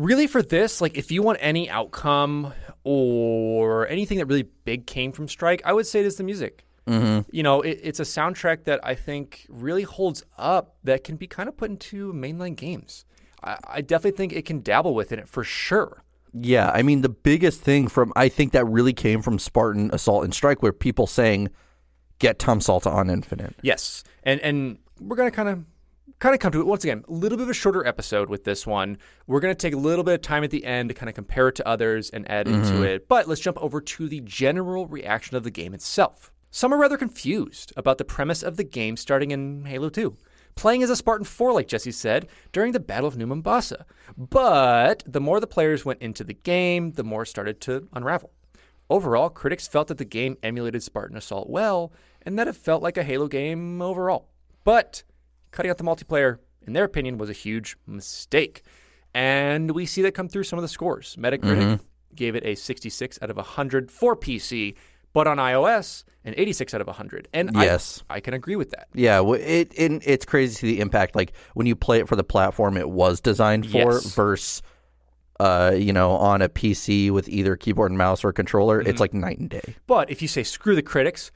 really 0.00 0.26
for 0.26 0.42
this, 0.42 0.80
like 0.80 0.96
if 0.96 1.10
you 1.10 1.22
want 1.22 1.38
any 1.40 1.68
outcome 1.68 2.52
or 2.84 3.86
anything 3.88 4.18
that 4.18 4.26
really 4.26 4.48
big 4.64 4.86
came 4.86 5.12
from 5.12 5.28
Strike, 5.28 5.62
I 5.64 5.72
would 5.72 5.86
say 5.86 6.00
it 6.00 6.06
is 6.06 6.16
the 6.16 6.24
music. 6.24 6.64
Mhm. 6.86 7.26
You 7.30 7.42
know, 7.42 7.60
it, 7.60 7.78
it's 7.82 8.00
a 8.00 8.04
soundtrack 8.04 8.64
that 8.64 8.80
I 8.82 8.94
think 8.94 9.46
really 9.48 9.82
holds 9.82 10.24
up 10.38 10.76
that 10.84 11.04
can 11.04 11.16
be 11.16 11.26
kind 11.26 11.48
of 11.48 11.56
put 11.56 11.70
into 11.70 12.12
mainline 12.12 12.56
games. 12.56 13.04
I, 13.44 13.58
I 13.68 13.80
definitely 13.82 14.16
think 14.16 14.32
it 14.32 14.46
can 14.46 14.60
dabble 14.60 14.94
within 14.94 15.18
it 15.18 15.28
for 15.28 15.44
sure. 15.44 16.02
Yeah, 16.32 16.70
I 16.72 16.82
mean 16.82 17.02
the 17.02 17.08
biggest 17.08 17.60
thing 17.60 17.88
from 17.88 18.12
I 18.16 18.28
think 18.28 18.52
that 18.52 18.64
really 18.64 18.92
came 18.92 19.20
from 19.20 19.38
Spartan 19.38 19.90
Assault 19.92 20.24
and 20.24 20.32
Strike 20.32 20.62
where 20.62 20.72
people 20.72 21.06
saying 21.06 21.50
get 22.18 22.38
Tom 22.38 22.60
Salta 22.60 22.88
on 22.88 23.10
Infinite. 23.10 23.56
Yes, 23.62 24.04
and 24.22 24.40
and 24.40 24.78
we're 25.00 25.16
gonna 25.16 25.30
kind 25.32 25.48
of 25.48 25.64
kind 26.20 26.34
of 26.34 26.38
come 26.40 26.52
to 26.52 26.60
it 26.60 26.66
once 26.66 26.84
again. 26.84 27.02
A 27.08 27.12
little 27.12 27.36
bit 27.36 27.44
of 27.44 27.50
a 27.50 27.54
shorter 27.54 27.84
episode 27.86 28.28
with 28.30 28.44
this 28.44 28.66
one. 28.66 28.98
We're 29.26 29.40
gonna 29.40 29.54
take 29.54 29.74
a 29.74 29.78
little 29.78 30.04
bit 30.04 30.14
of 30.14 30.20
time 30.22 30.44
at 30.44 30.50
the 30.50 30.64
end 30.64 30.88
to 30.90 30.94
kind 30.94 31.08
of 31.08 31.14
compare 31.14 31.48
it 31.48 31.56
to 31.56 31.66
others 31.66 32.10
and 32.10 32.30
add 32.30 32.46
into 32.46 32.74
Mhm. 32.74 32.84
it. 32.86 33.08
But 33.08 33.26
let's 33.26 33.40
jump 33.40 33.58
over 33.60 33.80
to 33.80 34.08
the 34.08 34.20
general 34.20 34.86
reaction 34.86 35.36
of 35.36 35.42
the 35.42 35.50
game 35.50 35.74
itself. 35.74 36.30
Some 36.52 36.72
are 36.74 36.78
rather 36.78 36.96
confused 36.96 37.72
about 37.76 37.98
the 37.98 38.04
premise 38.04 38.42
of 38.42 38.56
the 38.56 38.64
game 38.64 38.96
starting 38.96 39.30
in 39.30 39.64
Halo 39.64 39.88
2. 39.88 40.16
Playing 40.56 40.82
as 40.82 40.90
a 40.90 40.96
Spartan 40.96 41.24
4, 41.24 41.52
like 41.52 41.68
Jesse 41.68 41.92
said, 41.92 42.26
during 42.52 42.72
the 42.72 42.80
Battle 42.80 43.06
of 43.06 43.16
New 43.16 43.26
Mombasa. 43.26 43.86
But 44.18 45.02
the 45.06 45.20
more 45.20 45.40
the 45.40 45.46
players 45.46 45.84
went 45.84 46.02
into 46.02 46.24
the 46.24 46.34
game, 46.34 46.92
the 46.92 47.04
more 47.04 47.22
it 47.22 47.26
started 47.26 47.60
to 47.62 47.88
unravel. 47.92 48.30
Overall, 48.90 49.30
critics 49.30 49.68
felt 49.68 49.88
that 49.88 49.98
the 49.98 50.04
game 50.04 50.36
emulated 50.42 50.82
Spartan 50.82 51.16
Assault 51.16 51.48
well, 51.48 51.92
and 52.22 52.36
that 52.38 52.48
it 52.48 52.56
felt 52.56 52.82
like 52.82 52.96
a 52.98 53.04
Halo 53.04 53.28
game 53.28 53.80
overall. 53.80 54.28
But 54.64 55.04
cutting 55.50 55.70
out 55.70 55.78
the 55.78 55.84
multiplayer, 55.84 56.38
in 56.66 56.72
their 56.72 56.84
opinion, 56.84 57.18
was 57.18 57.30
a 57.30 57.34
huge 57.34 57.76
mistake. 57.86 58.62
And 59.14 59.72
we 59.72 59.86
see 59.86 60.02
that 60.02 60.12
come 60.12 60.28
through 60.28 60.44
some 60.44 60.58
of 60.58 60.62
the 60.62 60.68
scores. 60.68 61.16
Metacritic 61.18 61.40
Mhm. 61.78 61.80
gave 62.14 62.34
it 62.36 62.44
a 62.44 62.54
66 62.54 63.18
out 63.22 63.30
of 63.30 63.36
100 63.38 63.90
for 63.90 64.14
PC, 64.16 64.74
but 65.12 65.26
on 65.26 65.38
iOS, 65.38 66.04
an 66.24 66.34
86 66.36 66.72
out 66.74 66.80
of 66.80 66.86
100. 66.86 67.26
And 67.32 67.50
Yes. 67.54 68.04
I, 68.08 68.20
can 68.20 68.34
agree 68.34 68.54
with 68.56 68.70
that. 68.70 68.86
Yeah, 68.94 69.20
it, 69.32 69.72
it 69.74 70.02
it's 70.06 70.24
crazy 70.24 70.52
to 70.54 70.58
see 70.60 70.66
the 70.76 70.80
impact. 70.80 71.16
Like 71.16 71.32
when 71.54 71.66
you 71.66 71.74
play 71.74 71.98
it 71.98 72.06
for 72.08 72.14
the 72.16 72.22
platform 72.24 72.76
it 72.76 72.88
was 72.90 73.20
designed 73.20 73.68
for 73.68 73.94
Yes. 73.94 74.14
versus, 74.14 74.62
uh, 75.40 75.72
you 75.76 75.92
know, 75.92 76.12
on 76.12 76.42
a 76.42 76.48
PC 76.48 77.10
with 77.10 77.28
either 77.28 77.56
keyboard 77.56 77.90
and 77.90 77.98
mouse 77.98 78.22
or 78.22 78.32
controller, 78.32 78.82
Mhm. 78.82 78.86
it's 78.88 79.00
like 79.00 79.14
night 79.14 79.38
and 79.38 79.48
day. 79.50 79.74
But 79.88 80.10
if 80.10 80.22
you 80.22 80.28
say 80.28 80.42
screw 80.44 80.74
the 80.76 80.82
critics, 80.82 81.32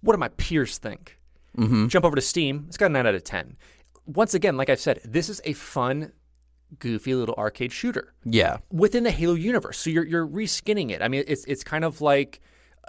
what 0.00 0.12
do 0.14 0.18
my 0.18 0.28
peers 0.28 0.78
think? 0.78 1.17
Mhm. 1.58 1.88
Jump 1.88 2.04
over 2.04 2.14
to 2.16 2.22
Steam. 2.22 2.64
It's 2.68 2.76
got 2.76 2.86
a 2.86 2.88
9 2.90 3.06
out 3.06 3.14
of 3.14 3.24
10. 3.24 3.56
Once 4.06 4.32
again, 4.34 4.56
like 4.56 4.70
I've 4.70 4.80
said, 4.80 5.00
this 5.04 5.28
is 5.28 5.40
a 5.44 5.52
fun, 5.52 6.12
goofy 6.78 7.14
little 7.14 7.34
arcade 7.36 7.72
shooter 7.72 8.12
Yeah, 8.24 8.58
within 8.70 9.02
the 9.04 9.10
Halo 9.10 9.34
universe. 9.34 9.78
So 9.78 9.90
you're 9.90 10.06
you're 10.06 10.26
reskinning 10.26 10.90
it. 10.90 11.02
I 11.02 11.08
mean, 11.08 11.24
it's 11.26 11.44
it's 11.46 11.64
kind 11.64 11.84
of 11.84 12.00
like 12.00 12.40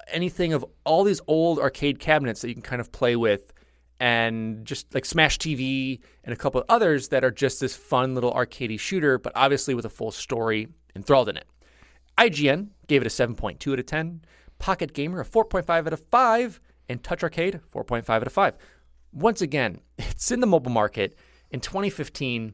anything 0.07 0.53
of 0.53 0.65
all 0.86 1.03
these 1.03 1.22
old 1.28 1.59
arcade 1.59 1.99
cabinets 1.99 2.41
that 2.41 2.47
you 2.49 2.53
can 2.53 2.61
kind 2.63 2.80
of 2.82 2.91
play 2.91 3.15
with, 3.15 3.53
and 3.99 4.65
just 4.65 4.93
like 4.93 5.05
Smash 5.05 5.38
TV 5.39 5.99
and 6.24 6.34
a 6.34 6.38
couple 6.38 6.61
of 6.61 6.65
others 6.70 7.09
that 7.09 7.24
are 7.24 7.32
just 7.32 7.59
this 7.59 7.76
fun 7.76 8.15
little 8.15 8.34
arcadey 8.34 8.80
shooter, 8.80 9.17
but 9.17 9.34
obviously 9.36 9.74
with 9.74 9.86
a 9.86 9.89
full 9.89 10.11
story 10.11 10.67
enthralled 10.95 11.28
in 11.30 11.36
it. 11.38 11.45
IGN 12.17 12.70
gave 12.88 13.01
it 13.01 13.07
a 13.07 13.09
7.2 13.09 13.74
out 13.74 13.80
of 13.80 13.86
10, 13.86 14.22
Pocket 14.57 14.93
Gamer 14.93 15.22
a 15.22 15.26
4.5 15.26 15.70
out 15.88 15.93
of 15.93 15.99
5, 15.99 16.59
and 16.89 17.01
Touch 17.03 17.23
Arcade 17.23 17.61
4.5 17.73 18.09
out 18.09 18.25
of 18.27 18.33
5. 18.33 18.57
Once 19.13 19.41
again, 19.41 19.79
it's 19.97 20.31
in 20.31 20.39
the 20.41 20.47
mobile 20.47 20.71
market. 20.71 21.15
In 21.51 21.59
2015, 21.59 22.53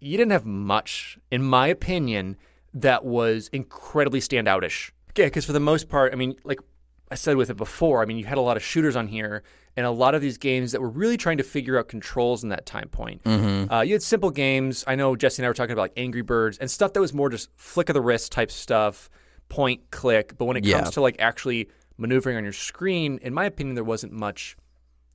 you 0.00 0.16
didn't 0.16 0.32
have 0.32 0.46
much, 0.46 1.18
in 1.30 1.42
my 1.42 1.66
opinion, 1.66 2.36
that 2.74 3.04
was 3.04 3.48
incredibly 3.52 4.20
standoutish. 4.20 4.90
Yeah, 5.16 5.26
because 5.26 5.44
for 5.44 5.52
the 5.52 5.60
most 5.60 5.88
part, 5.88 6.12
I 6.12 6.16
mean, 6.16 6.36
like 6.44 6.58
I 7.10 7.14
said 7.16 7.36
with 7.36 7.50
it 7.50 7.56
before, 7.56 8.02
I 8.02 8.06
mean, 8.06 8.16
you 8.16 8.24
had 8.24 8.38
a 8.38 8.42
lot 8.42 8.56
of 8.56 8.62
shooters 8.62 8.96
on 8.96 9.06
here, 9.08 9.42
and 9.76 9.84
a 9.84 9.90
lot 9.90 10.14
of 10.14 10.22
these 10.22 10.38
games 10.38 10.72
that 10.72 10.80
were 10.80 10.88
really 10.88 11.16
trying 11.18 11.36
to 11.38 11.42
figure 11.44 11.78
out 11.78 11.88
controls 11.88 12.42
in 12.42 12.48
that 12.48 12.64
time 12.66 12.88
point. 12.88 13.22
Mhm. 13.24 13.70
Uh, 13.70 13.80
you 13.82 13.92
had 13.92 14.02
simple 14.02 14.30
games. 14.30 14.84
I 14.86 14.94
know 14.94 15.14
Jesse 15.16 15.40
and 15.42 15.46
I 15.46 15.50
were 15.50 15.54
talking 15.54 15.72
about 15.72 15.82
like 15.82 15.92
Angry 15.98 16.22
Birds 16.22 16.56
and 16.58 16.70
stuff 16.70 16.94
that 16.94 17.00
was 17.00 17.12
more 17.12 17.28
just 17.28 17.50
flick 17.56 17.88
of 17.90 17.94
the 17.94 18.00
wrist 18.00 18.32
type 18.32 18.50
stuff, 18.50 19.10
point, 19.50 19.90
click. 19.90 20.36
But 20.38 20.46
when 20.46 20.56
it 20.56 20.64
Yeah. 20.64 20.78
comes 20.80 20.90
to 20.94 21.02
like 21.02 21.16
actually 21.18 21.68
maneuvering 22.02 22.36
on 22.36 22.44
your 22.44 22.52
screen, 22.52 23.18
in 23.22 23.32
my 23.32 23.44
opinion, 23.46 23.74
there 23.74 23.84
wasn't 23.84 24.12
much 24.12 24.56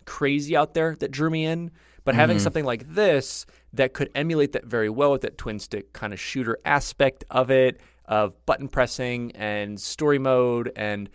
crazy 0.06 0.56
out 0.56 0.74
there 0.74 0.96
that 0.96 1.12
drew 1.12 1.30
me 1.30 1.46
in. 1.46 1.70
But 2.06 2.16
having 2.16 2.38
Mhm. 2.38 2.42
something 2.42 2.64
like 2.64 2.88
this 2.96 3.46
that 3.74 3.94
could 3.94 4.10
emulate 4.16 4.54
that 4.54 4.66
very 4.66 4.90
well 4.90 5.12
with 5.12 5.22
that 5.22 5.38
twin 5.38 5.60
stick 5.60 5.92
kind 5.92 6.14
of 6.14 6.20
shooter 6.20 6.58
aspect 6.64 7.26
of 7.30 7.52
it, 7.52 7.82
of 8.06 8.34
button 8.46 8.70
pressing 8.70 9.34
and 9.36 9.78
story 9.80 10.18
mode 10.18 10.72
and 10.78 11.10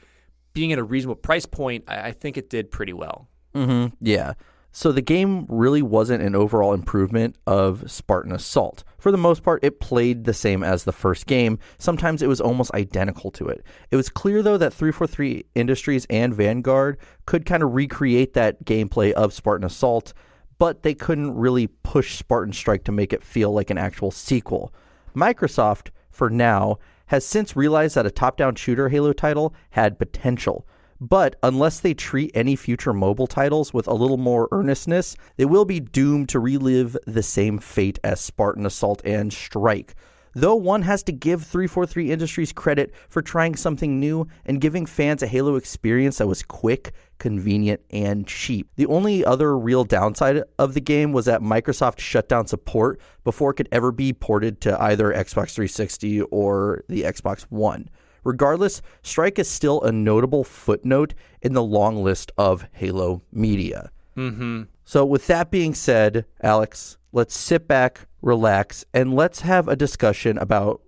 being 0.52 0.70
at 0.70 0.78
a 0.78 0.84
reasonable 0.84 1.16
price 1.16 1.46
point, 1.46 1.84
I, 1.88 2.08
I 2.08 2.12
think 2.12 2.36
it 2.36 2.50
did 2.50 2.70
pretty 2.70 2.92
well. 2.92 3.26
hmm 3.54 3.86
Yeah. 4.00 4.34
So 4.74 4.90
the 4.90 5.02
game 5.02 5.44
really 5.48 5.82
wasn't 5.82 6.22
an 6.22 6.34
overall 6.34 6.72
improvement 6.72 7.36
of 7.46 7.90
Spartan 7.90 8.32
Assault. 8.32 8.84
For 8.96 9.12
the 9.12 9.18
most 9.18 9.42
part, 9.42 9.62
it 9.62 9.80
played 9.80 10.24
the 10.24 10.32
same 10.32 10.64
as 10.64 10.84
the 10.84 10.92
first 10.92 11.26
game. 11.26 11.58
Sometimes 11.76 12.22
it 12.22 12.26
was 12.26 12.40
almost 12.40 12.72
identical 12.72 13.30
to 13.32 13.48
it. 13.48 13.62
It 13.90 13.96
was 13.96 14.08
clear, 14.08 14.42
though, 14.42 14.56
that 14.56 14.72
343 14.72 15.44
Industries 15.54 16.06
and 16.08 16.34
Vanguard 16.34 16.96
could 17.26 17.44
kind 17.44 17.62
of 17.62 17.74
recreate 17.74 18.32
that 18.32 18.64
gameplay 18.64 19.12
of 19.12 19.34
Spartan 19.34 19.66
Assault, 19.66 20.14
but 20.58 20.82
they 20.82 20.94
couldn't 20.94 21.34
really 21.34 21.66
push 21.66 22.16
Spartan 22.16 22.54
Strike 22.54 22.84
to 22.84 22.92
make 22.92 23.12
it 23.12 23.22
feel 23.22 23.52
like 23.52 23.68
an 23.68 23.78
actual 23.78 24.10
sequel. 24.10 24.72
Microsoft, 25.14 25.90
for 26.10 26.30
now, 26.30 26.78
has 27.06 27.26
since 27.26 27.54
realized 27.54 27.94
that 27.94 28.06
a 28.06 28.10
top 28.10 28.38
down 28.38 28.54
shooter 28.54 28.88
Halo 28.88 29.12
title 29.12 29.54
had 29.72 29.98
potential. 29.98 30.66
But 31.02 31.34
unless 31.42 31.80
they 31.80 31.94
treat 31.94 32.30
any 32.32 32.54
future 32.54 32.92
mobile 32.92 33.26
titles 33.26 33.74
with 33.74 33.88
a 33.88 33.92
little 33.92 34.18
more 34.18 34.46
earnestness, 34.52 35.16
they 35.36 35.44
will 35.44 35.64
be 35.64 35.80
doomed 35.80 36.28
to 36.28 36.38
relive 36.38 36.96
the 37.08 37.24
same 37.24 37.58
fate 37.58 37.98
as 38.04 38.20
Spartan 38.20 38.64
Assault 38.64 39.02
and 39.04 39.32
Strike. 39.32 39.96
Though 40.34 40.54
one 40.54 40.82
has 40.82 41.02
to 41.02 41.12
give 41.12 41.42
343 41.42 42.12
Industries 42.12 42.52
credit 42.52 42.94
for 43.08 43.20
trying 43.20 43.56
something 43.56 43.98
new 43.98 44.28
and 44.46 44.60
giving 44.60 44.86
fans 44.86 45.24
a 45.24 45.26
Halo 45.26 45.56
experience 45.56 46.18
that 46.18 46.28
was 46.28 46.44
quick, 46.44 46.92
convenient, 47.18 47.80
and 47.90 48.24
cheap. 48.24 48.68
The 48.76 48.86
only 48.86 49.24
other 49.24 49.58
real 49.58 49.82
downside 49.82 50.44
of 50.60 50.74
the 50.74 50.80
game 50.80 51.12
was 51.12 51.24
that 51.24 51.40
Microsoft 51.40 51.98
shut 51.98 52.28
down 52.28 52.46
support 52.46 53.00
before 53.24 53.50
it 53.50 53.54
could 53.54 53.68
ever 53.72 53.90
be 53.90 54.12
ported 54.12 54.60
to 54.60 54.80
either 54.80 55.12
Xbox 55.12 55.54
360 55.54 56.20
or 56.22 56.84
the 56.88 57.02
Xbox 57.02 57.42
One. 57.50 57.90
Regardless, 58.24 58.82
Strike 59.02 59.38
is 59.38 59.48
still 59.48 59.80
a 59.82 59.92
notable 59.92 60.44
footnote 60.44 61.14
in 61.40 61.52
the 61.52 61.62
long 61.62 62.02
list 62.02 62.32
of 62.38 62.66
Halo 62.72 63.22
media. 63.32 63.90
Mm-hmm. 64.16 64.62
So, 64.84 65.04
with 65.04 65.26
that 65.28 65.50
being 65.50 65.74
said, 65.74 66.26
Alex, 66.42 66.98
let's 67.12 67.36
sit 67.36 67.66
back, 67.66 68.06
relax, 68.20 68.84
and 68.92 69.14
let's 69.14 69.40
have 69.40 69.68
a 69.68 69.76
discussion 69.76 70.38
about 70.38 70.82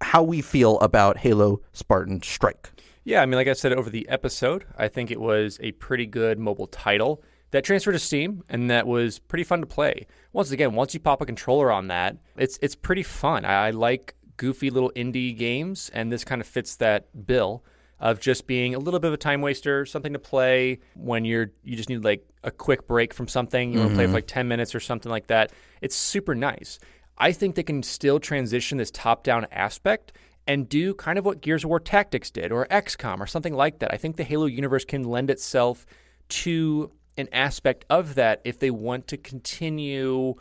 how 0.00 0.22
we 0.22 0.42
feel 0.42 0.78
about 0.80 1.18
Halo 1.18 1.60
Spartan 1.72 2.22
Strike. 2.22 2.70
Yeah, 3.04 3.22
I 3.22 3.26
mean, 3.26 3.36
like 3.36 3.46
I 3.46 3.52
said 3.52 3.72
over 3.72 3.88
the 3.88 4.08
episode, 4.08 4.64
I 4.76 4.88
think 4.88 5.10
it 5.10 5.20
was 5.20 5.58
a 5.62 5.72
pretty 5.72 6.06
good 6.06 6.38
mobile 6.38 6.66
title 6.66 7.22
that 7.52 7.62
transferred 7.62 7.92
to 7.92 7.98
Steam 8.00 8.42
and 8.48 8.68
that 8.68 8.86
was 8.86 9.20
pretty 9.20 9.44
fun 9.44 9.60
to 9.60 9.66
play. 9.66 10.06
Once 10.32 10.50
again, 10.50 10.74
once 10.74 10.92
you 10.92 11.00
pop 11.00 11.20
a 11.20 11.26
controller 11.26 11.70
on 11.70 11.86
that, 11.86 12.16
it's 12.36 12.58
it's 12.60 12.74
pretty 12.74 13.04
fun. 13.04 13.44
I, 13.44 13.68
I 13.68 13.70
like 13.70 14.15
goofy 14.36 14.70
little 14.70 14.90
indie 14.96 15.36
games, 15.36 15.90
and 15.94 16.12
this 16.12 16.24
kind 16.24 16.40
of 16.40 16.46
fits 16.46 16.76
that 16.76 17.26
bill 17.26 17.64
of 17.98 18.20
just 18.20 18.46
being 18.46 18.74
a 18.74 18.78
little 18.78 19.00
bit 19.00 19.08
of 19.08 19.14
a 19.14 19.18
time 19.18 19.40
waster, 19.40 19.86
something 19.86 20.12
to 20.12 20.18
play 20.18 20.78
when 20.94 21.24
you're 21.24 21.50
you 21.64 21.76
just 21.76 21.88
need 21.88 22.04
like 22.04 22.26
a 22.44 22.50
quick 22.50 22.86
break 22.86 23.14
from 23.14 23.26
something. 23.26 23.72
You 23.72 23.78
want 23.78 23.90
to 23.90 23.94
play 23.96 24.04
for 24.04 24.08
mm-hmm. 24.08 24.14
like 24.14 24.26
10 24.26 24.48
minutes 24.48 24.74
or 24.74 24.80
something 24.80 25.10
like 25.10 25.28
that. 25.28 25.52
It's 25.80 25.96
super 25.96 26.34
nice. 26.34 26.78
I 27.18 27.32
think 27.32 27.54
they 27.54 27.62
can 27.62 27.82
still 27.82 28.20
transition 28.20 28.76
this 28.76 28.90
top-down 28.90 29.46
aspect 29.50 30.12
and 30.46 30.68
do 30.68 30.94
kind 30.94 31.18
of 31.18 31.24
what 31.24 31.40
Gears 31.40 31.64
of 31.64 31.70
War 31.70 31.80
Tactics 31.80 32.30
did 32.30 32.52
or 32.52 32.66
XCOM 32.66 33.20
or 33.20 33.26
something 33.26 33.54
like 33.54 33.78
that. 33.78 33.92
I 33.92 33.96
think 33.96 34.16
the 34.16 34.24
Halo 34.24 34.46
universe 34.46 34.84
can 34.84 35.02
lend 35.02 35.30
itself 35.30 35.86
to 36.28 36.92
an 37.16 37.28
aspect 37.32 37.84
of 37.88 38.14
that 38.16 38.42
if 38.44 38.58
they 38.58 38.70
want 38.70 39.08
to 39.08 39.16
continue 39.16 40.34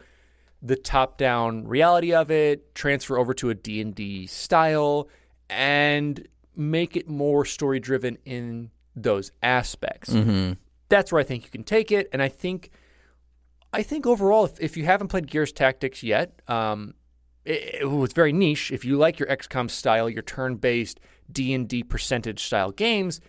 the 0.65 0.75
top-down 0.75 1.67
reality 1.67 2.13
of 2.13 2.31
it, 2.31 2.73
transfer 2.73 3.17
over 3.17 3.33
to 3.35 3.49
a 3.49 3.53
D&D 3.53 4.25
style 4.27 5.07
and 5.49 6.27
make 6.55 6.95
it 6.95 7.07
more 7.07 7.45
story-driven 7.45 8.17
in 8.25 8.71
those 8.95 9.31
aspects. 9.43 10.09
Mm-hmm. 10.09 10.53
That's 10.89 11.11
where 11.11 11.21
I 11.21 11.23
think 11.23 11.43
you 11.43 11.51
can 11.51 11.63
take 11.63 11.91
it 11.91 12.09
and 12.11 12.21
I 12.21 12.29
think 12.29 12.71
I 13.73 13.83
think 13.83 14.07
overall 14.07 14.45
if, 14.45 14.59
if 14.59 14.77
you 14.77 14.85
haven't 14.85 15.09
played 15.09 15.27
Gears 15.27 15.51
Tactics 15.51 16.01
yet, 16.01 16.41
um, 16.47 16.93
it, 17.43 17.81
it 17.81 17.89
was 17.89 18.13
very 18.13 18.31
niche. 18.31 18.71
If 18.71 18.85
you 18.85 18.95
like 18.97 19.19
your 19.19 19.27
XCOM 19.27 19.69
style, 19.69 20.09
your 20.09 20.21
turn-based 20.21 20.99
D&D 21.29 21.83
percentage 21.83 22.43
style 22.43 22.71
games, 22.71 23.19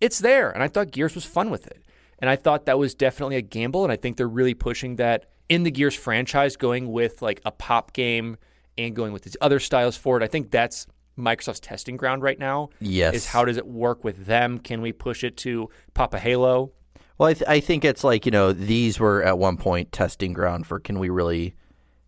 it's 0.00 0.18
there 0.18 0.50
and 0.50 0.62
I 0.62 0.68
thought 0.68 0.90
Gears 0.90 1.14
was 1.14 1.24
fun 1.24 1.50
with 1.50 1.66
it. 1.66 1.82
And 2.18 2.30
I 2.30 2.36
thought 2.36 2.66
that 2.66 2.78
was 2.78 2.94
definitely 2.94 3.36
a 3.36 3.42
gamble. 3.42 3.82
And 3.82 3.92
I 3.92 3.96
think 3.96 4.16
they're 4.16 4.28
really 4.28 4.54
pushing 4.54 4.96
that 4.96 5.26
in 5.48 5.62
the 5.62 5.70
Gears 5.70 5.94
franchise, 5.94 6.56
going 6.56 6.90
with 6.92 7.22
like 7.22 7.40
a 7.44 7.50
pop 7.50 7.92
game 7.92 8.36
and 8.78 8.94
going 8.94 9.12
with 9.12 9.22
these 9.22 9.36
other 9.40 9.60
styles 9.60 9.96
for 9.96 10.16
it. 10.16 10.22
I 10.22 10.26
think 10.26 10.50
that's 10.50 10.86
Microsoft's 11.18 11.60
testing 11.60 11.96
ground 11.96 12.22
right 12.22 12.38
now. 12.38 12.68
Yes. 12.80 13.14
Is 13.14 13.26
how 13.26 13.44
does 13.44 13.56
it 13.56 13.66
work 13.66 14.04
with 14.04 14.26
them? 14.26 14.58
Can 14.58 14.82
we 14.82 14.92
push 14.92 15.24
it 15.24 15.36
to 15.38 15.70
Papa 15.94 16.18
Halo? 16.18 16.72
Well, 17.18 17.30
I, 17.30 17.34
th- 17.34 17.48
I 17.48 17.60
think 17.60 17.84
it's 17.84 18.04
like, 18.04 18.26
you 18.26 18.32
know, 18.32 18.52
these 18.52 19.00
were 19.00 19.22
at 19.22 19.38
one 19.38 19.56
point 19.56 19.92
testing 19.92 20.34
ground 20.34 20.66
for 20.66 20.78
can 20.78 20.98
we 20.98 21.08
really 21.08 21.54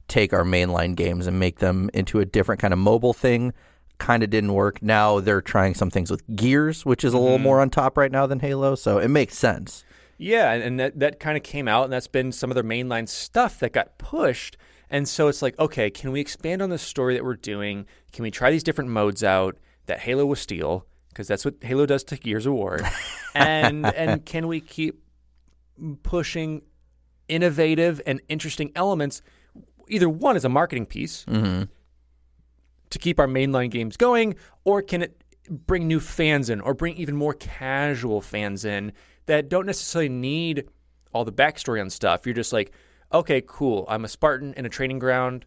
take 0.08 0.32
our 0.34 0.44
mainline 0.44 0.94
games 0.94 1.26
and 1.26 1.38
make 1.38 1.58
them 1.60 1.88
into 1.94 2.20
a 2.20 2.24
different 2.26 2.60
kind 2.60 2.74
of 2.74 2.78
mobile 2.78 3.14
thing? 3.14 3.54
Kind 3.96 4.22
of 4.22 4.28
didn't 4.30 4.52
work. 4.52 4.82
Now 4.82 5.20
they're 5.20 5.40
trying 5.40 5.74
some 5.74 5.90
things 5.90 6.10
with 6.10 6.22
Gears, 6.36 6.84
which 6.84 7.04
is 7.04 7.14
a 7.14 7.18
little 7.18 7.38
Mhm. 7.38 7.42
more 7.42 7.60
on 7.60 7.70
top 7.70 7.96
right 7.96 8.12
now 8.12 8.26
than 8.26 8.40
Halo. 8.40 8.74
So 8.74 8.98
it 8.98 9.08
makes 9.08 9.36
sense. 9.38 9.84
Yeah, 10.18 10.52
and, 10.52 10.62
and 10.62 10.80
that, 10.80 10.98
that 10.98 11.20
kind 11.20 11.36
of 11.36 11.42
came 11.44 11.68
out, 11.68 11.84
and 11.84 11.92
that's 11.92 12.08
been 12.08 12.32
some 12.32 12.50
of 12.50 12.54
their 12.56 12.64
mainline 12.64 13.08
stuff 13.08 13.60
that 13.60 13.72
got 13.72 13.98
pushed. 13.98 14.56
And 14.90 15.08
so 15.08 15.28
it's 15.28 15.42
like, 15.42 15.56
okay, 15.58 15.90
can 15.90 16.10
we 16.12 16.20
expand 16.20 16.60
on 16.60 16.70
the 16.70 16.78
story 16.78 17.14
that 17.14 17.24
we're 17.24 17.36
doing? 17.36 17.86
Can 18.12 18.24
we 18.24 18.30
try 18.30 18.50
these 18.50 18.64
different 18.64 18.90
modes 18.90 19.22
out 19.22 19.56
that 19.86 20.00
Halo 20.00 20.26
will 20.26 20.34
steal? 20.34 20.86
Because 21.10 21.28
that's 21.28 21.44
what 21.44 21.54
Halo 21.62 21.86
does 21.86 22.02
to 22.04 22.16
Gears 22.16 22.46
of 22.46 22.54
War. 22.54 22.80
and 23.34 23.86
and 23.86 24.24
can 24.24 24.48
we 24.48 24.60
keep 24.60 25.00
pushing 26.02 26.62
innovative 27.28 28.00
and 28.06 28.20
interesting 28.28 28.72
elements? 28.74 29.22
Either 29.88 30.08
one 30.08 30.36
is 30.36 30.44
a 30.44 30.48
marketing 30.48 30.86
piece 30.86 31.24
Mm-hmm. 31.26 31.64
to 32.90 32.98
keep 32.98 33.18
our 33.20 33.26
mainline 33.26 33.70
games 33.70 33.96
going, 33.96 34.34
or 34.64 34.82
can 34.82 35.02
it 35.02 35.22
bring 35.50 35.86
new 35.86 36.00
fans 36.00 36.50
in 36.50 36.60
or 36.60 36.74
bring 36.74 36.96
even 36.96 37.16
more 37.16 37.34
casual 37.34 38.20
fans 38.20 38.64
in 38.64 38.92
that 39.28 39.48
don't 39.48 39.66
necessarily 39.66 40.08
need 40.08 40.68
all 41.12 41.24
the 41.24 41.32
backstory 41.32 41.80
on 41.80 41.88
stuff? 41.88 42.26
You're 42.26 42.34
just 42.34 42.52
like, 42.52 42.72
okay, 43.12 43.42
cool. 43.46 43.86
I'm 43.88 44.04
a 44.04 44.08
Spartan 44.08 44.54
in 44.54 44.66
a 44.66 44.68
training 44.68 44.98
ground. 44.98 45.46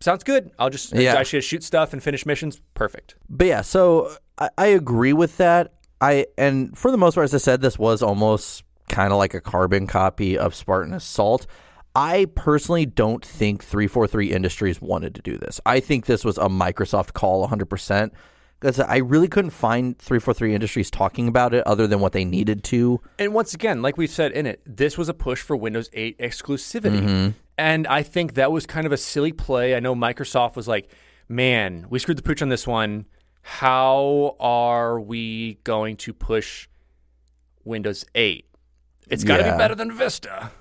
Sounds 0.00 0.24
good. 0.24 0.50
I'll 0.58 0.70
just 0.70 0.92
Yeah. 0.92 1.16
I 1.16 1.22
should 1.22 1.44
shoot 1.44 1.62
stuff 1.62 1.92
and 1.92 2.02
finish 2.02 2.26
missions. 2.26 2.60
Perfect. 2.74 3.14
But 3.30 3.46
yeah, 3.46 3.60
so 3.62 4.14
I, 4.38 4.50
I 4.58 4.66
agree 4.66 5.12
with 5.12 5.36
that. 5.36 5.74
I 6.00 6.26
and 6.36 6.76
for 6.76 6.90
the 6.90 6.98
most 6.98 7.14
part, 7.14 7.24
as 7.24 7.34
I 7.34 7.38
said, 7.38 7.60
this 7.60 7.78
was 7.78 8.02
almost 8.02 8.64
kind 8.88 9.12
of 9.12 9.18
like 9.18 9.32
a 9.34 9.40
carbon 9.40 9.86
copy 9.86 10.36
of 10.36 10.54
Spartan 10.54 10.92
Assault. 10.92 11.46
I 11.94 12.26
personally 12.34 12.86
don't 12.86 13.24
think 13.24 13.62
343 13.62 14.32
Industries 14.32 14.80
wanted 14.80 15.14
to 15.14 15.22
do 15.22 15.38
this. 15.38 15.60
I 15.66 15.78
think 15.78 16.06
this 16.06 16.24
was 16.24 16.38
a 16.38 16.48
Microsoft 16.48 17.12
call 17.12 17.46
100% 17.46 18.10
because 18.62 18.78
I 18.78 18.98
really 18.98 19.26
couldn't 19.26 19.50
find 19.50 19.98
343 19.98 20.54
Industries 20.54 20.88
talking 20.88 21.26
about 21.26 21.52
it 21.52 21.66
other 21.66 21.88
than 21.88 21.98
what 21.98 22.12
they 22.12 22.24
needed 22.24 22.62
to. 22.64 23.00
And 23.18 23.34
once 23.34 23.54
again, 23.54 23.82
like 23.82 23.96
we've 23.96 24.08
said 24.08 24.30
in 24.30 24.46
it, 24.46 24.60
this 24.64 24.96
was 24.96 25.08
a 25.08 25.14
push 25.14 25.42
for 25.42 25.56
Windows 25.56 25.90
8 25.92 26.16
exclusivity. 26.18 27.00
Mhm. 27.02 27.34
And 27.58 27.88
I 27.88 28.04
think 28.04 28.34
that 28.34 28.52
was 28.52 28.64
kind 28.64 28.86
of 28.86 28.92
a 28.92 28.96
silly 28.96 29.32
play. 29.32 29.74
I 29.74 29.80
know 29.80 29.96
Microsoft 29.96 30.54
was 30.54 30.68
like, 30.68 30.88
man, 31.28 31.86
we 31.90 31.98
screwed 31.98 32.18
the 32.18 32.22
pooch 32.22 32.40
on 32.40 32.50
this 32.50 32.64
one. 32.64 33.06
How 33.42 34.36
are 34.38 35.00
we 35.00 35.54
going 35.64 35.96
to 35.96 36.12
push 36.12 36.68
Windows 37.64 38.04
8? 38.14 38.46
It's 39.10 39.24
got 39.24 39.38
to 39.38 39.42
Yeah. 39.44 39.52
be 39.54 39.58
better 39.58 39.74
than 39.74 39.90
Vista. 39.90 40.52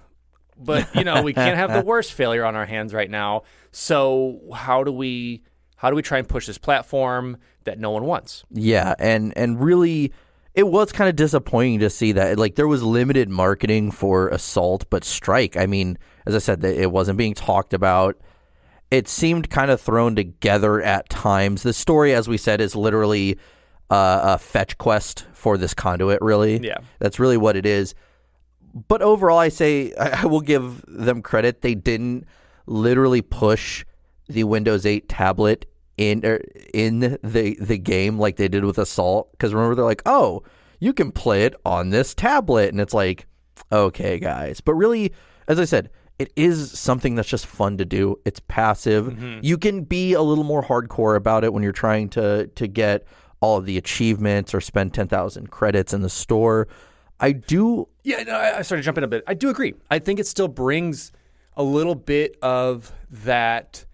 But, 0.57 0.93
you 0.95 1.03
know, 1.03 1.21
we 1.21 1.33
can't 1.33 1.55
have 1.55 1.71
the 1.71 1.81
worst 1.85 2.13
failure 2.13 2.45
on 2.45 2.55
our 2.55 2.65
hands 2.65 2.95
right 2.95 3.09
now. 3.11 3.43
So, 3.71 4.39
how 4.53 4.83
do 4.83 4.91
we 4.91 5.43
how 5.82 5.89
do 5.89 5.95
we 5.95 6.03
try 6.03 6.19
and 6.19 6.29
push 6.29 6.45
this 6.45 6.59
platform 6.59 7.38
that 7.63 7.79
no 7.79 7.89
one 7.89 8.05
wants? 8.05 8.43
Yeah, 8.51 8.93
and 8.99 9.36
and 9.36 9.59
really 9.59 10.13
it 10.53 10.67
was 10.67 10.91
kind 10.91 11.09
of 11.09 11.15
disappointing 11.15 11.79
to 11.79 11.89
see 11.89 12.11
that 12.11 12.38
like 12.38 12.53
there 12.53 12.67
was 12.67 12.84
limited 12.84 13.29
marketing 13.29 13.89
for 13.89 14.27
Assault 14.27 14.86
but 14.91 15.03
Strike. 15.03 15.57
I 15.57 15.65
mean, 15.65 15.97
as 16.27 16.36
I 16.36 16.38
said 16.38 16.61
that 16.61 16.79
it 16.79 16.91
wasn't 16.91 17.17
being 17.17 17.34
talked 17.34 17.73
about. 17.73 18.15
It 18.91 19.07
seemed 19.07 19.49
kind 19.49 19.71
of 19.71 19.82
thrown 19.82 20.15
together 20.15 20.82
at 20.84 21.09
times. 21.09 21.63
The 21.63 21.73
story 21.73 22.13
as 22.13 22.27
we 22.27 22.38
said 22.38 22.61
is 22.61 22.75
literally 22.75 23.39
uh, 23.89 24.19
a 24.23 24.38
fetch 24.38 24.77
quest 24.77 25.25
for 25.34 25.57
this 25.57 25.73
conduit 25.73 26.21
really. 26.21 26.59
Yeah. 26.59 26.77
That's 26.99 27.19
really 27.19 27.38
what 27.38 27.55
it 27.55 27.65
is. 27.65 27.95
But 28.88 29.01
overall 29.01 29.39
I 29.39 29.49
say 29.49 29.95
I 29.95 30.21
I 30.21 30.25
will 30.27 30.41
give 30.41 30.84
them 30.88 31.23
credit. 31.23 31.61
They 31.61 31.73
didn't 31.73 32.27
literally 32.67 33.23
push 33.23 33.84
the 34.29 34.43
Windows 34.43 34.86
8 34.86 35.09
tablet 35.09 35.65
in 36.09 36.25
er, 36.25 36.41
in 36.73 36.99
the 36.99 37.57
the 37.59 37.77
game 37.77 38.17
like 38.17 38.37
they 38.37 38.47
did 38.47 38.65
with 38.65 38.77
Assault 38.77 39.31
because 39.31 39.53
remember 39.53 39.75
they're 39.75 39.85
like, 39.85 40.01
"Oh, 40.05 40.43
you 40.79 40.93
can 40.93 41.11
play 41.11 41.43
it 41.45 41.55
on 41.65 41.89
this 41.91 42.13
tablet." 42.13 42.69
And 42.69 42.81
it's 42.81 42.93
like, 42.93 43.27
"Okay, 43.71 44.17
guys." 44.19 44.61
But 44.61 44.73
really, 44.73 45.13
as 45.47 45.59
I 45.59 45.65
said, 45.65 45.89
it 46.17 46.31
is 46.35 46.71
something 46.77 47.15
that's 47.15 47.29
just 47.29 47.45
fun 47.45 47.77
to 47.77 47.85
do. 47.85 48.19
It's 48.25 48.39
passive. 48.47 49.05
Mhm. 49.07 49.39
You 49.43 49.57
can 49.57 49.83
be 49.83 50.13
a 50.13 50.21
little 50.21 50.43
more 50.43 50.63
hardcore 50.63 51.15
about 51.15 51.43
it 51.43 51.53
when 51.53 51.61
you're 51.63 51.71
trying 51.71 52.09
to 52.09 52.47
to 52.47 52.67
get 52.67 53.05
all 53.39 53.57
of 53.57 53.65
the 53.65 53.77
achievements 53.77 54.53
or 54.53 54.61
spend 54.61 54.93
10,000 54.93 55.49
credits 55.49 55.93
in 55.93 56.01
the 56.01 56.09
store. 56.09 56.67
I 57.19 57.31
do 57.31 57.87
Yeah, 58.03 58.23
no, 58.23 58.33
I, 58.33 58.59
I 58.59 58.61
started 58.61 58.83
jumping 58.83 59.03
a 59.03 59.07
bit. 59.07 59.23
I 59.27 59.33
do 59.35 59.49
agree. 59.49 59.73
I 59.89 59.99
think 59.99 60.19
it 60.19 60.27
still 60.27 60.47
brings 60.47 61.11
a 61.57 61.63
little 61.63 61.95
bit 61.95 62.37
of 62.41 62.91
that 63.09 63.85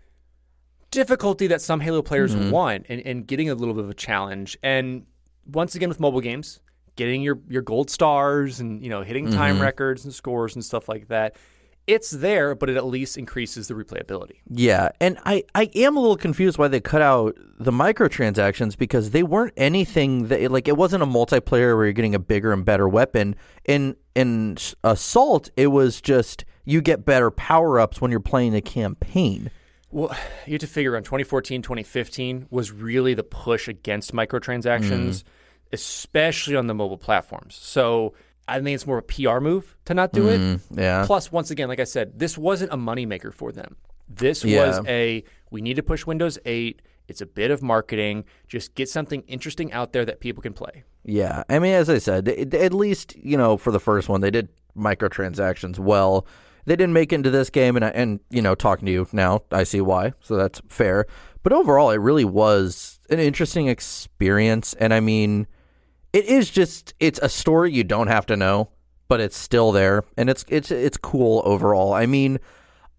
difficulty 0.91 1.47
that 1.47 1.61
some 1.61 1.79
Halo 1.79 2.01
players 2.01 2.35
Mhm. 2.35 2.51
want 2.51 2.85
and, 2.89 3.01
and 3.05 3.27
getting 3.27 3.49
a 3.49 3.55
little 3.55 3.73
bit 3.73 3.83
of 3.83 3.89
a 3.89 3.93
challenge. 3.95 4.57
And 4.63 5.05
once 5.45 5.75
again 5.75 5.89
with 5.89 5.99
mobile 5.99 6.21
games, 6.21 6.59
getting 6.95 7.21
your, 7.21 7.39
your 7.49 7.61
gold 7.61 7.89
stars 7.89 8.59
and 8.59 8.81
you 8.83 8.89
know 8.89 9.01
hitting 9.03 9.29
time 9.31 9.57
Mhm. 9.57 9.61
records 9.61 10.03
and 10.05 10.13
scores 10.13 10.55
and 10.55 10.63
stuff 10.65 10.89
like 10.89 11.07
that. 11.09 11.35
It's 11.85 12.11
there, 12.11 12.53
but 12.53 12.69
it 12.69 12.75
at 12.75 12.85
least 12.85 13.17
increases 13.17 13.69
the 13.69 13.73
replayability. 13.73 14.39
Yeah, 14.49 14.89
and 14.99 15.17
I, 15.25 15.43
I 15.55 15.69
am 15.73 15.95
a 15.95 16.01
little 16.01 16.17
confused 16.17 16.57
why 16.57 16.67
they 16.67 16.81
cut 16.81 17.01
out 17.01 17.38
the 17.61 17.71
microtransactions 17.71 18.77
because 18.77 19.11
they 19.11 19.23
weren't 19.23 19.53
anything 19.55 20.27
that 20.27 20.51
like 20.51 20.67
it 20.67 20.75
wasn't 20.75 21.03
a 21.03 21.05
multiplayer 21.05 21.75
where 21.77 21.85
you're 21.85 21.93
getting 21.93 22.13
a 22.15 22.19
bigger 22.19 22.51
and 22.51 22.65
better 22.65 22.89
weapon. 22.89 23.35
In 23.63 23.95
in 24.15 24.57
Assault, 24.83 25.49
it 25.55 25.67
was 25.67 26.01
just 26.01 26.43
you 26.65 26.81
get 26.81 27.05
better 27.05 27.31
power 27.31 27.79
ups 27.79 28.01
when 28.01 28.11
you're 28.11 28.19
playing 28.19 28.51
the 28.51 28.61
campaign. 28.61 29.49
Well, 29.91 30.15
you 30.45 30.53
have 30.53 30.61
to 30.61 30.67
figure 30.67 30.97
on 30.97 31.03
2014, 31.03 31.61
2015 31.61 32.47
was 32.49 32.71
really 32.71 33.13
the 33.13 33.23
push 33.23 33.67
against 33.67 34.13
microtransactions, 34.13 35.23
especially 35.71 36.55
on 36.55 36.67
the 36.67 36.73
mobile 36.73 36.97
platforms. 36.97 37.55
So 37.61 38.13
I 38.47 38.59
think 38.59 38.75
it's 38.75 38.85
more 38.88 38.97
of 38.99 39.05
a 39.05 39.07
PR 39.07 39.39
move 39.39 39.75
to 39.85 39.93
not 39.93 40.11
do 40.13 40.23
Mm, 40.23 40.55
it. 40.55 40.61
yeah. 40.71 41.05
Plus, 41.05 41.31
once 41.31 41.51
again, 41.51 41.67
like 41.69 41.79
I 41.79 41.83
said, 41.85 42.19
this 42.19 42.38
wasn't 42.38 42.73
a 42.73 42.77
moneymaker 42.77 43.33
for 43.33 43.51
them. 43.51 43.75
This 44.09 44.43
Yeah. 44.43 44.65
was 44.67 44.81
a 44.88 45.23
we 45.51 45.61
need 45.61 45.75
to 45.75 45.83
push 45.83 46.05
Windows 46.05 46.38
8. 46.45 46.81
It's 47.07 47.21
a 47.21 47.25
bit 47.25 47.51
of 47.51 47.61
marketing. 47.63 48.25
Just 48.49 48.75
get 48.75 48.89
something 48.89 49.21
interesting 49.27 49.71
out 49.71 49.93
there 49.93 50.03
that 50.03 50.19
people 50.19 50.43
can 50.43 50.51
play. 50.53 50.83
Yeah, 51.05 51.43
I 51.49 51.59
mean, 51.59 51.73
as 51.73 51.89
I 51.89 51.99
said, 51.99 52.27
it- 52.27 52.53
at 52.53 52.73
least 52.73 53.15
you 53.15 53.38
know 53.38 53.55
for 53.55 53.71
the 53.71 53.79
first 53.79 54.09
one 54.09 54.19
they 54.21 54.31
did 54.31 54.49
microtransactions 54.77 55.79
well. 55.79 56.25
They 56.68 56.76
didn't 56.76 56.93
make 56.93 57.11
into 57.11 57.32
this 57.32 57.49
game, 57.49 57.76
and 57.76 57.86
and 57.86 58.20
you 58.30 58.41
know 58.41 58.53
talking 58.53 58.86
to 58.86 58.91
you 58.91 59.07
now, 59.11 59.41
I 59.51 59.63
see 59.63 59.82
why. 59.82 60.13
So 60.20 60.36
that's 60.36 60.61
fair. 60.68 61.05
But 61.41 61.53
overall, 61.53 61.89
it 61.91 61.97
really 61.97 62.26
was 62.26 62.99
an 63.09 63.20
interesting 63.20 63.68
experience, 63.68 64.74
and 64.74 64.93
I 64.93 64.99
mean, 64.99 65.47
it 66.13 66.26
is 66.26 66.49
just 66.49 66.93
it's 66.99 67.20
a 67.24 67.30
story 67.30 67.72
you 67.72 67.84
don't 67.84 68.07
have 68.07 68.26
to 68.28 68.36
know, 68.36 68.70
but 69.07 69.20
it's 69.20 69.38
still 69.38 69.72
there 69.72 70.03
and 70.18 70.30
it's 70.30 70.45
it's 70.47 70.72
it's 70.72 70.97
cool 70.97 71.41
overall. 71.45 71.93
I 71.93 72.05
mean, 72.05 72.39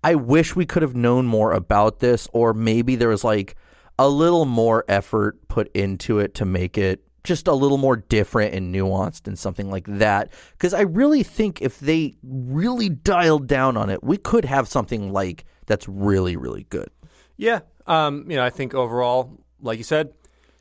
I 0.03 0.15
wish 0.15 0.57
we 0.57 0.67
could 0.67 0.83
have 0.83 0.95
known 0.95 1.27
more 1.27 1.53
about 1.53 2.01
this 2.01 2.29
or 2.33 2.55
maybe 2.55 2.97
there 2.97 3.09
was 3.09 3.25
like 3.25 3.57
a 3.99 4.09
little 4.09 4.45
more 4.45 4.85
effort 4.89 5.49
put 5.49 5.71
into 5.75 6.21
it 6.21 6.35
to 6.37 6.45
make 6.45 6.79
it 6.79 7.03
just 7.29 7.47
a 7.47 7.53
little 7.53 7.79
more 7.79 7.97
different 7.97 8.55
and 8.55 8.75
nuanced 8.75 9.29
and 9.29 9.39
something 9.39 9.71
like 9.71 9.85
that 9.87 10.33
because 10.53 10.75
I 10.75 10.81
really 10.81 11.23
think 11.23 11.63
if 11.63 11.79
they 11.79 12.17
really 12.23 12.89
dialed 12.89 13.47
down 13.47 13.77
on 13.77 13.91
it, 13.91 14.03
we 14.03 14.17
could 14.17 14.45
have 14.45 14.67
something 14.67 15.13
like 15.13 15.45
that's 15.67 15.87
really 15.87 16.37
really 16.37 16.67
good. 16.71 16.91
Yeah. 17.37 17.61
Um, 17.87 18.31
you 18.31 18.37
know, 18.37 18.45
I 18.45 18.51
think 18.51 18.75
overall, 18.75 19.39
like 19.61 19.79
you 19.79 19.85
said, 19.85 20.13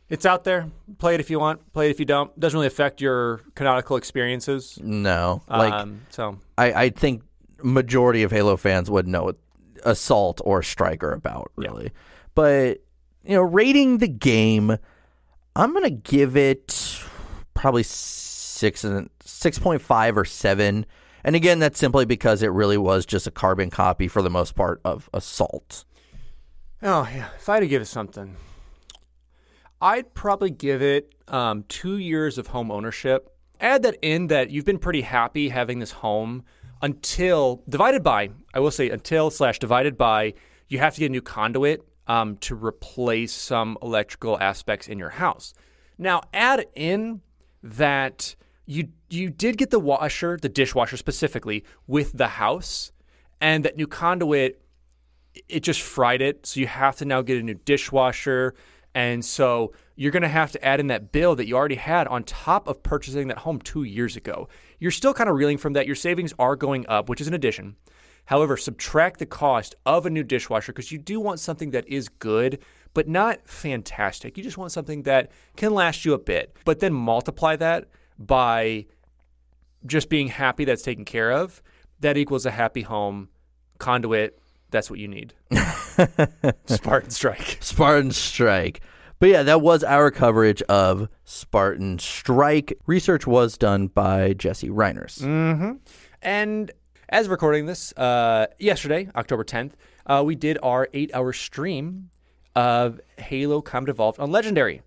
it's 0.10 0.26
out 0.26 0.44
there. 0.44 0.70
Play 1.00 1.16
it 1.16 1.20
if 1.20 1.30
you 1.30 1.40
want. 1.40 1.74
Play 1.74 1.88
it 1.88 1.92
if 1.92 2.00
you 2.00 2.06
don't. 2.06 2.38
Doesn't 2.40 2.58
really 2.58 2.68
affect 2.68 3.02
your 3.02 3.42
canonical 3.56 3.98
experiences. 3.98 4.78
No, 4.82 5.42
like 5.50 5.74
Um, 5.74 6.02
so 6.10 6.40
I, 6.58 6.74
I 6.74 6.90
think 6.90 7.24
majority 7.64 8.24
of 8.24 8.32
Halo 8.32 8.56
fans 8.58 8.90
would 8.90 9.08
know 9.08 9.24
what 9.24 9.38
Assault 9.84 10.42
or 10.46 10.64
Strike 10.64 11.04
are 11.04 11.14
about, 11.14 11.52
really. 11.56 11.92
But 12.36 12.82
you 13.24 13.36
know, 13.36 13.42
rating 13.42 13.98
the 13.98 14.08
game, 14.08 14.78
I'm 15.58 15.74
gonna 15.74 15.90
give 15.90 16.38
it 16.38 17.04
probably 17.56 17.82
six 17.82 18.84
and 18.84 19.10
six 19.22 19.58
point 19.58 19.82
five 19.82 20.16
or 20.16 20.24
seven. 20.24 20.86
And 21.24 21.36
again, 21.36 21.58
that's 21.58 21.80
simply 21.80 22.06
because 22.06 22.44
it 22.44 22.50
really 22.50 22.78
was 22.78 23.08
just 23.08 23.26
a 23.26 23.32
carbon 23.32 23.72
copy 23.72 24.08
for 24.08 24.22
the 24.22 24.30
most 24.30 24.54
part 24.54 24.80
of 24.86 25.10
Assault. 25.16 25.84
Oh 26.84 27.10
yeah, 27.12 27.30
if 27.36 27.50
I 27.50 27.56
had 27.56 27.62
to 27.62 27.68
give 27.68 27.82
it 27.82 27.86
something, 27.86 28.36
I'd 29.82 30.14
probably 30.14 30.52
give 30.52 30.84
it 30.84 31.16
um, 31.28 31.64
two 31.68 31.98
years 31.98 32.38
of 32.38 32.46
home 32.46 32.70
ownership. 32.70 33.36
Add 33.60 33.82
that 33.82 33.98
in 34.04 34.28
that 34.28 34.52
you've 34.52 34.64
been 34.64 34.78
pretty 34.78 35.02
happy 35.02 35.50
having 35.50 35.80
this 35.80 35.92
home 35.92 36.44
until 36.84 37.64
divided 37.68 38.04
by. 38.04 38.30
I 38.54 38.60
will 38.60 38.70
say 38.70 38.92
until 38.92 39.32
slash 39.32 39.58
divided 39.58 39.98
by. 39.98 40.36
You 40.68 40.78
have 40.78 40.94
to 40.94 41.00
get 41.00 41.08
a 41.08 41.10
new 41.10 41.22
conduit 41.24 41.84
um, 42.08 42.38
to 42.38 42.56
replace 42.56 43.34
some 43.34 43.78
electrical 43.82 44.40
aspects 44.40 44.88
in 44.88 44.98
your 44.98 45.10
house. 45.10 45.54
Now 45.98 46.22
add 46.34 46.66
in 46.76 47.22
that 47.64 48.36
you 48.66 48.90
you 49.10 49.30
did 49.30 49.58
get 49.58 49.70
the 49.70 49.80
washer, 49.80 50.38
the 50.42 50.50
dishwasher 50.50 50.98
specifically, 50.98 51.64
with 51.86 52.12
the 52.14 52.28
house, 52.28 52.92
and 53.40 53.64
that 53.64 53.78
new 53.78 53.88
conduit 53.88 54.62
it 55.48 55.62
just 55.62 55.82
fried 55.82 56.22
it. 56.22 56.46
So 56.46 56.60
you 56.60 56.68
have 56.68 56.96
to 56.98 57.06
now 57.06 57.22
get 57.22 57.38
a 57.38 57.44
new 57.44 57.54
dishwasher. 57.54 58.56
And 58.96 59.24
so 59.24 59.74
you're 59.96 60.12
going 60.12 60.24
to 60.24 60.30
have 60.30 60.52
to 60.54 60.66
add 60.66 60.80
in 60.80 60.88
that 60.88 61.12
bill 61.12 61.36
that 61.36 61.48
you 61.48 61.56
already 61.56 61.76
had 61.76 62.08
on 62.08 62.24
top 62.24 62.68
of 62.68 62.82
purchasing 62.82 63.28
that 63.28 63.40
home 63.40 63.60
two 63.60 63.84
years 63.84 64.16
ago. 64.16 64.48
You're 64.80 64.92
still 64.92 65.14
kind 65.14 65.30
of 65.30 65.36
reeling 65.36 65.58
from 65.58 65.74
that. 65.74 65.86
Your 65.86 65.96
savings 65.96 66.34
are 66.40 66.56
going 66.56 66.86
up, 66.88 67.10
which 67.10 67.22
is 67.22 67.28
an 67.28 67.34
addition. 67.34 67.76
However, 68.28 68.58
subtract 68.58 69.20
the 69.20 69.26
cost 69.26 69.76
of 69.86 70.06
a 70.06 70.10
new 70.10 70.24
dishwasher 70.24 70.74
because 70.74 70.92
you 70.92 70.98
do 70.98 71.20
want 71.20 71.40
something 71.40 71.72
that 71.72 71.88
is 71.88 72.10
good, 72.10 72.60
but 72.94 73.08
not 73.08 73.48
fantastic. 73.48 74.38
You 74.38 74.44
just 74.44 74.58
want 74.58 74.74
something 74.74 75.04
that 75.04 75.32
can 75.56 75.74
last 75.74 76.04
you 76.04 76.14
a 76.14 76.20
bit. 76.20 76.56
But 76.66 76.80
then 76.80 76.94
multiply 76.94 77.56
that 77.56 77.88
by 78.20 78.86
just 79.86 80.10
being 80.10 80.28
happy 80.28 80.66
that's 80.66 80.82
taken 80.82 81.06
care 81.06 81.32
of. 81.32 81.62
That 82.02 82.18
equals 82.18 82.46
a 82.46 82.52
happy 82.52 82.82
home, 82.82 83.30
conduit, 83.80 84.38
that's 84.72 84.90
what 84.90 85.00
you 85.00 85.08
need. 85.08 85.34
Spartan 86.66 87.12
Strike. 87.12 87.58
Spartan 87.62 88.12
Strike. 88.12 88.82
But 89.20 89.30
yeah, 89.30 89.44
that 89.44 89.62
was 89.62 89.86
our 89.86 90.12
coverage 90.12 90.62
of 90.64 91.08
Spartan 91.24 91.98
Strike. 91.98 92.78
Research 92.86 93.26
was 93.26 93.58
done 93.58 93.88
by 93.88 94.34
Jesse 94.34 94.70
Reiners. 94.70 95.22
Mm-hmm. 95.22 95.78
And 96.22 96.72
as 97.10 97.26
of 97.26 97.32
recording 97.32 97.66
this, 97.66 97.94
uh, 97.98 98.48
yesterday, 98.60 99.10
October 99.16 99.44
10th, 99.44 99.72
uh, 100.06 100.24
we 100.26 100.36
did 100.36 100.58
our 100.62 100.88
eight 100.94 101.12
hour 101.14 101.34
stream 101.34 102.10
of 102.56 103.00
Halo 103.18 103.62
Combat 103.62 103.90
Evolved 103.90 104.20
on 104.20 104.32
Legendary. 104.32 104.82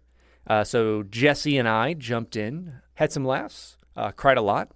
Uh, 0.46 0.64
so 0.64 1.02
Jesse 1.04 1.58
and 1.58 1.68
I 1.68 1.94
jumped 1.94 2.36
in, 2.36 2.74
had 2.94 3.12
some 3.12 3.24
laughs, 3.24 3.76
uh, 3.96 4.10
cried 4.10 4.38
a 4.38 4.42
lot, 4.42 4.70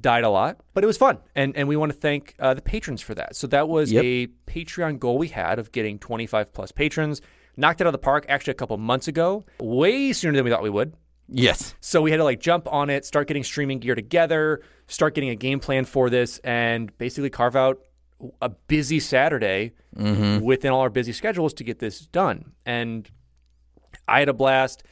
died 0.00 0.24
a 0.24 0.30
lot, 0.30 0.58
but 0.74 0.82
it 0.82 0.86
was 0.86 0.96
fun. 0.96 1.18
And, 1.34 1.56
and 1.56 1.68
we 1.68 1.76
want 1.76 1.92
to 1.92 1.98
thank 1.98 2.34
uh, 2.38 2.54
the 2.54 2.62
patrons 2.62 3.00
for 3.00 3.14
that. 3.14 3.36
So 3.36 3.46
that 3.48 3.68
was 3.68 3.92
Yep. 3.92 4.04
a 4.04 4.26
Patreon 4.46 4.98
goal 4.98 5.18
we 5.18 5.28
had 5.28 5.58
of 5.58 5.72
getting 5.72 5.98
25 5.98 6.52
plus 6.52 6.72
patrons. 6.72 7.20
Knocked 7.56 7.80
it 7.80 7.84
out 7.84 7.88
of 7.88 7.92
the 7.92 7.98
park 7.98 8.24
actually 8.28 8.52
a 8.52 8.54
couple 8.54 8.76
months 8.78 9.08
ago, 9.08 9.44
way 9.60 10.12
sooner 10.12 10.34
than 10.36 10.44
we 10.44 10.50
thought 10.50 10.62
we 10.62 10.70
would. 10.70 10.94
Yes. 11.32 11.74
So 11.80 12.02
we 12.02 12.10
had 12.10 12.16
to 12.18 12.24
like 12.24 12.40
jump 12.40 12.66
on 12.70 12.90
it, 12.90 13.04
start 13.04 13.28
getting 13.28 13.44
streaming 13.44 13.78
gear 13.78 13.94
together, 13.94 14.62
start 14.88 15.14
getting 15.14 15.30
a 15.30 15.36
game 15.36 15.60
plan 15.60 15.84
for 15.84 16.10
this, 16.10 16.38
and 16.38 16.96
basically 16.98 17.30
carve 17.30 17.54
out 17.56 17.78
a 18.42 18.48
busy 18.48 19.00
Saturday 19.00 19.72
Mhm. 19.96 20.40
within 20.42 20.72
all 20.72 20.80
our 20.80 20.90
busy 20.90 21.12
schedules 21.12 21.54
to 21.54 21.64
get 21.64 21.78
this 21.78 22.00
done. 22.00 22.52
And 22.66 23.08
I 24.08 24.18
had 24.18 24.28
a 24.28 24.32
blast. 24.34 24.82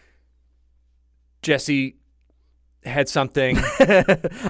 Jesse 1.43 1.97
had 2.85 3.09
something. 3.09 3.59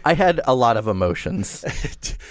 I 0.05 0.14
had 0.14 0.41
a 0.47 0.55
lot 0.55 0.76
of 0.76 0.86
emotions. 0.86 1.64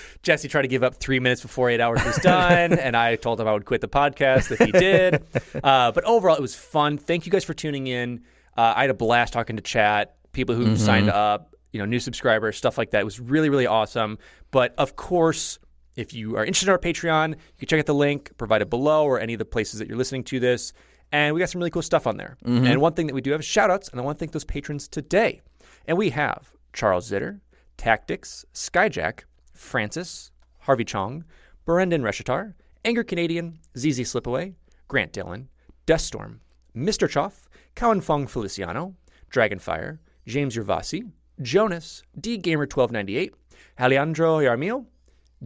Jesse 0.24 0.48
tried 0.48 0.62
to 0.64 0.68
give 0.68 0.84
up 0.84 0.96
three 0.96 1.20
minutes 1.20 1.42
before 1.42 1.70
eight 1.70 1.82
hours 1.82 2.04
was 2.06 2.18
done, 2.18 2.74
and 2.74 2.96
I 2.96 3.16
told 3.16 3.40
him 3.42 3.48
I 3.48 3.54
would 3.54 3.66
quit 3.66 3.82
the 3.82 3.88
podcast 3.88 4.52
if 4.52 4.60
he 4.60 4.72
did. 4.72 5.24
Uh, 5.64 5.92
but 5.92 6.04
overall, 6.04 6.36
it 6.36 6.42
was 6.42 6.56
fun. 6.56 6.98
Thank 6.98 7.26
you 7.26 7.32
guys 7.32 7.44
for 7.44 7.54
tuning 7.54 7.88
in. 7.88 8.22
Uh, 8.58 8.74
I 8.76 8.82
had 8.82 8.90
a 8.90 8.94
blast 8.96 9.34
talking 9.34 9.56
to 9.56 9.62
chat, 9.62 10.16
people 10.34 10.56
who 10.56 10.66
Mhm. 10.66 10.78
signed 10.78 11.10
up, 11.10 11.56
you 11.72 11.80
know, 11.80 11.86
new 11.86 12.00
subscribers, 12.00 12.58
stuff 12.58 12.78
like 12.78 12.92
that. 12.92 13.02
It 13.02 13.06
was 13.06 13.20
really, 13.20 13.50
really 13.50 13.68
awesome. 13.68 14.18
But 14.52 14.74
of 14.78 14.96
course, 14.96 15.60
if 15.96 16.14
you 16.14 16.36
are 16.38 16.44
interested 16.46 16.68
in 16.68 16.72
our 16.72 16.78
Patreon, 16.80 17.30
you 17.32 17.36
can 17.60 17.68
check 17.68 17.80
out 17.80 17.86
the 17.86 17.94
link 17.94 18.32
provided 18.38 18.70
below 18.70 19.06
or 19.06 19.20
any 19.20 19.34
of 19.34 19.40
the 19.40 19.46
places 19.46 19.80
that 19.80 19.88
you're 19.88 19.98
listening 19.98 20.24
to 20.26 20.40
this. 20.40 20.74
And 21.12 21.34
we 21.34 21.40
got 21.40 21.50
some 21.50 21.60
really 21.60 21.72
cool 21.72 21.82
stuff 21.82 22.06
on 22.08 22.18
there. 22.18 22.38
Mhm. 22.46 22.66
And 22.68 22.82
one 22.82 22.94
thing 22.94 23.08
that 23.08 23.14
we 23.14 23.22
do 23.22 23.32
have 23.32 23.40
is 23.42 23.46
shout 23.46 23.70
outs, 23.72 23.90
and 23.90 24.00
I 24.00 24.04
want 24.04 24.18
to 24.18 24.20
thank 24.20 24.32
those 24.34 24.44
patrons 24.44 24.88
today. 24.88 25.42
And 25.88 25.98
we 25.98 26.10
have 26.12 26.52
Charles 26.74 27.10
Zitter, 27.10 27.40
Tactics, 27.78 28.44
Skyjack, 28.54 29.22
Francis, 29.54 30.32
Harvey 30.62 30.84
Chong, 30.84 31.24
Brendan 31.66 32.02
Reshitar, 32.02 32.54
Anger 32.84 33.04
Canadian, 33.04 33.60
ZZ 33.78 34.02
Slipaway, 34.02 34.54
Grant 34.88 35.14
Dillon, 35.14 35.50
Deathstorm, 35.86 36.40
Mr. 36.76 37.08
Choff, 37.10 37.47
Cowan 37.78 38.02
Fong 38.02 38.26
Feliciano, 38.26 38.96
Dragonfire, 39.32 40.00
James 40.26 40.58
Yervasi, 40.58 41.12
Jonas, 41.44 42.02
D 42.20 42.36
Gamer 42.36 42.64
1298, 42.64 43.36
Alejandro 43.80 44.40
Yarmil, 44.40 44.88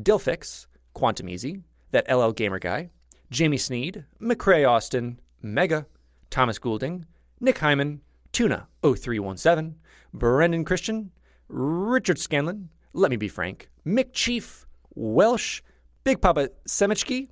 Dilfix, 0.01 0.67
Quantum 0.93 1.27
Easy, 1.27 1.59
that 1.91 2.09
LL 2.09 2.31
Gamer 2.31 2.57
guy, 2.57 2.89
Jamie 3.31 3.57
Sneed, 3.57 4.05
McCrae 4.21 4.65
Austin, 4.65 5.19
Mega, 5.41 5.85
Thomas 6.29 6.57
Goulding, 6.57 7.05
Nick 7.41 7.57
Hyman, 7.57 7.99
Tuna 8.31 8.65
0317, 8.81 9.75
Brendan 10.13 10.63
Christian, 10.63 11.11
Richard 11.49 12.17
Scanlon, 12.17 12.69
Let 12.93 13.11
Me 13.11 13.17
Be 13.17 13.27
Frank, 13.27 13.69
Mick 13.85 14.13
Chief, 14.13 14.65
Welsh, 14.95 15.61
Big 16.05 16.21
Papa 16.21 16.47
Semichki, 16.65 17.27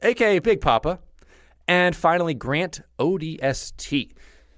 aka 0.00 0.38
Big 0.38 0.60
Papa, 0.60 1.00
and 1.68 1.94
finally 1.94 2.34
Grant 2.34 2.80
ODST. 2.98 4.12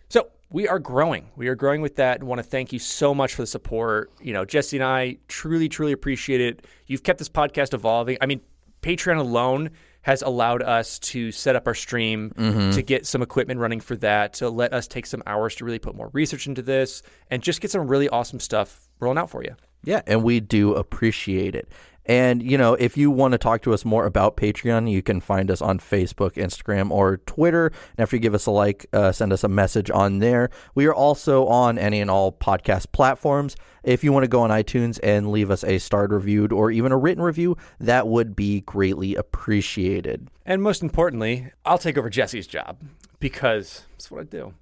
So 0.09 0.29
we 0.51 0.67
are 0.69 0.79
growing. 0.79 1.29
We 1.37 1.49
are 1.49 1.55
growing 1.55 1.83
with 1.83 1.97
that 1.97 2.21
and 2.21 2.29
want 2.29 2.39
to 2.39 2.43
thank 2.43 2.73
you 2.73 2.79
so 2.79 3.15
much 3.15 3.35
for 3.35 3.43
the 3.43 3.47
support. 3.47 4.11
You 4.23 4.33
know, 4.33 4.45
Jesse 4.45 4.77
and 4.77 4.85
I 4.85 5.19
truly, 5.29 5.69
truly 5.69 5.93
appreciate 5.93 6.41
it. 6.41 6.67
You've 6.87 7.03
kept 7.03 7.19
this 7.19 7.29
podcast 7.29 7.75
evolving. 7.75 8.17
I 8.21 8.27
mean, 8.27 8.41
Patreon 8.83 9.19
alone 9.19 9.71
has 10.03 10.23
allowed 10.23 10.63
us 10.63 10.99
to 10.99 11.31
set 11.31 11.55
up 11.55 11.67
our 11.67 11.75
stream, 11.75 12.33
Mhm. 12.39 12.73
to 12.75 12.81
get 12.81 13.05
some 13.05 13.21
equipment 13.21 13.61
running 13.61 13.81
for 13.81 13.95
that, 13.97 14.33
to 14.35 14.49
let 14.49 14.73
us 14.73 14.89
take 14.89 15.05
some 15.05 15.23
hours 15.27 15.55
to 15.57 15.65
really 15.67 15.79
put 15.79 15.95
more 15.95 16.09
research 16.15 16.47
into 16.47 16.63
this 16.63 17.03
and 17.31 17.43
just 17.43 17.61
get 17.61 17.71
some 17.71 17.87
really 17.87 18.09
awesome 18.09 18.41
stuff 18.41 18.89
rolling 18.99 19.19
out 19.19 19.29
for 19.29 19.43
you. 19.45 19.55
Yeah, 19.85 20.01
and 20.07 20.23
we 20.25 20.41
do 20.41 20.75
appreciate 20.75 21.55
it. 21.55 21.69
And, 22.07 22.43
you 22.43 22.59
know, 22.59 22.75
if 22.75 22.97
you 22.97 23.11
want 23.11 23.33
to 23.33 23.39
talk 23.39 23.63
to 23.63 23.73
us 23.73 23.85
more 23.85 24.07
about 24.07 24.37
Patreon, 24.37 24.91
you 24.91 25.03
can 25.03 25.21
find 25.21 25.51
us 25.51 25.61
on 25.63 25.79
Facebook, 25.79 26.33
Instagram, 26.33 26.91
or 26.91 27.19
Twitter. 27.19 27.67
And 27.67 28.01
after 28.01 28.17
you 28.17 28.21
give 28.21 28.35
us 28.35 28.47
a 28.47 28.51
like, 28.51 28.87
uh, 28.93 29.13
send 29.13 29.33
us 29.33 29.45
a 29.45 29.49
message 29.49 29.91
on 29.91 30.19
there. 30.19 30.51
We 30.75 30.87
are 30.87 30.95
also 30.95 31.47
on 31.47 31.79
any 31.79 32.01
and 32.01 32.11
all 32.11 32.33
podcast 32.33 32.93
platforms. 32.93 33.55
If 33.85 34.03
you 34.03 34.13
want 34.13 34.25
to 34.25 34.29
go 34.29 34.43
on 34.43 34.51
iTunes 34.51 34.99
and 35.03 35.31
leave 35.31 35.51
us 35.51 35.63
a 35.65 35.79
starred 35.79 36.13
reviewed 36.13 36.53
or 36.53 36.71
even 36.71 36.93
a 36.93 36.99
written 36.99 37.23
review, 37.23 37.57
that 37.79 38.09
would 38.09 38.35
be 38.35 38.63
greatly 38.63 39.15
appreciated. 39.15 40.29
And 40.45 40.63
most 40.63 40.83
importantly, 40.83 41.53
I'll 41.65 41.79
take 41.79 41.97
over 41.97 42.11
Jesse's 42.11 42.47
job 42.47 42.79
because 43.21 43.85
that's 43.93 44.11
what 44.11 44.21
I 44.21 44.25
do. 44.25 44.55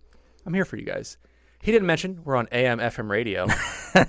I'm 0.44 0.54
here 0.54 0.64
for 0.64 0.76
you 0.76 0.84
guys. 0.84 1.16
He 1.60 1.72
didn't 1.72 1.86
mention 1.86 2.20
we're 2.24 2.36
on 2.36 2.48
AM 2.52 2.78
FM 2.78 3.10
radio. 3.10 3.46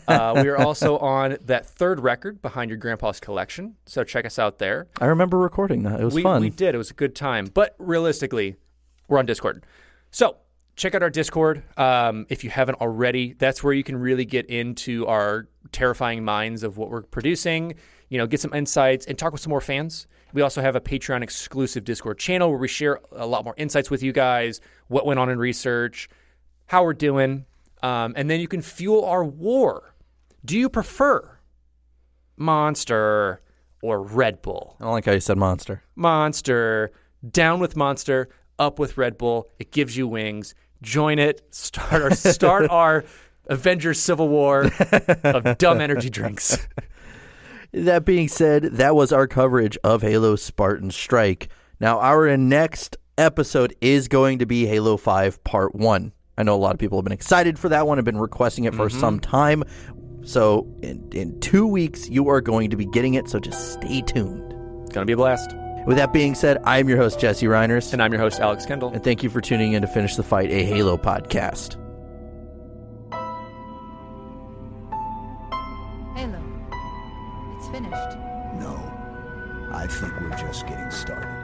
uh, 0.08 0.40
we 0.42 0.50
are 0.50 0.58
also 0.58 0.98
on 1.00 1.38
that 1.46 1.66
third 1.66 2.00
record 2.00 2.42
behind 2.42 2.70
your 2.70 2.78
grandpa's 2.78 3.20
collection. 3.20 3.76
So 3.86 4.04
check 4.04 4.26
us 4.26 4.38
out 4.38 4.60
there. 4.60 4.88
I 5.02 5.06
remember 5.06 5.38
recording 5.38 5.84
that. 5.84 6.00
It 6.00 6.06
was 6.06 6.14
we, 6.14 6.24
fun. 6.24 6.42
We 6.42 6.50
did. 6.50 6.76
It 6.76 6.78
was 6.78 6.92
a 6.92 6.96
good 6.96 7.16
time. 7.16 7.46
But 7.52 7.76
realistically, 7.80 8.58
we're 9.08 9.18
on 9.18 9.26
Discord. 9.26 9.66
So 10.12 10.38
check 10.76 10.94
out 10.96 11.02
our 11.02 11.10
Discord 11.10 11.64
um, 11.78 12.28
if 12.30 12.44
you 12.44 12.50
haven't 12.52 12.76
already. 12.76 13.34
That's 13.34 13.64
where 13.64 13.74
you 13.74 13.84
can 13.84 13.98
really 13.98 14.26
get 14.26 14.46
into 14.46 15.08
our 15.08 15.48
terrifying 15.72 16.24
minds 16.24 16.64
of 16.64 16.78
what 16.78 16.90
we're 16.90 17.02
producing. 17.02 17.76
You 18.10 18.20
know, 18.20 18.28
get 18.28 18.40
some 18.40 18.54
insights 18.54 19.06
and 19.06 19.18
talk 19.18 19.32
with 19.32 19.42
some 19.42 19.52
more 19.52 19.62
fans. 19.62 20.08
We 20.34 20.42
also 20.44 20.62
have 20.62 20.76
a 20.76 20.82
Patreon 20.82 21.24
exclusive 21.24 21.84
Discord 21.84 22.20
channel 22.20 22.50
where 22.50 22.60
we 22.60 22.68
share 22.68 23.00
a 23.12 23.26
lot 23.26 23.44
more 23.44 23.56
insights 23.58 23.90
with 23.90 24.04
you 24.04 24.12
guys, 24.14 24.62
what 24.88 25.06
went 25.06 25.20
on 25.20 25.30
in 25.30 25.40
research, 25.40 26.10
how 26.70 26.84
we're 26.84 26.94
doing, 26.94 27.46
um, 27.82 28.14
and 28.16 28.30
then 28.30 28.40
you 28.40 28.48
can 28.48 28.62
fuel 28.62 29.04
our 29.04 29.26
war. 29.26 29.96
Do 30.46 30.56
you 30.56 30.70
prefer 30.70 31.40
Monster 32.38 33.42
or 33.82 34.04
Red 34.04 34.44
Bull? 34.44 34.76
I 34.80 34.84
don't 34.84 34.94
like 34.94 35.06
how 35.06 35.14
you 35.14 35.20
said 35.20 35.38
monster. 35.40 35.82
Monster, 35.96 36.92
down 37.28 37.60
with 37.60 37.76
Monster, 37.76 38.30
up 38.60 38.78
with 38.78 39.00
Red 39.00 39.18
Bull. 39.18 39.50
It 39.58 39.72
gives 39.72 39.98
you 39.98 40.08
wings. 40.08 40.54
Join 40.84 41.18
it. 41.18 41.42
Start 41.50 42.04
our 42.04 42.12
start 42.12 42.70
our 42.70 43.04
Avengers 43.48 44.00
Civil 44.00 44.30
War 44.30 44.70
of 45.24 45.58
dumb 45.58 45.82
energy 45.82 46.10
drinks. 46.12 46.68
That 47.72 48.06
being 48.06 48.28
said, 48.28 48.64
that 48.64 48.96
was 48.96 49.12
our 49.12 49.26
coverage 49.26 49.76
of 49.84 50.04
Halo 50.04 50.36
Spartan 50.36 50.92
Strike. 50.92 51.50
Now, 51.80 52.00
our 52.00 52.38
next 52.38 52.96
episode 53.18 53.76
is 53.82 54.08
going 54.08 54.38
to 54.38 54.46
be 54.46 54.68
Halo 54.68 54.98
5 54.98 55.44
Part 55.44 55.74
1. 55.74 56.12
I 56.40 56.44
know 56.44 56.56
a 56.56 56.58
lot 56.58 56.74
of 56.74 56.80
people 56.80 56.98
have 56.98 57.04
been 57.04 57.12
excited 57.12 57.60
for 57.60 57.68
that 57.68 57.86
one, 57.86 57.98
have 57.98 58.06
been 58.06 58.18
requesting 58.18 58.64
it 58.64 58.74
for 58.74 58.88
mm-hmm. 58.88 59.00
some 59.00 59.20
time. 59.20 59.66
So 60.24 60.74
in, 60.82 61.10
in 61.12 61.38
two 61.42 61.68
weeks, 61.68 62.08
you 62.08 62.30
are 62.30 62.40
going 62.40 62.70
to 62.70 62.78
be 62.78 62.86
getting 62.86 63.16
it. 63.16 63.28
So 63.28 63.40
just 63.40 63.74
stay 63.74 64.02
tuned. 64.02 64.54
It's 64.84 64.94
going 64.94 65.02
to 65.02 65.06
be 65.06 65.12
a 65.12 65.18
blast. 65.18 65.54
With 65.86 65.98
that 65.98 66.14
being 66.14 66.36
said, 66.36 66.58
I'm 66.64 66.88
your 66.88 66.98
host, 66.98 67.20
Jesse 67.20 67.46
Reiners. 67.46 67.92
And 67.92 68.02
I'm 68.02 68.14
your 68.14 68.22
host, 68.22 68.40
Alex 68.40 68.66
Kendall. 68.66 68.90
And 68.94 69.04
thank 69.04 69.22
you 69.22 69.30
for 69.30 69.42
tuning 69.42 69.74
in 69.74 69.82
to 69.82 69.88
Finish 69.88 70.16
the 70.16 70.24
Fight, 70.24 70.50
a 70.50 70.64
Halo 70.64 70.96
podcast. 70.98 71.76
Halo, 76.16 76.42
it's 77.58 77.68
finished. 77.68 78.18
No, 78.60 78.80
I 79.74 79.88
think 79.90 80.14
we're 80.22 80.38
just 80.38 80.66
getting 80.68 80.90
started. 80.90 81.39